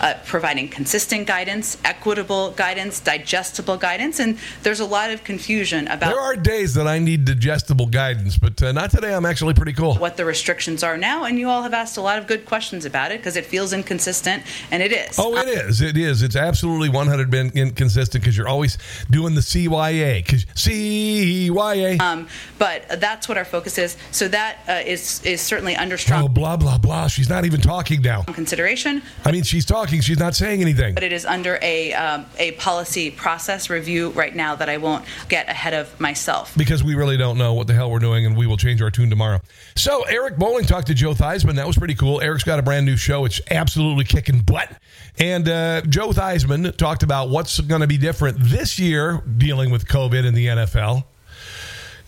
uh, 0.00 0.14
providing 0.24 0.66
consistent 0.66 1.26
guidance, 1.26 1.76
equitable 1.84 2.52
guidance, 2.52 3.00
digestible 3.00 3.76
guidance, 3.76 4.18
and 4.18 4.38
there's 4.62 4.80
a 4.80 4.84
lot 4.84 5.10
of 5.10 5.22
confusion 5.22 5.86
about 5.88 6.14
There 6.14 6.20
are 6.20 6.36
days 6.36 6.72
that 6.74 6.86
I 6.86 6.98
need 6.98 7.26
digestible 7.26 7.86
guidance, 7.86 8.38
but 8.38 8.62
uh, 8.62 8.72
not 8.72 8.90
today. 8.90 9.14
I'm 9.14 9.26
actually 9.26 9.52
pretty 9.52 9.74
cool. 9.74 9.96
what 9.96 10.16
the 10.16 10.24
restrictions 10.24 10.82
are 10.82 10.96
now, 10.96 11.24
and 11.24 11.38
you 11.38 11.50
all 11.50 11.62
have 11.62 11.74
asked 11.74 11.98
a 11.98 12.00
lot 12.00 12.18
of 12.18 12.26
good 12.26 12.46
questions 12.46 12.86
about 12.86 13.12
it 13.12 13.18
because 13.18 13.36
it 13.36 13.44
feels 13.44 13.74
inconsistent, 13.74 14.42
and 14.70 14.82
it 14.82 14.92
is. 14.92 15.18
Oh, 15.18 15.36
it 15.36 15.48
is. 15.48 15.82
It 15.82 15.98
is. 15.98 16.22
It's 16.22 16.36
absolutely 16.36 16.88
100 16.88 17.30
been 17.30 17.50
inconsistent 17.54 18.24
because 18.24 18.38
you're 18.38 18.48
always 18.48 18.78
doing 19.10 19.34
the 19.34 19.42
CYA. 19.42 20.24
Because 20.24 20.46
CYA. 20.46 22.00
Um, 22.00 22.26
but 22.58 22.88
that's 23.00 23.28
what 23.28 23.36
our 23.36 23.44
focus 23.44 23.76
is. 23.76 23.98
So 24.12 24.28
that 24.28 24.58
uh, 24.66 24.82
is 24.86 25.22
is 25.24 25.42
certainly 25.42 25.76
under 25.76 25.98
strong 25.98 26.24
Oh, 26.24 26.28
blah, 26.28 26.56
blah, 26.56 26.78
blah. 26.78 26.85
Wow, 26.86 27.08
she's 27.08 27.28
not 27.28 27.44
even 27.44 27.60
talking 27.60 28.00
now. 28.00 28.22
consideration. 28.22 29.02
I 29.24 29.32
mean, 29.32 29.42
she's 29.42 29.64
talking. 29.64 30.00
She's 30.00 30.18
not 30.18 30.36
saying 30.36 30.60
anything. 30.60 30.94
But 30.94 31.02
it 31.02 31.12
is 31.12 31.26
under 31.26 31.58
a 31.60 31.92
um, 31.94 32.26
a 32.38 32.52
policy 32.52 33.10
process 33.10 33.68
review 33.68 34.10
right 34.10 34.34
now 34.34 34.54
that 34.54 34.68
I 34.68 34.76
won't 34.76 35.04
get 35.28 35.48
ahead 35.48 35.74
of 35.74 35.98
myself. 36.00 36.56
because 36.56 36.84
we 36.84 36.94
really 36.94 37.16
don't 37.16 37.38
know 37.38 37.54
what 37.54 37.66
the 37.66 37.74
hell 37.74 37.90
we're 37.90 37.98
doing, 37.98 38.24
and 38.24 38.36
we 38.36 38.46
will 38.46 38.56
change 38.56 38.80
our 38.82 38.90
tune 38.90 39.10
tomorrow. 39.10 39.40
So, 39.74 40.02
Eric 40.02 40.36
Bolling 40.36 40.64
talked 40.64 40.86
to 40.86 40.94
Joe 40.94 41.12
Theismann. 41.12 41.56
That 41.56 41.66
was 41.66 41.76
pretty 41.76 41.94
cool. 41.94 42.20
Eric's 42.20 42.44
got 42.44 42.58
a 42.58 42.62
brand 42.62 42.86
new 42.86 42.96
show. 42.96 43.24
It's 43.24 43.40
absolutely 43.50 44.04
kicking 44.04 44.40
butt. 44.40 44.70
And 45.18 45.48
uh, 45.48 45.80
Joe 45.82 46.10
Theismann 46.10 46.76
talked 46.76 47.02
about 47.02 47.30
what's 47.30 47.58
going 47.60 47.80
to 47.80 47.86
be 47.86 47.98
different 47.98 48.38
this 48.38 48.78
year 48.78 49.22
dealing 49.36 49.70
with 49.70 49.86
COVID 49.86 50.24
in 50.24 50.34
the 50.34 50.46
NFL. 50.46 51.04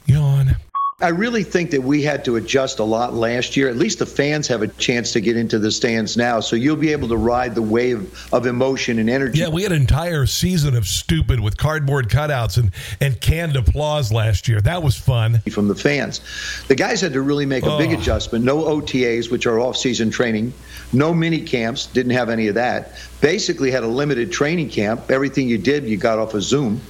Yawn. 0.06 0.56
I 1.00 1.10
really 1.10 1.44
think 1.44 1.70
that 1.70 1.80
we 1.80 2.02
had 2.02 2.24
to 2.24 2.34
adjust 2.34 2.80
a 2.80 2.82
lot 2.84 3.14
last 3.14 3.56
year. 3.56 3.68
At 3.68 3.76
least 3.76 4.00
the 4.00 4.06
fans 4.06 4.48
have 4.48 4.62
a 4.62 4.66
chance 4.66 5.12
to 5.12 5.20
get 5.20 5.36
into 5.36 5.60
the 5.60 5.70
stands 5.70 6.16
now, 6.16 6.40
so 6.40 6.56
you'll 6.56 6.74
be 6.74 6.90
able 6.90 7.06
to 7.06 7.16
ride 7.16 7.54
the 7.54 7.62
wave 7.62 8.28
of 8.32 8.46
emotion 8.46 8.98
and 8.98 9.08
energy. 9.08 9.38
Yeah, 9.38 9.48
we 9.48 9.62
had 9.62 9.70
an 9.70 9.80
entire 9.80 10.26
season 10.26 10.74
of 10.74 10.88
stupid 10.88 11.38
with 11.38 11.56
cardboard 11.56 12.08
cutouts 12.08 12.58
and, 12.58 12.72
and 13.00 13.20
canned 13.20 13.54
applause 13.54 14.10
last 14.10 14.48
year. 14.48 14.60
That 14.60 14.82
was 14.82 14.96
fun. 14.96 15.38
From 15.52 15.68
the 15.68 15.74
fans. 15.76 16.20
The 16.66 16.74
guys 16.74 17.00
had 17.00 17.12
to 17.12 17.22
really 17.22 17.46
make 17.46 17.64
a 17.64 17.78
big 17.78 17.90
Oh. 17.92 18.00
adjustment. 18.00 18.44
No 18.44 18.64
OTAs, 18.64 19.30
which 19.30 19.46
are 19.46 19.60
off 19.60 19.76
season 19.76 20.10
training, 20.10 20.52
no 20.92 21.14
mini 21.14 21.40
camps, 21.42 21.86
didn't 21.86 22.10
have 22.14 22.28
any 22.28 22.48
of 22.48 22.56
that. 22.56 22.94
Basically, 23.20 23.70
had 23.70 23.84
a 23.84 23.88
limited 23.88 24.32
training 24.32 24.70
camp. 24.70 25.12
Everything 25.12 25.46
you 25.48 25.58
did, 25.58 25.84
you 25.84 25.96
got 25.96 26.18
off 26.18 26.34
of 26.34 26.42
Zoom. 26.42 26.80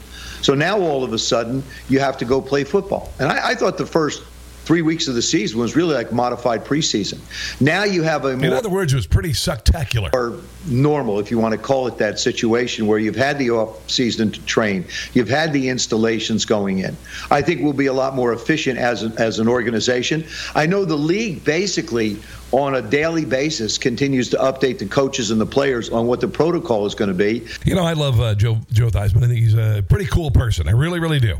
So 0.42 0.54
now 0.54 0.80
all 0.80 1.04
of 1.04 1.12
a 1.12 1.18
sudden, 1.18 1.62
you 1.88 2.00
have 2.00 2.16
to 2.18 2.24
go 2.24 2.40
play 2.40 2.64
football. 2.64 3.12
And 3.18 3.30
I, 3.30 3.50
I 3.50 3.54
thought 3.54 3.78
the 3.78 3.86
first 3.86 4.22
three 4.68 4.82
weeks 4.82 5.08
of 5.08 5.14
the 5.14 5.22
season 5.22 5.58
was 5.58 5.74
really 5.74 5.94
like 5.94 6.12
modified 6.12 6.62
preseason. 6.62 7.18
Now 7.58 7.84
you 7.84 8.02
have 8.02 8.26
a 8.26 8.32
In 8.32 8.52
other 8.52 8.68
words, 8.68 8.92
it 8.92 8.96
was 8.96 9.06
pretty 9.06 9.32
spectacular. 9.32 10.10
or 10.12 10.40
normal, 10.66 11.20
if 11.20 11.30
you 11.30 11.38
want 11.38 11.52
to 11.52 11.58
call 11.58 11.86
it 11.86 11.96
that 11.96 12.18
situation, 12.18 12.86
where 12.86 12.98
you've 12.98 13.16
had 13.16 13.38
the 13.38 13.50
off 13.50 13.88
season 13.90 14.30
to 14.30 14.44
train, 14.44 14.84
you've 15.14 15.30
had 15.30 15.54
the 15.54 15.70
installations 15.70 16.44
going 16.44 16.80
in. 16.80 16.94
I 17.30 17.40
think 17.40 17.62
we'll 17.62 17.72
be 17.72 17.86
a 17.86 17.94
lot 17.94 18.14
more 18.14 18.34
efficient 18.34 18.78
as 18.78 19.02
an, 19.02 19.16
as 19.16 19.38
an 19.38 19.48
organization. 19.48 20.26
I 20.54 20.66
know 20.66 20.84
the 20.84 20.98
league 20.98 21.44
basically 21.44 22.18
on 22.52 22.74
a 22.74 22.82
daily 22.82 23.24
basis 23.24 23.78
continues 23.78 24.28
to 24.28 24.36
update 24.36 24.78
the 24.80 24.86
coaches 24.86 25.30
and 25.30 25.40
the 25.40 25.46
players 25.46 25.88
on 25.88 26.06
what 26.06 26.20
the 26.20 26.28
protocol 26.28 26.84
is 26.84 26.94
going 26.94 27.08
to 27.08 27.14
be. 27.14 27.46
You 27.64 27.74
know, 27.74 27.84
I 27.84 27.94
love 27.94 28.20
uh, 28.20 28.34
Joe 28.34 28.58
Joe 28.70 28.90
Theismann. 28.90 29.24
I 29.24 29.28
think 29.28 29.38
he's 29.38 29.54
a 29.54 29.82
pretty 29.88 30.06
cool 30.06 30.30
person. 30.30 30.68
I 30.68 30.72
really, 30.72 31.00
really 31.00 31.20
do. 31.20 31.38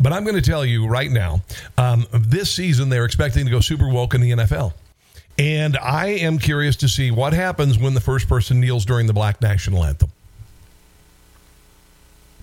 But 0.00 0.12
I'm 0.12 0.24
going 0.24 0.36
to 0.36 0.42
tell 0.42 0.64
you 0.64 0.86
right 0.86 1.10
now, 1.10 1.42
um, 1.78 2.06
this 2.12 2.50
season 2.50 2.88
they're 2.88 3.04
expecting 3.04 3.44
to 3.44 3.50
go 3.50 3.60
super 3.60 3.88
woke 3.88 4.14
in 4.14 4.20
the 4.20 4.32
NFL. 4.32 4.74
And 5.38 5.76
I 5.78 6.08
am 6.08 6.38
curious 6.38 6.76
to 6.76 6.88
see 6.88 7.10
what 7.10 7.32
happens 7.32 7.78
when 7.78 7.94
the 7.94 8.00
first 8.00 8.28
person 8.28 8.60
kneels 8.60 8.84
during 8.84 9.06
the 9.06 9.12
Black 9.12 9.40
National 9.40 9.84
Anthem. 9.84 10.10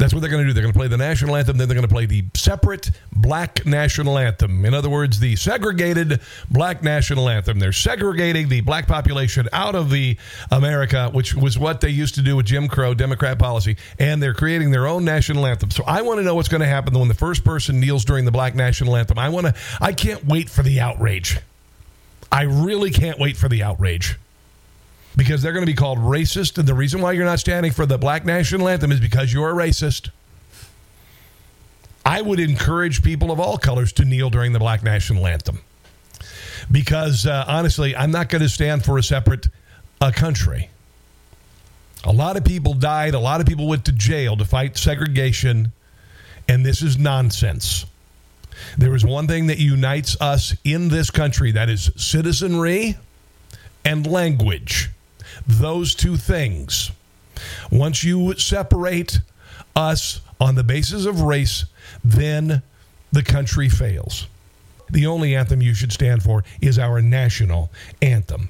That's 0.01 0.15
what 0.15 0.21
they're 0.21 0.31
going 0.31 0.41
to 0.41 0.49
do. 0.49 0.53
They're 0.53 0.63
going 0.63 0.73
to 0.73 0.79
play 0.79 0.87
the 0.87 0.97
national 0.97 1.35
anthem, 1.35 1.59
then 1.59 1.67
they're 1.67 1.75
going 1.75 1.87
to 1.87 1.93
play 1.93 2.07
the 2.07 2.23
separate 2.33 2.89
black 3.15 3.67
national 3.67 4.17
anthem. 4.17 4.65
In 4.65 4.73
other 4.73 4.89
words, 4.89 5.19
the 5.19 5.35
segregated 5.35 6.21
black 6.49 6.81
national 6.81 7.29
anthem. 7.29 7.59
They're 7.59 7.71
segregating 7.71 8.49
the 8.49 8.61
black 8.61 8.87
population 8.87 9.47
out 9.53 9.75
of 9.75 9.91
the 9.91 10.17
America, 10.49 11.11
which 11.13 11.35
was 11.35 11.59
what 11.59 11.81
they 11.81 11.89
used 11.89 12.15
to 12.15 12.23
do 12.23 12.35
with 12.35 12.47
Jim 12.47 12.67
Crow 12.67 12.95
Democrat 12.95 13.37
policy, 13.37 13.77
and 13.99 14.23
they're 14.23 14.33
creating 14.33 14.71
their 14.71 14.87
own 14.87 15.05
national 15.05 15.45
anthem. 15.45 15.69
So 15.69 15.83
I 15.85 16.01
want 16.01 16.17
to 16.17 16.23
know 16.23 16.33
what's 16.33 16.49
going 16.49 16.61
to 16.61 16.67
happen 16.67 16.97
when 16.97 17.07
the 17.07 17.13
first 17.13 17.43
person 17.43 17.79
kneels 17.79 18.03
during 18.03 18.25
the 18.25 18.31
black 18.31 18.55
national 18.55 18.95
anthem. 18.95 19.19
I 19.19 19.29
want 19.29 19.45
to 19.45 19.55
I 19.79 19.93
can't 19.93 20.25
wait 20.25 20.49
for 20.49 20.63
the 20.63 20.79
outrage. 20.79 21.37
I 22.31 22.41
really 22.41 22.89
can't 22.89 23.19
wait 23.19 23.37
for 23.37 23.49
the 23.49 23.61
outrage. 23.61 24.17
Because 25.15 25.41
they're 25.41 25.53
going 25.53 25.65
to 25.65 25.71
be 25.71 25.75
called 25.75 25.99
racist. 25.99 26.57
And 26.57 26.67
the 26.67 26.73
reason 26.73 27.01
why 27.01 27.11
you're 27.11 27.25
not 27.25 27.39
standing 27.39 27.71
for 27.71 27.85
the 27.85 27.97
black 27.97 28.25
national 28.25 28.67
anthem 28.67 28.91
is 28.91 28.99
because 28.99 29.31
you're 29.33 29.49
a 29.49 29.53
racist. 29.53 30.09
I 32.05 32.21
would 32.21 32.39
encourage 32.39 33.03
people 33.03 33.31
of 33.31 33.39
all 33.39 33.57
colors 33.57 33.91
to 33.93 34.05
kneel 34.05 34.29
during 34.29 34.53
the 34.53 34.59
black 34.59 34.83
national 34.83 35.27
anthem 35.27 35.59
because 36.69 37.25
uh, 37.25 37.45
honestly, 37.47 37.95
I'm 37.95 38.11
not 38.11 38.29
going 38.29 38.41
to 38.41 38.49
stand 38.49 38.83
for 38.83 38.97
a 38.97 39.03
separate 39.03 39.47
uh, 39.99 40.11
country. 40.11 40.69
A 42.03 42.11
lot 42.11 42.35
of 42.35 42.43
people 42.43 42.73
died, 42.73 43.13
a 43.13 43.19
lot 43.19 43.41
of 43.41 43.47
people 43.47 43.67
went 43.67 43.85
to 43.85 43.91
jail 43.91 44.35
to 44.37 44.45
fight 44.45 44.77
segregation, 44.77 45.71
and 46.47 46.65
this 46.65 46.81
is 46.81 46.97
nonsense. 46.97 47.85
There 48.77 48.95
is 48.95 49.05
one 49.05 49.27
thing 49.27 49.47
that 49.47 49.59
unites 49.59 50.19
us 50.19 50.55
in 50.63 50.89
this 50.89 51.09
country 51.09 51.51
that 51.51 51.69
is 51.69 51.91
citizenry 51.95 52.97
and 53.85 54.05
language. 54.05 54.89
Those 55.47 55.95
two 55.95 56.17
things. 56.17 56.91
Once 57.71 58.03
you 58.03 58.37
separate 58.37 59.19
us 59.75 60.21
on 60.39 60.55
the 60.55 60.63
basis 60.63 61.05
of 61.05 61.21
race, 61.21 61.65
then 62.03 62.61
the 63.11 63.23
country 63.23 63.69
fails. 63.69 64.27
The 64.89 65.05
only 65.05 65.35
anthem 65.35 65.61
you 65.61 65.73
should 65.73 65.91
stand 65.91 66.21
for 66.23 66.43
is 66.59 66.77
our 66.77 67.01
national 67.01 67.71
anthem. 68.01 68.49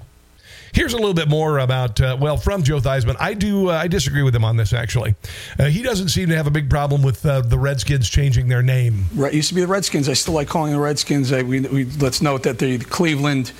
Here's 0.73 0.93
a 0.93 0.97
little 0.97 1.13
bit 1.13 1.27
more 1.27 1.59
about 1.59 1.99
uh, 1.99 2.17
well 2.19 2.37
from 2.37 2.63
Joe 2.63 2.79
Theismann. 2.79 3.17
I 3.19 3.33
do 3.33 3.69
uh, 3.69 3.73
I 3.73 3.87
disagree 3.87 4.23
with 4.23 4.33
him 4.33 4.45
on 4.45 4.55
this 4.55 4.71
actually. 4.71 5.15
Uh, 5.59 5.65
he 5.65 5.83
doesn't 5.83 6.09
seem 6.09 6.29
to 6.29 6.35
have 6.35 6.47
a 6.47 6.51
big 6.51 6.69
problem 6.69 7.03
with 7.03 7.25
uh, 7.25 7.41
the 7.41 7.57
Redskins 7.57 8.09
changing 8.09 8.47
their 8.47 8.63
name. 8.63 9.05
Right, 9.13 9.33
used 9.33 9.49
to 9.49 9.55
be 9.55 9.61
the 9.61 9.67
Redskins. 9.67 10.07
I 10.07 10.13
still 10.13 10.33
like 10.33 10.47
calling 10.47 10.71
the 10.71 10.79
Redskins. 10.79 11.31
I, 11.33 11.41
we, 11.41 11.59
we, 11.59 11.85
let's 11.85 12.21
note 12.21 12.43
that 12.43 12.59
the 12.59 12.77
Cleveland 12.79 13.51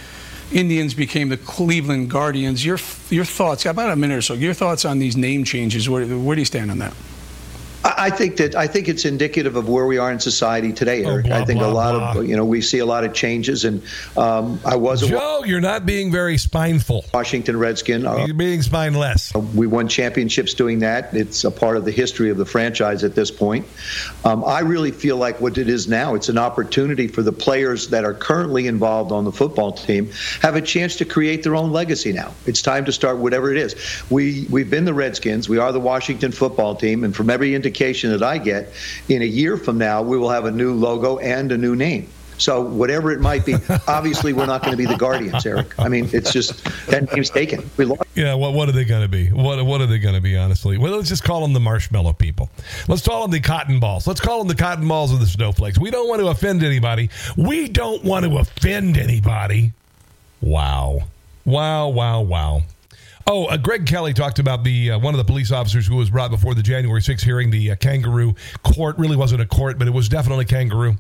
Indians 0.52 0.93
became 0.93 1.30
the 1.30 1.38
Cleveland 1.38 2.10
Guardians. 2.10 2.66
Your 2.66 2.78
your 3.10 3.26
thoughts 3.26 3.66
about 3.66 3.91
a 3.91 3.95
minute 3.95 4.18
or 4.18 4.22
so. 4.22 4.34
Your 4.34 4.54
thoughts 4.54 4.86
on 4.86 4.99
these 4.99 5.16
name 5.16 5.43
changes? 5.43 5.89
Where, 5.89 6.06
where 6.06 6.36
do 6.36 6.41
you 6.41 6.45
stand 6.45 6.72
on 6.72 6.80
that? 6.80 6.93
I 7.84 8.10
think 8.12 8.38
that 8.38 8.56
I 8.56 8.68
think 8.68 8.88
it's 8.88 9.06
indicative 9.06 9.56
of 9.56 9.68
where 9.68 9.88
we 9.88 9.98
are 9.98 10.12
in 10.12 10.20
society 10.20 10.72
today, 10.72 11.04
Eric. 11.04 11.26
Oh, 11.26 11.30
blah, 11.30 11.38
I 11.38 11.46
think 11.46 11.60
blah, 11.60 11.70
a 11.70 11.72
lot 11.72 12.14
blah. 12.14 12.22
of 12.22 12.28
you 12.28 12.36
know 12.36 12.46
we 12.46 12.62
see 12.62 12.80
a 12.80 12.86
lot 12.86 13.04
of 13.04 13.14
changes, 13.14 13.66
and 13.66 13.82
um, 14.16 14.60
I 14.64 14.76
was 14.76 15.02
a 15.02 15.08
Joe, 15.08 15.44
you're 15.46 15.62
not 15.62 15.86
being 15.86 16.12
very 16.12 16.38
spineful. 16.38 17.12
Washington 17.14 17.58
Redskin. 17.58 18.06
Uh, 18.06 18.26
You're 18.26 18.36
being 18.36 18.62
spineless. 18.62 19.34
we 19.34 19.66
won 19.66 19.88
championships 19.88 20.54
doing 20.54 20.80
that. 20.80 21.14
It's 21.14 21.44
a 21.44 21.52
part 21.52 21.76
of 21.76 21.86
the 21.86 21.92
history 21.92 22.30
of 22.30 22.38
the 22.38 22.46
franchise 22.46 23.04
at 23.04 23.16
this 23.16 23.32
point. 23.32 23.66
Um, 24.24 24.44
I 24.46 24.60
really 24.60 24.92
feel 24.92 25.18
like 25.18 25.42
what 25.42 25.58
it 25.58 25.68
is 25.68 25.88
now, 25.88 26.14
it's 26.14 26.30
an 26.30 26.38
opportunity 26.38 27.08
for 27.08 27.24
the 27.24 27.32
players 27.32 27.90
that 27.90 28.06
are 28.06 28.14
currently 28.14 28.68
involved 28.68 29.12
on 29.12 29.26
the 29.26 29.32
football 29.32 29.72
team 29.72 30.12
have 30.42 30.56
a 30.56 30.62
chance 30.62 30.98
to 30.98 31.06
create 31.06 31.42
their 31.44 31.56
own 31.56 31.72
legacy 31.72 32.14
now. 32.14 32.32
It's 32.46 32.62
time 32.62 32.86
to 32.86 32.92
start 32.92 33.18
whatever 33.18 33.52
it 33.52 33.58
is. 33.58 33.76
We 34.12 34.46
we've 34.52 34.70
been 34.70 34.86
the 34.86 34.94
Redskins. 34.94 35.50
We 35.50 35.58
are 35.58 35.72
the 35.72 35.80
Washington 35.80 36.32
football 36.32 36.76
team, 36.76 37.04
and 37.04 37.16
from 37.16 37.30
every 37.30 37.56
indication 37.56 37.70
that 37.72 38.24
I 38.24 38.38
get, 38.38 38.72
in 39.09 39.22
a 39.22 39.26
year 39.26 39.57
from 39.57 39.78
now, 39.78 40.01
we 40.01 40.17
will 40.17 40.30
have 40.30 40.45
a 40.45 40.51
new 40.51 40.74
logo 40.74 41.17
and 41.19 41.51
a 41.51 41.57
new 41.57 41.76
name. 41.76 42.07
So 42.41 42.59
whatever 42.59 43.11
it 43.11 43.19
might 43.19 43.45
be, 43.45 43.55
obviously 43.88 44.34
we're 44.34 44.47
not 44.47 44.61
going 44.63 44.72
to 44.72 44.78
be 44.78 44.88
the 44.88 44.97
Guardians, 44.97 45.45
Eric. 45.45 45.78
I 45.78 45.88
mean, 45.88 46.09
it's 46.11 46.34
just 46.34 46.63
that 46.88 47.13
name's 47.13 47.30
taken. 47.30 47.69
We 47.78 47.86
lost. 47.86 48.01
Yeah, 48.15 48.34
what 48.34 48.53
what 48.53 48.67
are 48.67 48.72
they 48.72 48.84
going 48.84 49.03
to 49.03 49.07
be? 49.07 49.28
What 49.28 49.63
what 49.63 49.80
are 49.80 49.86
they 49.86 49.99
going 49.99 50.15
to 50.15 50.22
be? 50.22 50.36
Honestly, 50.36 50.78
well, 50.80 50.95
let's 50.95 51.07
just 51.07 51.24
call 51.24 51.41
them 51.41 51.53
the 51.53 51.59
marshmallow 51.59 52.13
people. 52.13 52.49
Let's 52.88 53.05
call 53.05 53.22
them 53.22 53.32
the 53.32 53.39
cotton 53.39 53.80
balls. 53.80 54.07
Let's 54.07 54.19
call 54.19 54.39
them 54.39 54.47
the 54.47 54.55
cotton 54.55 54.88
balls 54.88 55.13
of 55.13 55.19
the 55.19 55.28
snowflakes. 55.28 55.78
We 55.78 55.91
don't 55.91 56.09
want 56.09 56.19
to 56.22 56.28
offend 56.30 56.63
anybody. 56.63 57.11
We 57.38 57.67
don't 57.67 58.03
want 58.03 58.26
to 58.26 58.38
offend 58.38 58.97
anybody. 58.97 59.74
Wow, 60.41 61.01
wow, 61.45 61.89
wow, 61.89 62.22
wow. 62.22 62.63
Oh, 63.28 63.45
uh, 63.45 63.57
Greg 63.57 63.86
Kelly 63.86 64.13
talked 64.13 64.39
about 64.39 64.63
the 64.63 64.91
uh, 64.91 64.99
one 64.99 65.13
of 65.13 65.17
the 65.17 65.24
police 65.24 65.51
officers 65.51 65.88
who 65.88 65.95
was 65.95 66.09
brought 66.09 66.32
before 66.32 66.55
the 66.55 66.63
January 66.63 67.01
6th 67.01 67.24
hearing, 67.24 67.49
the 67.49 67.72
uh, 67.72 67.76
kangaroo 67.76 68.36
court. 68.63 68.97
Really 68.97 69.15
wasn't 69.15 69.41
a 69.41 69.45
court, 69.45 69.78
but 69.78 69.88
it 69.88 69.91
was 69.91 70.09
definitely 70.09 70.45
kangaroo. 70.45 70.97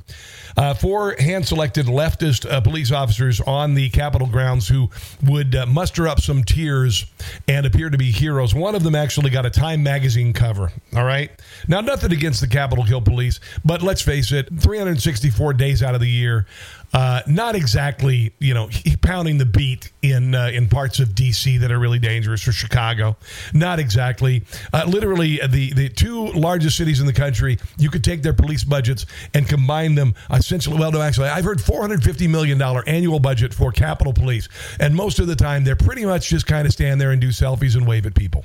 Uh, 0.57 0.73
four 0.73 1.15
hand 1.17 1.47
selected 1.47 1.85
leftist 1.85 2.49
uh, 2.49 2.59
police 2.61 2.91
officers 2.91 3.39
on 3.41 3.73
the 3.73 3.89
Capitol 3.89 4.27
grounds 4.27 4.67
who 4.67 4.89
would 5.23 5.55
uh, 5.55 5.65
muster 5.65 6.07
up 6.07 6.19
some 6.19 6.43
tears 6.43 7.05
and 7.47 7.65
appear 7.65 7.89
to 7.89 7.97
be 7.97 8.11
heroes. 8.11 8.53
One 8.53 8.75
of 8.75 8.83
them 8.83 8.95
actually 8.95 9.29
got 9.29 9.45
a 9.45 9.49
Time 9.49 9.83
magazine 9.83 10.33
cover. 10.33 10.71
All 10.95 11.03
right. 11.03 11.31
Now, 11.67 11.81
nothing 11.81 12.11
against 12.11 12.41
the 12.41 12.47
Capitol 12.47 12.83
Hill 12.83 13.01
police, 13.01 13.39
but 13.63 13.81
let's 13.81 14.01
face 14.01 14.31
it 14.31 14.47
364 14.59 15.53
days 15.53 15.83
out 15.83 15.95
of 15.95 16.01
the 16.01 16.09
year. 16.09 16.45
Uh, 16.93 17.21
not 17.25 17.55
exactly, 17.55 18.33
you 18.39 18.53
know, 18.53 18.69
pounding 19.01 19.37
the 19.37 19.45
beat 19.45 19.91
in 20.01 20.35
uh, 20.35 20.47
in 20.53 20.67
parts 20.67 20.99
of 20.99 21.15
D.C. 21.15 21.57
that 21.57 21.71
are 21.71 21.79
really 21.79 21.99
dangerous 21.99 22.47
or 22.47 22.51
Chicago. 22.51 23.15
Not 23.53 23.79
exactly. 23.79 24.43
Uh, 24.73 24.83
literally, 24.87 25.39
the 25.47 25.73
the 25.73 25.89
two 25.89 26.27
largest 26.27 26.77
cities 26.77 26.99
in 26.99 27.05
the 27.05 27.13
country, 27.13 27.57
you 27.77 27.89
could 27.89 28.03
take 28.03 28.21
their 28.23 28.33
police 28.33 28.63
budgets 28.63 29.05
and 29.33 29.47
combine 29.47 29.95
them. 29.95 30.15
Essentially, 30.31 30.77
well, 30.77 30.91
no, 30.91 31.01
actually, 31.01 31.29
I've 31.29 31.45
heard 31.45 31.61
450 31.61 32.27
million 32.27 32.57
dollar 32.57 32.83
annual 32.87 33.19
budget 33.19 33.53
for 33.53 33.71
Capitol 33.71 34.13
Police, 34.13 34.49
and 34.79 34.93
most 34.93 35.19
of 35.19 35.27
the 35.27 35.35
time, 35.35 35.63
they're 35.63 35.75
pretty 35.75 36.05
much 36.05 36.29
just 36.29 36.45
kind 36.45 36.65
of 36.65 36.73
stand 36.73 36.99
there 36.99 37.11
and 37.11 37.21
do 37.21 37.29
selfies 37.29 37.75
and 37.75 37.87
wave 37.87 38.05
at 38.05 38.15
people. 38.15 38.43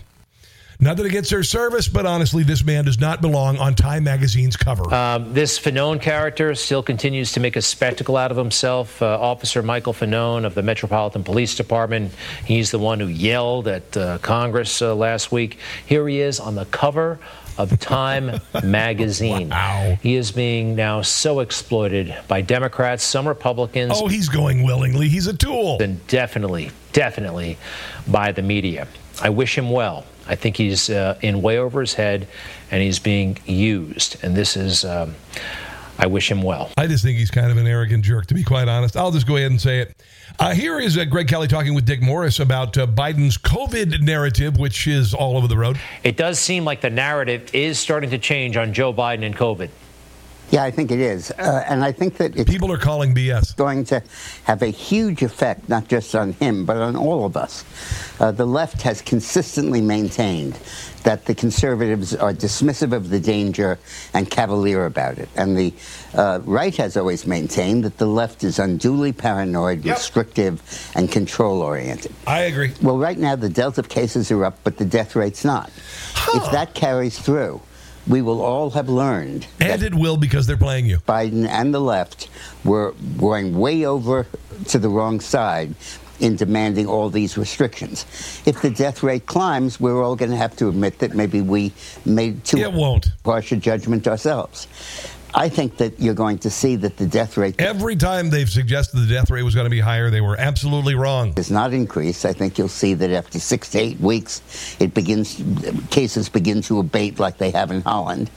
Nothing 0.78 1.06
against 1.06 1.30
their 1.30 1.42
service, 1.42 1.88
but 1.88 2.06
honestly, 2.06 2.42
this 2.42 2.64
man 2.64 2.84
does 2.84 3.00
not 3.00 3.20
belong 3.20 3.58
on 3.58 3.74
Time 3.74 4.04
Magazine's 4.04 4.56
cover. 4.56 4.92
Um, 4.92 5.32
this 5.32 5.58
Fanone 5.58 6.00
character 6.00 6.54
still 6.54 6.82
continues 6.82 7.32
to 7.32 7.40
make 7.40 7.56
a 7.56 7.62
spectacle 7.62 8.16
out 8.16 8.30
of 8.30 8.36
himself. 8.36 9.00
Uh, 9.00 9.18
Officer 9.20 9.62
Michael 9.62 9.92
Fanone 9.94 10.44
of 10.44 10.54
the 10.54 10.62
Metropolitan 10.62 11.24
Police 11.24 11.54
Department. 11.54 12.12
He's 12.44 12.70
the 12.70 12.78
one 12.78 13.00
who 13.00 13.06
yelled 13.06 13.68
at 13.68 13.96
uh, 13.96 14.18
Congress 14.18 14.82
uh, 14.82 14.94
last 14.94 15.32
week. 15.32 15.58
Here 15.86 16.06
he 16.06 16.20
is 16.20 16.38
on 16.40 16.54
the 16.54 16.66
cover 16.66 17.18
of 17.58 17.78
Time 17.80 18.38
magazine. 18.62 19.48
Wow. 19.48 19.96
He 20.02 20.16
is 20.16 20.30
being 20.30 20.76
now 20.76 21.00
so 21.00 21.40
exploited 21.40 22.14
by 22.28 22.42
Democrats, 22.42 23.02
some 23.02 23.26
Republicans. 23.26 23.92
oh, 23.96 24.08
he's 24.08 24.28
going 24.28 24.62
willingly. 24.62 25.08
He's 25.08 25.26
a 25.26 25.34
tool. 25.34 25.78
And 25.80 26.06
definitely, 26.06 26.70
definitely 26.92 27.56
by 28.06 28.32
the 28.32 28.42
media. 28.42 28.86
I 29.22 29.30
wish 29.30 29.56
him 29.56 29.70
well. 29.70 30.04
I 30.28 30.34
think 30.34 30.56
he's 30.56 30.90
uh, 30.90 31.18
in 31.22 31.42
way 31.42 31.58
over 31.58 31.80
his 31.80 31.94
head 31.94 32.26
and 32.70 32.82
he's 32.82 32.98
being 32.98 33.38
used. 33.46 34.22
And 34.22 34.34
this 34.34 34.56
is, 34.56 34.84
um, 34.84 35.14
I 35.98 36.06
wish 36.06 36.30
him 36.30 36.42
well. 36.42 36.70
I 36.76 36.86
just 36.86 37.02
think 37.04 37.18
he's 37.18 37.30
kind 37.30 37.50
of 37.50 37.56
an 37.56 37.66
arrogant 37.66 38.04
jerk, 38.04 38.26
to 38.26 38.34
be 38.34 38.44
quite 38.44 38.68
honest. 38.68 38.96
I'll 38.96 39.10
just 39.12 39.26
go 39.26 39.36
ahead 39.36 39.50
and 39.50 39.60
say 39.60 39.80
it. 39.80 39.96
Uh, 40.38 40.52
here 40.52 40.78
is 40.78 40.98
uh, 40.98 41.04
Greg 41.04 41.28
Kelly 41.28 41.48
talking 41.48 41.74
with 41.74 41.86
Dick 41.86 42.02
Morris 42.02 42.40
about 42.40 42.76
uh, 42.76 42.86
Biden's 42.86 43.38
COVID 43.38 44.02
narrative, 44.02 44.58
which 44.58 44.86
is 44.86 45.14
all 45.14 45.36
over 45.36 45.48
the 45.48 45.56
road. 45.56 45.78
It 46.04 46.16
does 46.16 46.38
seem 46.38 46.64
like 46.64 46.80
the 46.80 46.90
narrative 46.90 47.54
is 47.54 47.78
starting 47.78 48.10
to 48.10 48.18
change 48.18 48.56
on 48.56 48.72
Joe 48.72 48.92
Biden 48.92 49.24
and 49.24 49.34
COVID. 49.34 49.70
Yeah, 50.50 50.62
I 50.62 50.70
think 50.70 50.90
it 50.90 51.00
is. 51.00 51.32
Uh, 51.32 51.64
and 51.68 51.84
I 51.84 51.92
think 51.92 52.18
that 52.18 52.36
it's 52.36 52.48
people 52.50 52.72
are 52.72 52.78
calling 52.78 53.14
BS. 53.14 53.56
Going 53.56 53.84
to 53.86 54.02
have 54.44 54.62
a 54.62 54.68
huge 54.68 55.22
effect, 55.22 55.68
not 55.68 55.88
just 55.88 56.14
on 56.14 56.32
him, 56.34 56.64
but 56.64 56.76
on 56.76 56.94
all 56.96 57.24
of 57.24 57.36
us. 57.36 57.64
Uh, 58.20 58.30
the 58.30 58.46
left 58.46 58.82
has 58.82 59.02
consistently 59.02 59.80
maintained 59.80 60.58
that 61.02 61.24
the 61.26 61.34
conservatives 61.34 62.14
are 62.14 62.32
dismissive 62.32 62.92
of 62.92 63.10
the 63.10 63.20
danger 63.20 63.78
and 64.12 64.28
cavalier 64.30 64.86
about 64.86 65.18
it. 65.18 65.28
And 65.36 65.56
the 65.56 65.72
uh, 66.14 66.40
right 66.44 66.74
has 66.76 66.96
always 66.96 67.26
maintained 67.26 67.84
that 67.84 67.98
the 67.98 68.06
left 68.06 68.42
is 68.42 68.58
unduly 68.58 69.12
paranoid, 69.12 69.84
restrictive, 69.84 70.62
and 70.94 71.10
control 71.10 71.62
oriented. 71.62 72.12
I 72.26 72.40
agree. 72.40 72.72
Well, 72.82 72.98
right 72.98 73.18
now 73.18 73.36
the 73.36 73.48
Delta 73.48 73.82
cases 73.84 74.30
are 74.32 74.44
up, 74.44 74.58
but 74.64 74.78
the 74.78 74.84
death 74.84 75.14
rate's 75.14 75.44
not. 75.44 75.70
If 76.34 76.50
that 76.50 76.74
carries 76.74 77.18
through, 77.18 77.60
we 78.08 78.22
will 78.22 78.40
all 78.40 78.70
have 78.70 78.88
learned. 78.88 79.46
And 79.60 79.82
it 79.82 79.94
will 79.94 80.16
because 80.16 80.46
they're 80.46 80.56
playing 80.56 80.86
you. 80.86 80.98
Biden 80.98 81.46
and 81.46 81.74
the 81.74 81.80
left 81.80 82.28
were 82.64 82.94
going 83.18 83.58
way 83.58 83.84
over 83.84 84.26
to 84.68 84.78
the 84.78 84.88
wrong 84.88 85.20
side 85.20 85.74
in 86.20 86.36
demanding 86.36 86.86
all 86.86 87.10
these 87.10 87.36
restrictions. 87.36 88.06
If 88.46 88.62
the 88.62 88.70
death 88.70 89.02
rate 89.02 89.26
climbs, 89.26 89.78
we're 89.80 90.02
all 90.02 90.16
going 90.16 90.30
to 90.30 90.36
have 90.36 90.56
to 90.56 90.68
admit 90.68 90.98
that 91.00 91.14
maybe 91.14 91.40
we 91.40 91.72
made 92.04 92.44
too 92.44 92.58
it 92.58 92.72
won't. 92.72 93.08
harsh 93.24 93.52
a 93.52 93.56
judgment 93.56 94.06
ourselves. 94.08 94.66
I 95.38 95.50
think 95.50 95.76
that 95.76 96.00
you're 96.00 96.14
going 96.14 96.38
to 96.38 96.50
see 96.50 96.76
that 96.76 96.96
the 96.96 97.06
death 97.06 97.36
rate 97.36 97.60
Every 97.60 97.94
time 97.94 98.30
they've 98.30 98.48
suggested 98.48 98.96
the 99.00 99.06
death 99.06 99.28
rate 99.28 99.42
was 99.42 99.54
going 99.54 99.66
to 99.66 99.70
be 99.70 99.80
higher, 99.80 100.08
they 100.08 100.22
were 100.22 100.40
absolutely 100.40 100.94
wrong. 100.94 101.32
does 101.32 101.50
not 101.50 101.74
increase. 101.74 102.24
I 102.24 102.32
think 102.32 102.56
you'll 102.56 102.68
see 102.68 102.94
that 102.94 103.10
after 103.10 103.38
six 103.38 103.68
to 103.72 103.78
eight 103.78 104.00
weeks, 104.00 104.40
it 104.80 104.94
begins 104.94 105.42
cases 105.90 106.30
begin 106.30 106.62
to 106.62 106.78
abate 106.78 107.18
like 107.18 107.36
they 107.36 107.50
have 107.50 107.70
in 107.70 107.82
Holland. 107.82 108.30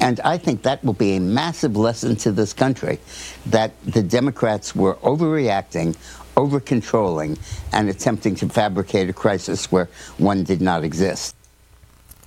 And 0.00 0.18
I 0.20 0.36
think 0.36 0.62
that 0.62 0.82
will 0.82 0.94
be 0.94 1.14
a 1.14 1.20
massive 1.20 1.76
lesson 1.76 2.16
to 2.16 2.32
this 2.32 2.52
country 2.52 2.98
that 3.46 3.72
the 3.84 4.02
Democrats 4.02 4.74
were 4.74 4.96
overreacting, 4.96 5.96
over 6.36 6.58
controlling, 6.58 7.38
and 7.72 7.88
attempting 7.88 8.34
to 8.36 8.48
fabricate 8.48 9.08
a 9.08 9.12
crisis 9.12 9.70
where 9.70 9.88
one 10.18 10.42
did 10.42 10.60
not 10.60 10.82
exist. 10.82 11.36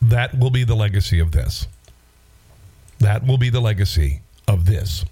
That 0.01 0.39
will 0.39 0.51
be 0.51 0.63
the 0.63 0.75
legacy 0.75 1.19
of 1.19 1.33
this. 1.33 1.67
That 2.99 3.25
will 3.25 3.37
be 3.37 3.49
the 3.49 3.61
legacy 3.61 4.21
of 4.47 4.65
this. 4.65 5.05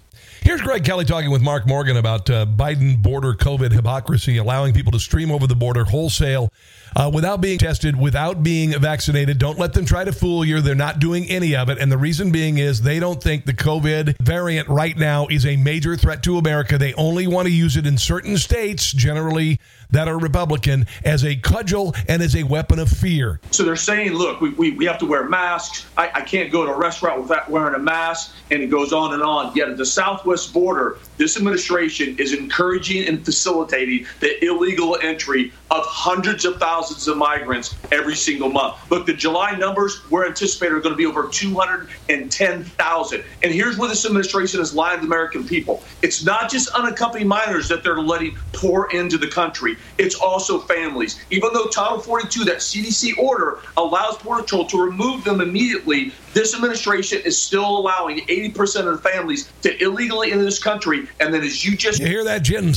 Here's 0.44 0.60
Greg 0.60 0.84
Kelly 0.84 1.06
talking 1.06 1.30
with 1.30 1.40
Mark 1.40 1.66
Morgan 1.66 1.96
about 1.96 2.28
uh, 2.28 2.44
Biden 2.44 3.00
border 3.00 3.32
COVID 3.32 3.72
hypocrisy, 3.72 4.36
allowing 4.36 4.74
people 4.74 4.92
to 4.92 5.00
stream 5.00 5.30
over 5.30 5.46
the 5.46 5.56
border 5.56 5.84
wholesale 5.84 6.50
uh, 6.94 7.10
without 7.12 7.40
being 7.40 7.58
tested, 7.58 7.98
without 7.98 8.42
being 8.42 8.78
vaccinated. 8.78 9.38
Don't 9.38 9.58
let 9.58 9.72
them 9.72 9.86
try 9.86 10.04
to 10.04 10.12
fool 10.12 10.44
you. 10.44 10.60
They're 10.60 10.74
not 10.74 10.98
doing 10.98 11.24
any 11.30 11.56
of 11.56 11.70
it. 11.70 11.78
And 11.78 11.90
the 11.90 11.96
reason 11.96 12.30
being 12.30 12.58
is 12.58 12.82
they 12.82 13.00
don't 13.00 13.22
think 13.22 13.46
the 13.46 13.54
COVID 13.54 14.18
variant 14.18 14.68
right 14.68 14.94
now 14.98 15.26
is 15.28 15.46
a 15.46 15.56
major 15.56 15.96
threat 15.96 16.22
to 16.24 16.36
America. 16.36 16.76
They 16.76 16.92
only 16.92 17.26
want 17.26 17.48
to 17.48 17.52
use 17.52 17.78
it 17.78 17.86
in 17.86 17.96
certain 17.96 18.36
states, 18.36 18.92
generally 18.92 19.58
that 19.94 20.08
are 20.08 20.18
Republican, 20.18 20.86
as 21.04 21.24
a 21.24 21.36
cudgel 21.36 21.94
and 22.08 22.20
as 22.20 22.34
a 22.34 22.42
weapon 22.42 22.80
of 22.80 22.88
fear. 22.88 23.40
So 23.52 23.62
they're 23.62 23.76
saying, 23.76 24.12
look, 24.12 24.40
we, 24.40 24.50
we, 24.50 24.72
we 24.72 24.84
have 24.86 24.98
to 24.98 25.06
wear 25.06 25.28
masks. 25.28 25.86
I, 25.96 26.10
I 26.14 26.20
can't 26.20 26.50
go 26.50 26.66
to 26.66 26.72
a 26.72 26.76
restaurant 26.76 27.22
without 27.22 27.48
wearing 27.48 27.74
a 27.74 27.78
mask, 27.78 28.34
and 28.50 28.60
it 28.60 28.70
goes 28.70 28.92
on 28.92 29.14
and 29.14 29.22
on. 29.22 29.54
Yet 29.54 29.68
at 29.68 29.76
the 29.76 29.86
southwest 29.86 30.52
border, 30.52 30.98
this 31.16 31.36
administration 31.36 32.16
is 32.18 32.32
encouraging 32.32 33.06
and 33.06 33.24
facilitating 33.24 34.06
the 34.18 34.44
illegal 34.44 34.98
entry 35.00 35.52
of 35.70 35.84
hundreds 35.86 36.44
of 36.44 36.58
thousands 36.58 37.06
of 37.08 37.16
migrants 37.16 37.74
every 37.92 38.16
single 38.16 38.48
month. 38.48 38.76
Look, 38.90 39.06
the 39.06 39.14
July 39.14 39.56
numbers 39.56 40.00
we're 40.10 40.26
anticipating 40.26 40.74
are 40.74 40.80
going 40.80 40.92
to 40.92 40.96
be 40.96 41.06
over 41.06 41.28
210,000. 41.28 43.24
And 43.42 43.52
here's 43.52 43.78
where 43.78 43.88
this 43.88 44.04
administration 44.04 44.60
is 44.60 44.74
lying 44.74 45.00
to 45.00 45.00
the 45.02 45.06
American 45.06 45.44
people. 45.44 45.82
It's 46.02 46.24
not 46.24 46.50
just 46.50 46.68
unaccompanied 46.70 47.26
minors 47.26 47.68
that 47.68 47.82
they're 47.82 48.00
letting 48.00 48.36
pour 48.52 48.90
into 48.92 49.18
the 49.18 49.28
country. 49.28 49.76
It's 49.98 50.14
also 50.14 50.58
families. 50.58 51.20
Even 51.30 51.52
though 51.52 51.66
Title 51.66 51.98
42, 51.98 52.44
that 52.44 52.56
CDC 52.58 53.16
order, 53.18 53.58
allows 53.76 54.18
Border 54.18 54.42
Patrol 54.42 54.66
to 54.66 54.82
remove 54.82 55.24
them 55.24 55.40
immediately, 55.40 56.12
this 56.32 56.54
administration 56.54 57.20
is 57.24 57.40
still 57.40 57.78
allowing 57.78 58.20
80% 58.20 58.86
of 58.86 59.02
the 59.02 59.08
families 59.08 59.52
to 59.62 59.82
illegally 59.82 60.32
enter 60.32 60.44
this 60.44 60.62
country. 60.62 61.08
And 61.20 61.32
then, 61.32 61.42
as 61.42 61.64
you 61.64 61.76
just 61.76 62.00
you 62.00 62.06
hear 62.06 62.24
that, 62.24 62.42
Jim? 62.42 62.72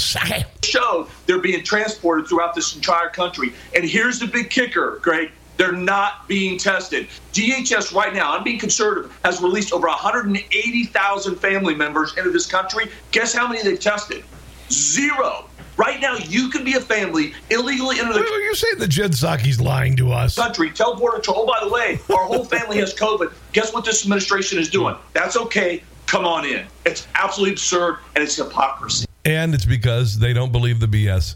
Showed 0.64 1.08
they're 1.26 1.39
being 1.39 1.64
transported 1.64 2.28
throughout 2.28 2.53
this 2.53 2.76
entire 2.76 3.10
country. 3.10 3.53
And 3.76 3.84
here's 3.84 4.20
the 4.20 4.28
big 4.28 4.49
kicker, 4.49 4.99
Greg. 5.01 5.32
They're 5.58 5.72
not 5.72 6.28
being 6.28 6.60
tested. 6.60 7.08
DHS 7.34 7.93
right 7.93 8.14
now, 8.14 8.38
I'm 8.38 8.43
being 8.43 8.60
conservative, 8.60 9.18
has 9.26 9.41
released 9.41 9.74
over 9.74 9.88
180,000 9.88 11.36
family 11.38 11.74
members 11.74 12.16
into 12.16 12.30
this 12.30 12.45
country. 12.45 12.91
Guess 13.12 13.34
how 13.34 13.47
many 13.47 13.64
they've 13.64 13.80
tested? 13.80 14.24
Zero. 14.72 15.47
Right 15.78 16.02
now, 16.02 16.16
you 16.16 16.50
can 16.50 16.64
be 16.64 16.74
a 16.74 16.82
family 16.82 17.34
illegally 17.52 18.00
enter 18.00 18.14
the. 18.14 18.20
Wait, 18.20 18.28
you 18.28 18.56
say 18.56 18.74
that 18.76 18.88
Jen 18.88 19.12
Psaki's 19.12 19.62
lying 19.62 19.96
to 19.98 20.12
us? 20.12 20.36
Country. 20.36 20.72
Tell 20.72 20.96
Border 20.96 21.18
Patrol. 21.18 21.42
Oh, 21.42 21.46
by 21.46 21.60
the 21.64 21.72
way, 21.72 22.00
our 22.10 22.26
whole 22.26 22.44
family 22.44 22.78
has 22.78 22.96
COVID. 22.96 23.32
Guess 23.54 23.74
what 23.74 23.86
this 23.86 24.04
administration 24.04 24.58
is 24.58 24.70
doing? 24.70 24.96
That's 25.14 25.38
okay. 25.38 25.84
Come 26.08 26.26
on 26.26 26.46
in. 26.46 26.66
It's 26.86 27.08
absolutely 27.16 27.54
absurd 27.54 28.00
and 28.16 28.24
it's 28.24 28.36
hypocrisy. 28.36 29.06
And 29.26 29.54
it's 29.54 29.66
because 29.66 30.18
they 30.18 30.34
don't 30.34 30.52
believe 30.52 30.80
the 30.80 30.88
BS 30.88 31.36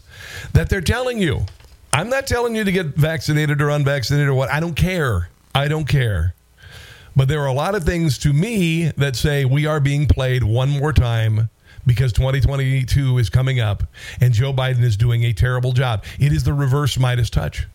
that 0.54 0.70
they're 0.70 0.82
telling 0.82 1.20
you. 1.20 1.46
I'm 1.94 2.10
not 2.10 2.26
telling 2.26 2.56
you 2.56 2.64
to 2.64 2.72
get 2.72 2.88
vaccinated 2.88 3.62
or 3.62 3.70
unvaccinated 3.70 4.30
or 4.30 4.34
what. 4.34 4.50
I 4.50 4.62
don't 4.62 4.76
care. 4.76 5.30
I 5.54 5.68
don't 5.68 5.88
care. 5.88 6.34
But 7.16 7.28
there 7.28 7.42
are 7.42 7.48
a 7.48 7.54
lot 7.54 7.76
of 7.76 7.84
things 7.84 8.18
to 8.20 8.32
me 8.32 8.92
that 8.96 9.18
say 9.18 9.44
we 9.44 9.66
are 9.66 9.82
being 9.82 10.08
played 10.08 10.44
one 10.44 10.70
more 10.70 10.94
time 10.94 11.50
because 11.86 12.14
2022 12.14 13.18
is 13.18 13.30
coming 13.30 13.60
up 13.60 13.84
and 14.20 14.34
Joe 14.34 14.54
Biden 14.54 14.84
is 14.84 14.98
doing 14.98 15.24
a 15.24 15.34
terrible 15.34 15.72
job. 15.72 16.04
It 16.20 16.32
is 16.32 16.44
the 16.44 16.54
reverse 16.54 16.98
Midas 16.98 17.30
touch. 17.30 17.68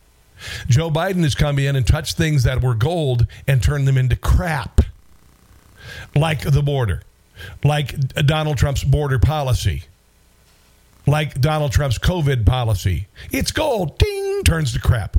Joe 0.68 0.90
Biden 0.90 1.22
has 1.22 1.34
come 1.34 1.58
in 1.58 1.76
and 1.76 1.86
touched 1.86 2.16
things 2.16 2.42
that 2.42 2.62
were 2.62 2.74
gold 2.74 3.26
and 3.46 3.62
turned 3.62 3.88
them 3.88 3.96
into 3.96 4.16
crap, 4.16 4.80
like 6.14 6.40
the 6.40 6.62
border, 6.62 7.02
like 7.64 7.98
Donald 8.14 8.58
Trump's 8.58 8.84
border 8.84 9.18
policy, 9.18 9.84
like 11.06 11.40
Donald 11.40 11.72
Trump's 11.72 11.98
COVID 11.98 12.44
policy. 12.44 13.06
It's 13.30 13.50
gold, 13.50 13.98
ding, 13.98 14.42
turns 14.44 14.72
to 14.74 14.80
crap. 14.80 15.16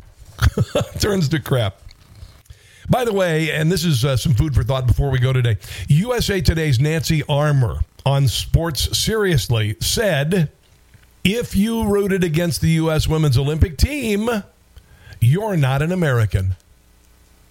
turns 0.99 1.29
to 1.29 1.39
crap. 1.39 1.81
By 2.89 3.03
the 3.03 3.13
way, 3.13 3.51
and 3.51 3.71
this 3.71 3.83
is 3.83 4.05
uh, 4.05 4.15
some 4.15 4.33
food 4.33 4.55
for 4.55 4.63
thought 4.63 4.87
before 4.87 5.09
we 5.09 5.19
go 5.19 5.33
today. 5.33 5.57
USA 5.89 6.39
Today's 6.39 6.79
Nancy 6.79 7.21
Armour 7.27 7.81
on 8.07 8.25
Sports 8.29 8.97
Seriously 8.97 9.75
said 9.81 10.49
if 11.25 11.57
you 11.57 11.85
rooted 11.85 12.23
against 12.23 12.61
the 12.61 12.69
U.S. 12.69 13.05
women's 13.05 13.37
Olympic 13.37 13.77
team, 13.77 14.29
you're 15.19 15.57
not 15.57 15.81
an 15.81 15.91
American. 15.91 16.55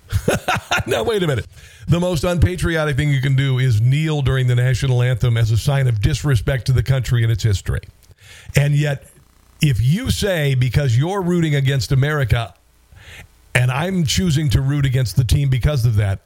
now, 0.87 1.03
wait 1.03 1.23
a 1.23 1.27
minute. 1.27 1.47
The 1.89 2.01
most 2.01 2.25
unpatriotic 2.25 2.97
thing 2.97 3.11
you 3.11 3.21
can 3.21 3.37
do 3.37 3.59
is 3.59 3.83
kneel 3.83 4.23
during 4.23 4.47
the 4.47 4.55
national 4.55 5.03
anthem 5.03 5.37
as 5.37 5.51
a 5.51 5.59
sign 5.59 5.89
of 5.89 6.01
disrespect 6.01 6.65
to 6.67 6.73
the 6.73 6.83
country 6.83 7.23
and 7.23 7.31
its 7.31 7.43
history. 7.43 7.83
And 8.57 8.75
yet, 8.75 9.07
if 9.61 9.79
you 9.79 10.11
say 10.11 10.55
because 10.55 10.97
you're 10.97 11.21
rooting 11.21 11.55
against 11.55 11.93
America 11.93 12.55
and 13.55 13.71
I'm 13.71 14.05
choosing 14.05 14.49
to 14.51 14.63
root 14.63 14.87
against 14.87 15.17
the 15.17 15.25
team 15.25 15.51
because 15.51 15.85
of 15.85 15.97
that, 15.97 16.21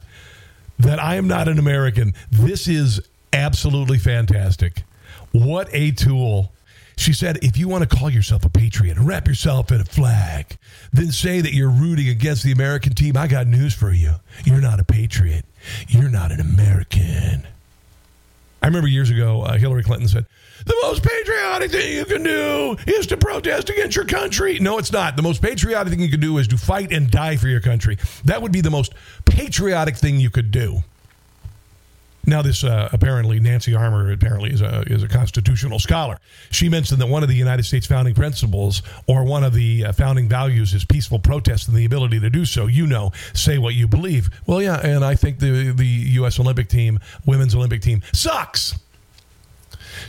that 0.79 0.99
I 0.99 1.15
am 1.15 1.27
not 1.27 1.49
an 1.49 1.59
American, 1.59 2.13
this 2.31 2.69
is 2.69 3.01
absolutely 3.33 3.97
fantastic. 3.97 4.83
What 5.31 5.69
a 5.71 5.91
tool. 5.91 6.51
She 6.97 7.13
said, 7.13 7.39
if 7.41 7.57
you 7.57 7.67
want 7.67 7.89
to 7.89 7.97
call 7.97 8.09
yourself 8.09 8.45
a 8.45 8.49
patriot 8.49 8.97
wrap 8.99 9.27
yourself 9.27 9.71
in 9.71 9.81
a 9.81 9.85
flag, 9.85 10.57
then 10.93 11.11
say 11.11 11.41
that 11.41 11.53
you're 11.53 11.69
rooting 11.69 12.09
against 12.09 12.43
the 12.43 12.51
American 12.51 12.93
team. 12.93 13.17
I 13.17 13.27
got 13.27 13.47
news 13.47 13.73
for 13.73 13.91
you. 13.91 14.15
You're 14.43 14.61
not 14.61 14.79
a 14.79 14.83
patriot. 14.83 15.45
You're 15.87 16.09
not 16.09 16.31
an 16.31 16.39
American. 16.39 17.47
I 18.61 18.67
remember 18.67 18.87
years 18.87 19.09
ago, 19.09 19.41
uh, 19.41 19.57
Hillary 19.57 19.83
Clinton 19.83 20.07
said, 20.07 20.27
the 20.65 20.75
most 20.83 21.01
patriotic 21.01 21.71
thing 21.71 21.97
you 21.97 22.05
can 22.05 22.21
do 22.21 22.77
is 22.85 23.07
to 23.07 23.17
protest 23.17 23.69
against 23.71 23.95
your 23.95 24.05
country. 24.05 24.59
No, 24.59 24.77
it's 24.77 24.91
not. 24.91 25.15
The 25.15 25.23
most 25.23 25.41
patriotic 25.41 25.91
thing 25.91 26.01
you 26.01 26.11
can 26.11 26.19
do 26.19 26.37
is 26.37 26.47
to 26.49 26.57
fight 26.57 26.91
and 26.91 27.09
die 27.09 27.37
for 27.37 27.47
your 27.47 27.61
country. 27.61 27.97
That 28.25 28.43
would 28.43 28.51
be 28.51 28.61
the 28.61 28.69
most 28.69 28.93
patriotic 29.25 29.95
thing 29.95 30.19
you 30.19 30.29
could 30.29 30.51
do. 30.51 30.83
Now, 32.25 32.41
this 32.41 32.63
uh, 32.63 32.89
apparently 32.91 33.39
Nancy 33.39 33.73
Armour 33.73 34.11
apparently 34.11 34.51
is 34.51 34.61
a 34.61 34.81
is 34.87 35.03
a 35.03 35.07
constitutional 35.07 35.79
scholar. 35.79 36.17
She 36.51 36.69
mentioned 36.69 37.01
that 37.01 37.07
one 37.07 37.23
of 37.23 37.29
the 37.29 37.35
United 37.35 37.63
States 37.63 37.87
founding 37.87 38.13
principles 38.13 38.83
or 39.07 39.23
one 39.23 39.43
of 39.43 39.53
the 39.53 39.85
uh, 39.85 39.91
founding 39.91 40.29
values 40.29 40.73
is 40.73 40.85
peaceful 40.85 41.19
protest 41.19 41.67
and 41.67 41.75
the 41.75 41.85
ability 41.85 42.19
to 42.19 42.29
do 42.29 42.45
so. 42.45 42.67
You 42.67 42.85
know, 42.85 43.11
say 43.33 43.57
what 43.57 43.73
you 43.73 43.87
believe. 43.87 44.29
Well, 44.45 44.61
yeah, 44.61 44.79
and 44.85 45.03
I 45.03 45.15
think 45.15 45.39
the 45.39 45.71
the 45.71 45.85
U.S. 45.85 46.39
Olympic 46.39 46.69
team, 46.69 46.99
women's 47.25 47.55
Olympic 47.55 47.81
team, 47.81 48.01
sucks. 48.13 48.75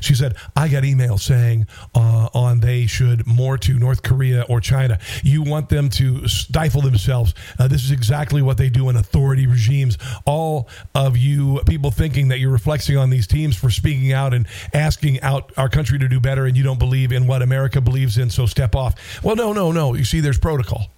She 0.02 0.14
said, 0.14 0.36
I 0.56 0.68
got 0.68 0.82
emails 0.82 1.20
saying 1.20 1.66
uh, 1.94 2.28
on 2.34 2.60
they 2.60 2.86
should 2.86 3.26
more 3.26 3.58
to 3.58 3.78
North 3.78 4.02
Korea 4.02 4.44
or 4.48 4.60
China. 4.60 4.98
You 5.22 5.42
want 5.42 5.68
them 5.68 5.88
to 5.90 6.28
stifle 6.28 6.82
themselves. 6.82 7.34
Uh, 7.58 7.68
this 7.68 7.84
is 7.84 7.90
exactly 7.90 8.42
what 8.42 8.56
they 8.56 8.68
do 8.68 8.88
in 8.88 8.96
authority 8.96 9.46
regimes. 9.46 9.98
All 10.24 10.68
of 10.94 11.16
you 11.16 11.60
people 11.66 11.90
thinking 11.90 12.28
that 12.28 12.38
you're 12.38 12.50
reflecting 12.50 12.96
on 12.96 13.10
these 13.10 13.26
teams 13.26 13.56
for 13.56 13.70
speaking 13.70 14.12
out 14.12 14.34
and 14.34 14.46
asking 14.74 15.20
out 15.20 15.52
our 15.56 15.68
country 15.68 15.98
to 15.98 16.08
do 16.08 16.20
better 16.20 16.46
and 16.46 16.56
you 16.56 16.62
don't 16.62 16.78
believe 16.78 17.12
in 17.12 17.26
what 17.26 17.42
America 17.42 17.80
believes 17.80 18.18
in, 18.18 18.30
so 18.30 18.46
step 18.46 18.74
off. 18.74 19.22
Well, 19.22 19.36
no, 19.36 19.52
no, 19.52 19.72
no. 19.72 19.94
You 19.94 20.04
see, 20.04 20.20
there's 20.20 20.38
protocol 20.38 20.90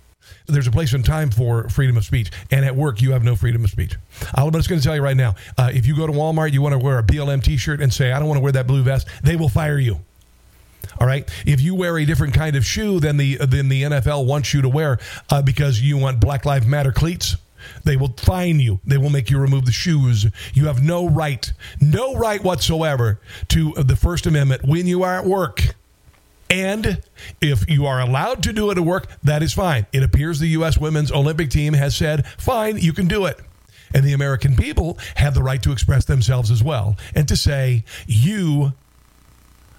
there's 0.47 0.67
a 0.67 0.71
place 0.71 0.93
and 0.93 1.05
time 1.05 1.31
for 1.31 1.69
freedom 1.69 1.97
of 1.97 2.05
speech, 2.05 2.31
and 2.51 2.65
at 2.65 2.75
work 2.75 3.01
you 3.01 3.13
have 3.13 3.25
no 3.25 3.37
freedom 3.37 3.65
of 3.65 3.71
speech. 3.71 3.95
I'm 4.35 4.53
just 4.53 4.69
going 4.69 4.81
to 4.81 4.85
tell 4.85 4.97
you 4.97 5.03
right 5.03 5.17
now: 5.17 5.35
uh, 5.57 5.71
if 5.73 5.87
you 5.87 5.97
go 5.97 6.07
to 6.07 6.13
Walmart, 6.13 6.53
you 6.53 6.63
want 6.63 6.73
to 6.73 6.79
wear 6.79 6.99
a 6.99 7.03
BLM 7.03 7.43
T-shirt 7.43 7.81
and 7.81 7.93
say, 7.93 8.13
"I 8.13 8.19
don't 8.19 8.29
want 8.29 8.39
to 8.39 8.43
wear 8.43 8.53
that 8.53 8.67
blue 8.67 8.83
vest," 8.83 9.09
they 9.23 9.37
will 9.37 9.49
fire 9.49 9.79
you. 9.79 10.01
All 11.01 11.07
right. 11.07 11.29
If 11.47 11.61
you 11.61 11.75
wear 11.75 11.99
a 11.99 12.05
different 12.05 12.35
kind 12.35 12.57
of 12.57 12.65
shoe 12.65 13.01
than 13.01 13.17
the 13.17 13.37
than 13.37 13.69
the 13.69 13.83
NFL 13.85 14.27
wants 14.27 14.53
you 14.53 14.63
to 14.63 14.69
wear 14.69 14.99
uh, 15.31 15.43
because 15.43 15.81
you 15.81 15.97
want 15.97 16.21
Black 16.21 16.45
Lives 16.45 16.67
Matter 16.67 16.93
cleats, 16.93 17.37
they 17.85 17.97
will 17.97 18.13
fine 18.17 18.61
you. 18.61 18.81
They 18.85 18.99
will 18.99 19.11
make 19.11 19.31
you 19.31 19.39
remove 19.39 19.65
the 19.65 19.73
shoes. 19.73 20.27
You 20.53 20.67
have 20.67 20.83
no 20.83 21.09
right, 21.09 21.51
no 21.81 22.15
right 22.17 22.43
whatsoever 22.43 23.21
to 23.49 23.73
the 23.75 23.97
First 23.97 24.27
Amendment 24.27 24.65
when 24.65 24.87
you 24.87 25.03
are 25.03 25.19
at 25.19 25.25
work. 25.25 25.75
And 26.51 27.03
if 27.41 27.69
you 27.71 27.87
are 27.87 28.01
allowed 28.01 28.43
to 28.45 28.53
do 28.53 28.71
it 28.71 28.79
at 28.79 28.85
work, 28.85 29.07
that 29.23 29.43
is 29.43 29.53
fine. 29.53 29.87
It 29.93 30.03
appears 30.03 30.39
the 30.39 30.49
U.S. 30.49 30.79
women's 30.79 31.11
Olympic 31.11 31.51
team 31.51 31.73
has 31.75 31.97
said, 31.97 32.27
fine, 32.27 32.77
you 32.77 32.93
can 32.93 33.09
do 33.09 33.27
it. 33.27 33.41
And 33.95 34.05
the 34.05 34.13
American 34.13 34.57
people 34.57 34.99
have 35.17 35.35
the 35.35 35.43
right 35.43 35.63
to 35.63 35.73
express 35.73 36.05
themselves 36.05 36.51
as 36.51 36.63
well 36.63 36.97
and 37.15 37.29
to 37.29 37.37
say, 37.37 37.85
you 38.07 38.73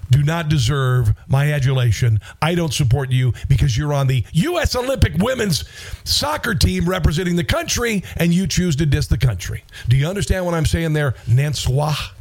do 0.10 0.24
not 0.24 0.50
deserve 0.50 1.14
my 1.28 1.52
adulation. 1.52 2.20
I 2.42 2.56
don't 2.56 2.74
support 2.74 3.12
you 3.12 3.34
because 3.50 3.78
you're 3.78 3.94
on 3.94 4.08
the 4.08 4.24
U.S. 4.34 4.76
Olympic 4.76 5.14
women's 5.18 5.66
soccer 6.04 6.56
team 6.56 6.88
representing 6.88 7.36
the 7.36 7.44
country 7.44 8.04
and 8.18 8.34
you 8.34 8.48
choose 8.48 8.76
to 8.78 8.86
diss 8.86 9.08
the 9.08 9.18
country. 9.18 9.64
Do 9.88 9.98
you 9.98 10.08
understand 10.08 10.46
what 10.46 10.54
I'm 10.54 10.66
saying 10.66 10.94
there, 10.94 11.16
Nansois? 11.28 12.12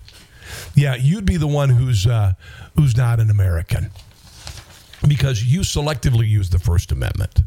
Yeah, 0.75 0.97
you'd 0.97 1.27
be 1.27 1.37
the 1.37 1.47
one 1.47 1.69
who's 1.69 2.07
uh, 2.07 2.33
who's 2.77 2.97
not 2.97 3.21
an 3.21 3.31
American 3.31 3.91
because 5.09 5.45
you 5.45 5.61
selectively 5.61 6.29
use 6.29 6.51
the 6.51 6.59
First 6.59 6.93
Amendment. 6.93 7.43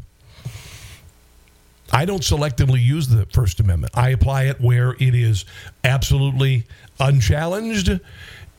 I 1.92 2.04
don't 2.04 2.22
selectively 2.22 2.82
use 2.82 3.08
the 3.08 3.26
First 3.26 3.60
Amendment. 3.60 3.92
I 3.96 4.10
apply 4.10 4.44
it 4.44 4.60
where 4.60 4.92
it 4.98 5.14
is 5.14 5.44
absolutely 5.84 6.66
unchallenged 7.00 8.00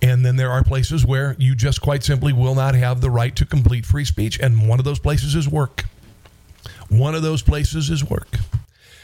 And 0.01 0.25
then 0.25 0.35
there 0.37 0.51
are 0.51 0.63
places 0.63 1.05
where 1.05 1.35
you 1.39 1.55
just 1.55 1.81
quite 1.81 2.03
simply 2.03 2.31
will 2.33 2.55
not 2.55 2.75
have 2.75 3.01
the 3.01 3.09
right 3.09 3.35
to 3.35 3.45
complete 3.45 3.85
free 3.85 4.05
speech. 4.05 4.39
And 4.39 4.67
one 4.69 4.79
of 4.79 4.85
those 4.85 4.99
places 4.99 5.35
is 5.35 5.47
work. 5.49 5.85
One 6.89 7.15
of 7.15 7.21
those 7.21 7.41
places 7.41 7.89
is 7.89 8.03
work. 8.03 8.37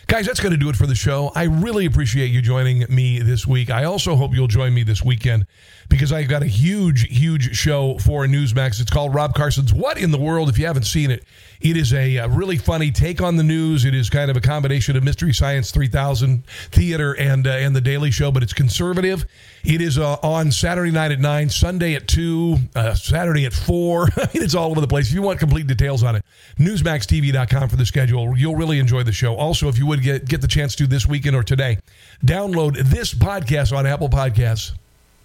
Guys, 0.07 0.27
that's 0.27 0.39
going 0.39 0.51
to 0.51 0.57
do 0.57 0.69
it 0.69 0.75
for 0.75 0.87
the 0.87 0.95
show. 0.95 1.31
I 1.35 1.43
really 1.43 1.85
appreciate 1.85 2.27
you 2.27 2.41
joining 2.41 2.85
me 2.89 3.19
this 3.19 3.47
week. 3.47 3.69
I 3.71 3.85
also 3.85 4.15
hope 4.15 4.33
you'll 4.33 4.47
join 4.47 4.73
me 4.73 4.83
this 4.83 5.03
weekend 5.03 5.47
because 5.89 6.11
I've 6.11 6.27
got 6.27 6.43
a 6.43 6.47
huge, 6.47 7.07
huge 7.07 7.55
show 7.55 7.97
for 7.99 8.25
Newsmax. 8.25 8.81
It's 8.81 8.91
called 8.91 9.13
Rob 9.13 9.33
Carson's 9.33 9.73
What 9.73 9.97
in 9.97 10.11
the 10.11 10.17
World. 10.17 10.49
If 10.49 10.57
you 10.57 10.65
haven't 10.65 10.83
seen 10.83 11.11
it, 11.11 11.23
it 11.61 11.77
is 11.77 11.93
a, 11.93 12.17
a 12.17 12.27
really 12.27 12.57
funny 12.57 12.91
take 12.91 13.21
on 13.21 13.37
the 13.37 13.43
news. 13.43 13.85
It 13.85 13.95
is 13.95 14.09
kind 14.09 14.29
of 14.29 14.37
a 14.37 14.41
combination 14.41 14.95
of 14.97 15.03
Mystery 15.03 15.33
Science 15.33 15.71
3000 15.71 16.45
theater 16.71 17.13
and 17.13 17.47
uh, 17.47 17.51
and 17.51 17.75
the 17.75 17.81
Daily 17.81 18.11
Show, 18.11 18.31
but 18.31 18.43
it's 18.43 18.53
conservative. 18.53 19.25
It 19.63 19.81
is 19.81 19.97
uh, 19.97 20.17
on 20.21 20.51
Saturday 20.51 20.91
night 20.91 21.11
at 21.11 21.19
nine, 21.19 21.49
Sunday 21.49 21.95
at 21.95 22.07
two, 22.07 22.57
uh, 22.75 22.93
Saturday 22.93 23.45
at 23.45 23.53
four. 23.53 24.09
It's 24.45 24.53
all 24.53 24.69
over 24.69 24.81
the 24.81 24.87
place. 24.87 25.07
If 25.07 25.13
you 25.13 25.21
want 25.21 25.39
complete 25.39 25.65
details 25.65 26.03
on 26.03 26.15
it, 26.17 26.23
newsmaxtv.com 26.59 27.69
for 27.69 27.75
the 27.75 27.85
schedule. 27.85 28.37
You'll 28.37 28.55
really 28.55 28.79
enjoy 28.79 29.03
the 29.03 29.11
show. 29.11 29.35
Also, 29.35 29.69
if 29.69 29.77
you 29.77 29.87
would 29.87 30.01
get 30.01 30.25
get 30.27 30.41
the 30.41 30.47
chance 30.47 30.75
to 30.75 30.87
this 30.87 31.07
weekend 31.07 31.35
or 31.35 31.43
today, 31.43 31.77
download 32.23 32.77
this 32.77 33.13
podcast 33.13 33.75
on 33.75 33.85
Apple 33.85 34.09
Podcasts. 34.09 34.73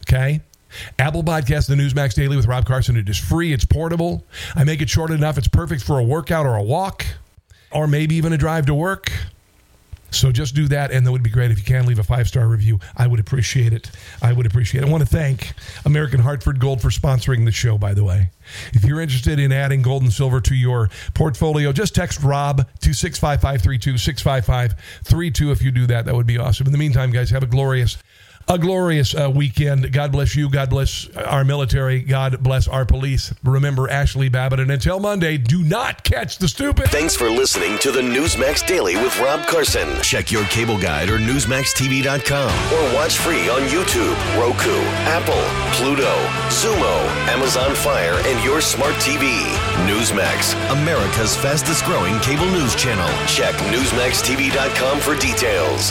Okay. 0.03 0.41
Apple 0.99 1.23
Podcast, 1.23 1.69
the 1.69 1.75
Newsmax 1.75 2.15
Daily 2.15 2.37
with 2.37 2.47
Rob 2.47 2.67
Carson. 2.67 2.97
It 2.97 3.09
is 3.09 3.19
free. 3.19 3.53
It's 3.53 3.65
portable. 3.65 4.25
I 4.55 4.65
make 4.65 4.81
it 4.81 4.89
short 4.91 5.11
enough. 5.11 5.39
It's 5.39 5.49
perfect 5.49 5.83
for 5.83 5.99
a 5.99 6.05
workout 6.05 6.47
or 6.47 6.57
a 6.57 6.63
walk, 6.63 7.07
or 7.73 7.87
maybe 7.87 8.15
even 8.17 8.33
a 8.33 8.39
drive 8.39 8.67
to 8.67 8.75
work. 8.75 9.11
So 10.13 10.33
just 10.33 10.55
do 10.55 10.67
that, 10.69 10.91
and 10.91 11.07
that 11.07 11.13
would 11.13 11.23
be 11.23 11.31
great 11.31 11.51
if 11.51 11.59
you 11.59 11.65
can 11.65 11.87
leave 11.87 11.99
a 11.99 12.05
five 12.05 12.27
star 12.27 12.47
review. 12.47 12.81
I 12.97 13.07
would 13.07 13.21
appreciate 13.21 13.73
it. 13.73 13.91
I 14.21 14.33
would 14.33 14.47
appreciate 14.47 14.83
it. 14.83 14.89
I 14.89 14.91
want 14.91 15.03
to 15.03 15.09
thank 15.09 15.53
American 15.85 16.21
Hartford 16.21 16.59
Gold 16.59 16.81
for 16.81 16.89
sponsoring 16.89 17.45
the 17.45 17.53
show, 17.53 17.79
by 17.79 17.95
the 17.95 18.03
way. 18.03 18.31
If 18.73 18.85
you're 18.85 19.01
interested 19.01 19.39
in 19.39 19.53
adding 19.53 19.83
gold 19.83 20.03
and 20.03 20.13
silver 20.13 20.41
to 20.41 20.55
your 20.55 20.91
portfolio, 21.15 21.73
just 21.73 21.95
text 21.95 22.23
Rob 22.23 22.67
to 22.81 22.93
65532 22.93 23.99
65532. 23.99 25.51
If 25.53 25.63
you 25.63 25.71
do 25.71 25.87
that, 25.87 26.07
that 26.07 26.15
would 26.15 26.27
be 26.27 26.39
awesome. 26.39 26.67
In 26.67 26.73
the 26.73 26.79
meantime, 26.79 27.13
guys, 27.13 27.31
have 27.31 27.45
a 27.45 27.47
glorious 27.47 27.97
a 28.49 28.59
glorious 28.59 29.15
uh, 29.15 29.31
weekend. 29.33 29.93
God 29.93 30.13
bless 30.13 30.35
you. 30.35 30.51
God 30.51 30.71
bless 30.71 31.09
our 31.17 31.45
military. 31.45 32.01
God 32.03 32.43
bless 32.43 32.67
our 32.67 32.85
police. 32.85 33.33
Remember 33.45 33.89
Ashley 33.89 34.29
Babbitt. 34.29 34.61
And 34.61 34.71
until 34.71 34.99
Monday, 34.99 35.37
do 35.37 35.63
not 35.63 36.03
catch 36.03 36.39
the 36.39 36.49
stupid. 36.49 36.89
Thanks 36.89 37.15
for 37.15 37.31
listening 37.31 37.79
to 37.79 37.93
the 37.93 38.01
Newsmax 38.01 38.67
Daily 38.67 38.97
with 38.97 39.19
Rob 39.21 39.47
Carson. 39.47 40.01
Check 40.03 40.33
your 40.33 40.45
cable 40.47 40.81
guide 40.81 41.09
or 41.09 41.19
NewsmaxTV.com 41.19 42.51
or 42.73 42.95
watch 42.95 43.19
free 43.19 43.49
on 43.49 43.63
YouTube, 43.69 44.17
Roku, 44.39 44.77
Apple, 45.07 45.45
Pluto, 45.77 46.15
Xumo, 46.49 47.07
Amazon 47.29 47.75
Fire, 47.75 48.19
and 48.25 48.45
your 48.45 48.61
smart 48.61 48.95
TV. 48.95 49.31
Newsmax, 49.87 50.55
America's 50.83 51.37
fastest 51.37 51.85
growing 51.85 52.19
cable 52.21 52.51
news 52.51 52.75
channel. 52.75 53.09
Check 53.27 53.55
NewsmaxTV.com 53.73 55.01
for 55.01 55.17
details. 55.17 55.91